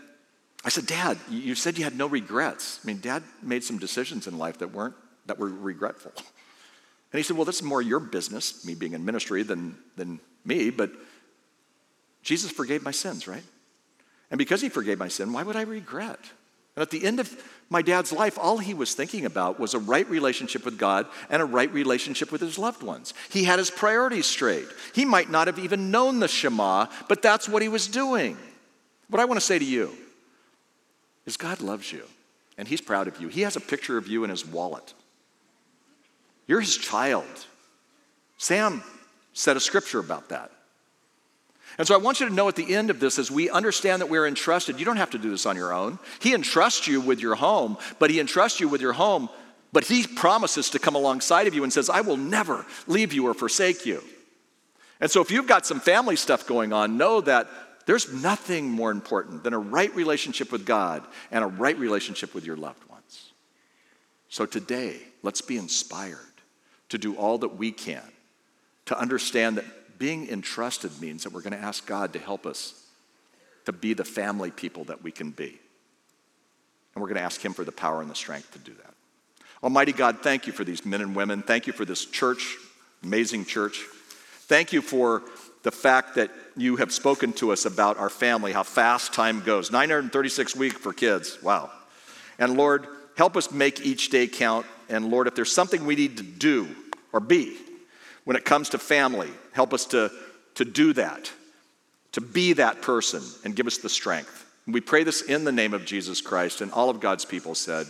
I 0.65 0.69
said, 0.69 0.87
Dad, 0.87 1.19
you 1.31 1.55
said 1.55 1.79
you 1.79 1.85
had 1.85 1.97
no 1.97 2.07
regrets. 2.07 2.81
I 2.83 2.87
mean, 2.87 3.01
Dad 3.01 3.23
made 3.43 3.63
some 3.63 3.79
decisions 3.79 4.27
in 4.27 4.39
life 4.39 4.59
that 4.59 4.73
weren't, 4.73 4.95
that 5.27 5.39
were 5.39 5.49
regretful. 5.49 6.13
And 7.13 7.21
he 7.21 7.23
said, 7.23 7.37
Well, 7.37 7.45
that's 7.47 7.63
more 7.63 7.81
your 7.81 8.01
business, 8.01 8.67
me 8.67 8.75
being 8.75 8.93
in 8.93 9.05
ministry, 9.05 9.43
than, 9.45 9.79
than 9.97 10.21
me, 10.45 10.71
but 10.71 10.91
Jesus 12.23 12.51
forgave 12.51 12.83
my 12.83 12.91
sins, 12.91 13.29
right? 13.29 13.45
And 14.31 14.39
because 14.39 14.61
he 14.61 14.69
forgave 14.69 14.99
my 14.99 15.09
sin, 15.09 15.33
why 15.33 15.45
would 15.45 15.57
I 15.57 15.63
regret? 15.63 16.19
And 16.75 16.83
at 16.83 16.91
the 16.91 17.05
end 17.05 17.21
of 17.21 17.35
my 17.71 17.81
dad's 17.81 18.13
life, 18.13 18.39
all 18.39 18.59
he 18.59 18.75
was 18.75 18.95
thinking 18.95 19.25
about 19.25 19.59
was 19.59 19.73
a 19.73 19.79
right 19.79 20.09
relationship 20.11 20.65
with 20.65 20.79
God 20.79 21.07
and 21.31 21.41
a 21.41 21.47
right 21.47 21.73
relationship 21.73 22.31
with 22.31 22.41
his 22.41 22.59
loved 22.59 22.83
ones. 22.83 23.15
He 23.31 23.45
had 23.45 23.59
his 23.59 23.71
priorities 23.71 24.27
straight. 24.27 24.69
He 24.95 25.05
might 25.05 25.31
not 25.31 25.47
have 25.47 25.59
even 25.59 25.91
known 25.91 26.21
the 26.21 26.29
Shema, 26.29 26.87
but 27.09 27.23
that's 27.23 27.49
what 27.49 27.63
he 27.63 27.69
was 27.69 27.87
doing. 27.87 28.37
What 29.09 29.21
I 29.21 29.25
want 29.25 29.41
to 29.41 29.47
say 29.47 29.59
to 29.59 29.65
you 29.65 29.97
is 31.27 31.37
God 31.37 31.61
loves 31.61 31.93
you 31.93 32.05
and 32.57 32.67
he's 32.67 32.81
proud 32.81 33.09
of 33.09 33.21
you. 33.21 33.29
He 33.29 33.43
has 33.43 33.57
a 33.57 33.61
picture 33.61 33.99
of 33.99 34.09
you 34.09 34.25
in 34.25 34.31
his 34.31 34.47
wallet. 34.47 34.95
You're 36.47 36.61
his 36.61 36.77
child. 36.77 37.25
Sam 38.39 38.83
said 39.33 39.57
a 39.57 39.61
scripture 39.61 39.99
about 39.99 40.31
that. 40.31 40.51
And 41.79 41.87
so 41.87 41.95
I 41.95 41.99
want 41.99 42.21
you 42.21 42.29
to 42.29 42.35
know 42.35 42.49
at 42.49 42.57
the 42.57 42.75
end 42.75 42.89
of 42.89 43.01
this, 43.01 43.19
as 43.19 43.31
we 43.31 43.51
understand 43.51 44.01
that 44.01 44.09
we're 44.09 44.27
entrusted, 44.27 44.79
you 44.79 44.87
don't 44.87 44.97
have 44.97 45.11
to 45.11 45.19
do 45.19 45.31
this 45.31 45.45
on 45.45 45.57
your 45.57 45.75
own. 45.75 45.99
He 46.21 46.33
entrusts 46.33 46.87
you 46.87 47.01
with 47.01 47.21
your 47.21 47.35
home, 47.35 47.77
but 47.99 48.11
He 48.11 48.19
entrusts 48.19 48.61
you 48.61 48.69
with 48.69 48.81
your 48.81 48.95
home, 48.95 49.29
but 49.73 49.85
He 49.85 50.07
promises 50.07 50.71
to 50.71 50.79
come 50.79 50.95
alongside 50.95 51.47
of 51.47 51.55
you 51.55 51.65
and 51.65 51.73
says, 51.73 51.91
I 51.91 52.01
will 52.01 52.17
never 52.17 52.65
leave 52.87 53.13
you 53.13 53.27
or 53.27 53.35
forsake 53.35 53.85
you. 53.85 54.03
And 55.01 55.11
so 55.11 55.21
if 55.21 55.31
you've 55.31 55.47
got 55.47 55.67
some 55.67 55.81
family 55.81 56.17
stuff 56.17 56.47
going 56.47 56.73
on, 56.73 56.97
know 56.97 57.21
that 57.21 57.49
there's 57.87 58.13
nothing 58.13 58.69
more 58.69 58.91
important 58.91 59.45
than 59.45 59.55
a 59.55 59.59
right 59.59 59.95
relationship 59.95 60.53
with 60.53 60.67
God 60.67 61.05
and 61.31 61.43
a 61.43 61.47
right 61.47 61.79
relationship 61.79 62.35
with 62.35 62.45
your 62.45 62.57
loved 62.57 62.89
ones. 62.91 63.33
So 64.29 64.45
today, 64.45 64.99
let's 65.23 65.41
be 65.41 65.57
inspired 65.57 66.19
to 66.89 66.99
do 66.99 67.15
all 67.17 67.39
that 67.39 67.57
we 67.57 67.73
can 67.73 68.03
to 68.87 68.99
understand 68.99 69.57
that 69.57 69.99
being 69.99 70.29
entrusted 70.29 71.01
means 71.01 71.23
that 71.23 71.33
we're 71.33 71.43
going 71.43 71.53
to 71.53 71.65
ask 71.65 71.87
God 71.87 72.13
to 72.13 72.19
help 72.19 72.45
us 72.45 72.75
to 73.65 73.73
be 73.73 73.95
the 73.95 74.05
family 74.05 74.51
people 74.51 74.85
that 74.85 75.03
we 75.03 75.11
can 75.11 75.31
be. 75.31 75.59
And 76.95 77.03
we're 77.03 77.09
going 77.09 77.17
to 77.17 77.23
ask 77.23 77.45
Him 77.45 77.53
for 77.53 77.65
the 77.65 77.73
power 77.73 78.01
and 78.01 78.11
the 78.11 78.15
strength 78.15 78.53
to 78.53 78.59
do 78.59 78.73
that. 78.73 78.95
Almighty 79.63 79.93
God, 79.93 80.23
thank 80.23 80.47
you 80.47 80.53
for 80.53 80.65
these 80.65 80.85
men 80.85 81.01
and 81.01 81.15
women. 81.15 81.43
Thank 81.43 81.67
you 81.67 81.73
for 81.73 81.85
this 81.85 82.05
church, 82.05 82.57
amazing 83.03 83.45
church. 83.45 83.85
Thank 84.49 84.73
you 84.73 84.83
for 84.83 85.23
the 85.67 85.73
fact 85.73 86.15
that 86.15 86.31
you 86.57 86.77
have 86.77 86.93
spoken 86.93 87.33
to 87.33 87.51
us 87.51 87.67
about 87.67 87.99
our 87.99 88.09
family, 88.09 88.53
how 88.53 88.63
fast 88.63 89.13
time 89.13 89.41
goes. 89.41 89.73
936 89.73 90.55
weeks 90.55 90.77
for 90.77 90.93
kids. 90.93 91.43
Wow. 91.43 91.73
And 92.39 92.57
Lord, 92.57 92.87
help 93.17 93.37
us 93.37 93.51
make 93.51 93.85
each 93.85 94.11
day 94.11 94.29
count. 94.29 94.65
And 94.89 95.11
Lord, 95.11 95.27
if 95.27 95.35
there's 95.35 95.51
something 95.51 95.85
we 95.85 95.97
need 95.97 96.19
to 96.19 96.23
do 96.23 96.69
or 97.13 97.19
be, 97.19 97.57
when 98.23 98.37
it 98.37 98.45
comes 98.45 98.69
to 98.69 98.79
family. 98.79 99.31
Help 99.51 99.75
us 99.75 99.87
to, 99.87 100.13
to 100.55 100.65
do 100.65 100.93
that, 100.93 101.33
to 102.13 102.21
be 102.21 102.53
that 102.53 102.81
person, 102.81 103.23
and 103.45 103.57
give 103.57 103.67
us 103.67 103.79
the 103.79 103.89
strength. 103.89 104.45
And 104.67 104.75
we 104.75 104.81
pray 104.81 105.03
this 105.03 105.23
in 105.23 105.43
the 105.43 105.51
name 105.51 105.75
of 105.75 105.85
Jesus 105.85 106.21
Christ, 106.21 106.61
and 106.61 106.71
all 106.71 106.91
of 106.91 107.01
God's 107.01 107.25
people 107.25 107.57
said, 107.57 107.89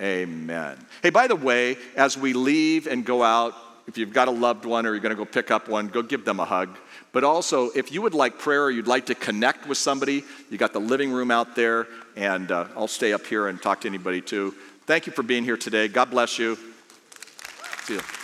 Amen. 0.00 0.84
Hey, 1.00 1.10
by 1.10 1.28
the 1.28 1.36
way, 1.36 1.76
as 1.94 2.18
we 2.18 2.32
leave 2.32 2.88
and 2.88 3.04
go 3.04 3.22
out, 3.22 3.54
if 3.86 3.98
you've 3.98 4.12
got 4.12 4.28
a 4.28 4.30
loved 4.30 4.64
one 4.64 4.86
or 4.86 4.90
you're 4.90 5.00
going 5.00 5.14
to 5.14 5.16
go 5.16 5.24
pick 5.24 5.50
up 5.50 5.68
one, 5.68 5.88
go 5.88 6.02
give 6.02 6.24
them 6.24 6.40
a 6.40 6.44
hug. 6.44 6.76
But 7.12 7.24
also, 7.24 7.70
if 7.70 7.92
you 7.92 8.02
would 8.02 8.14
like 8.14 8.38
prayer 8.38 8.64
or 8.64 8.70
you'd 8.70 8.86
like 8.86 9.06
to 9.06 9.14
connect 9.14 9.66
with 9.66 9.78
somebody, 9.78 10.24
you 10.50 10.58
got 10.58 10.72
the 10.72 10.80
living 10.80 11.12
room 11.12 11.30
out 11.30 11.54
there, 11.56 11.86
and 12.16 12.50
uh, 12.50 12.66
I'll 12.76 12.88
stay 12.88 13.12
up 13.12 13.26
here 13.26 13.48
and 13.48 13.60
talk 13.60 13.82
to 13.82 13.88
anybody 13.88 14.20
too. 14.20 14.54
Thank 14.86 15.06
you 15.06 15.12
for 15.12 15.22
being 15.22 15.44
here 15.44 15.56
today. 15.56 15.88
God 15.88 16.10
bless 16.10 16.38
you. 16.38 16.56
See 17.84 17.94
you. 17.94 18.21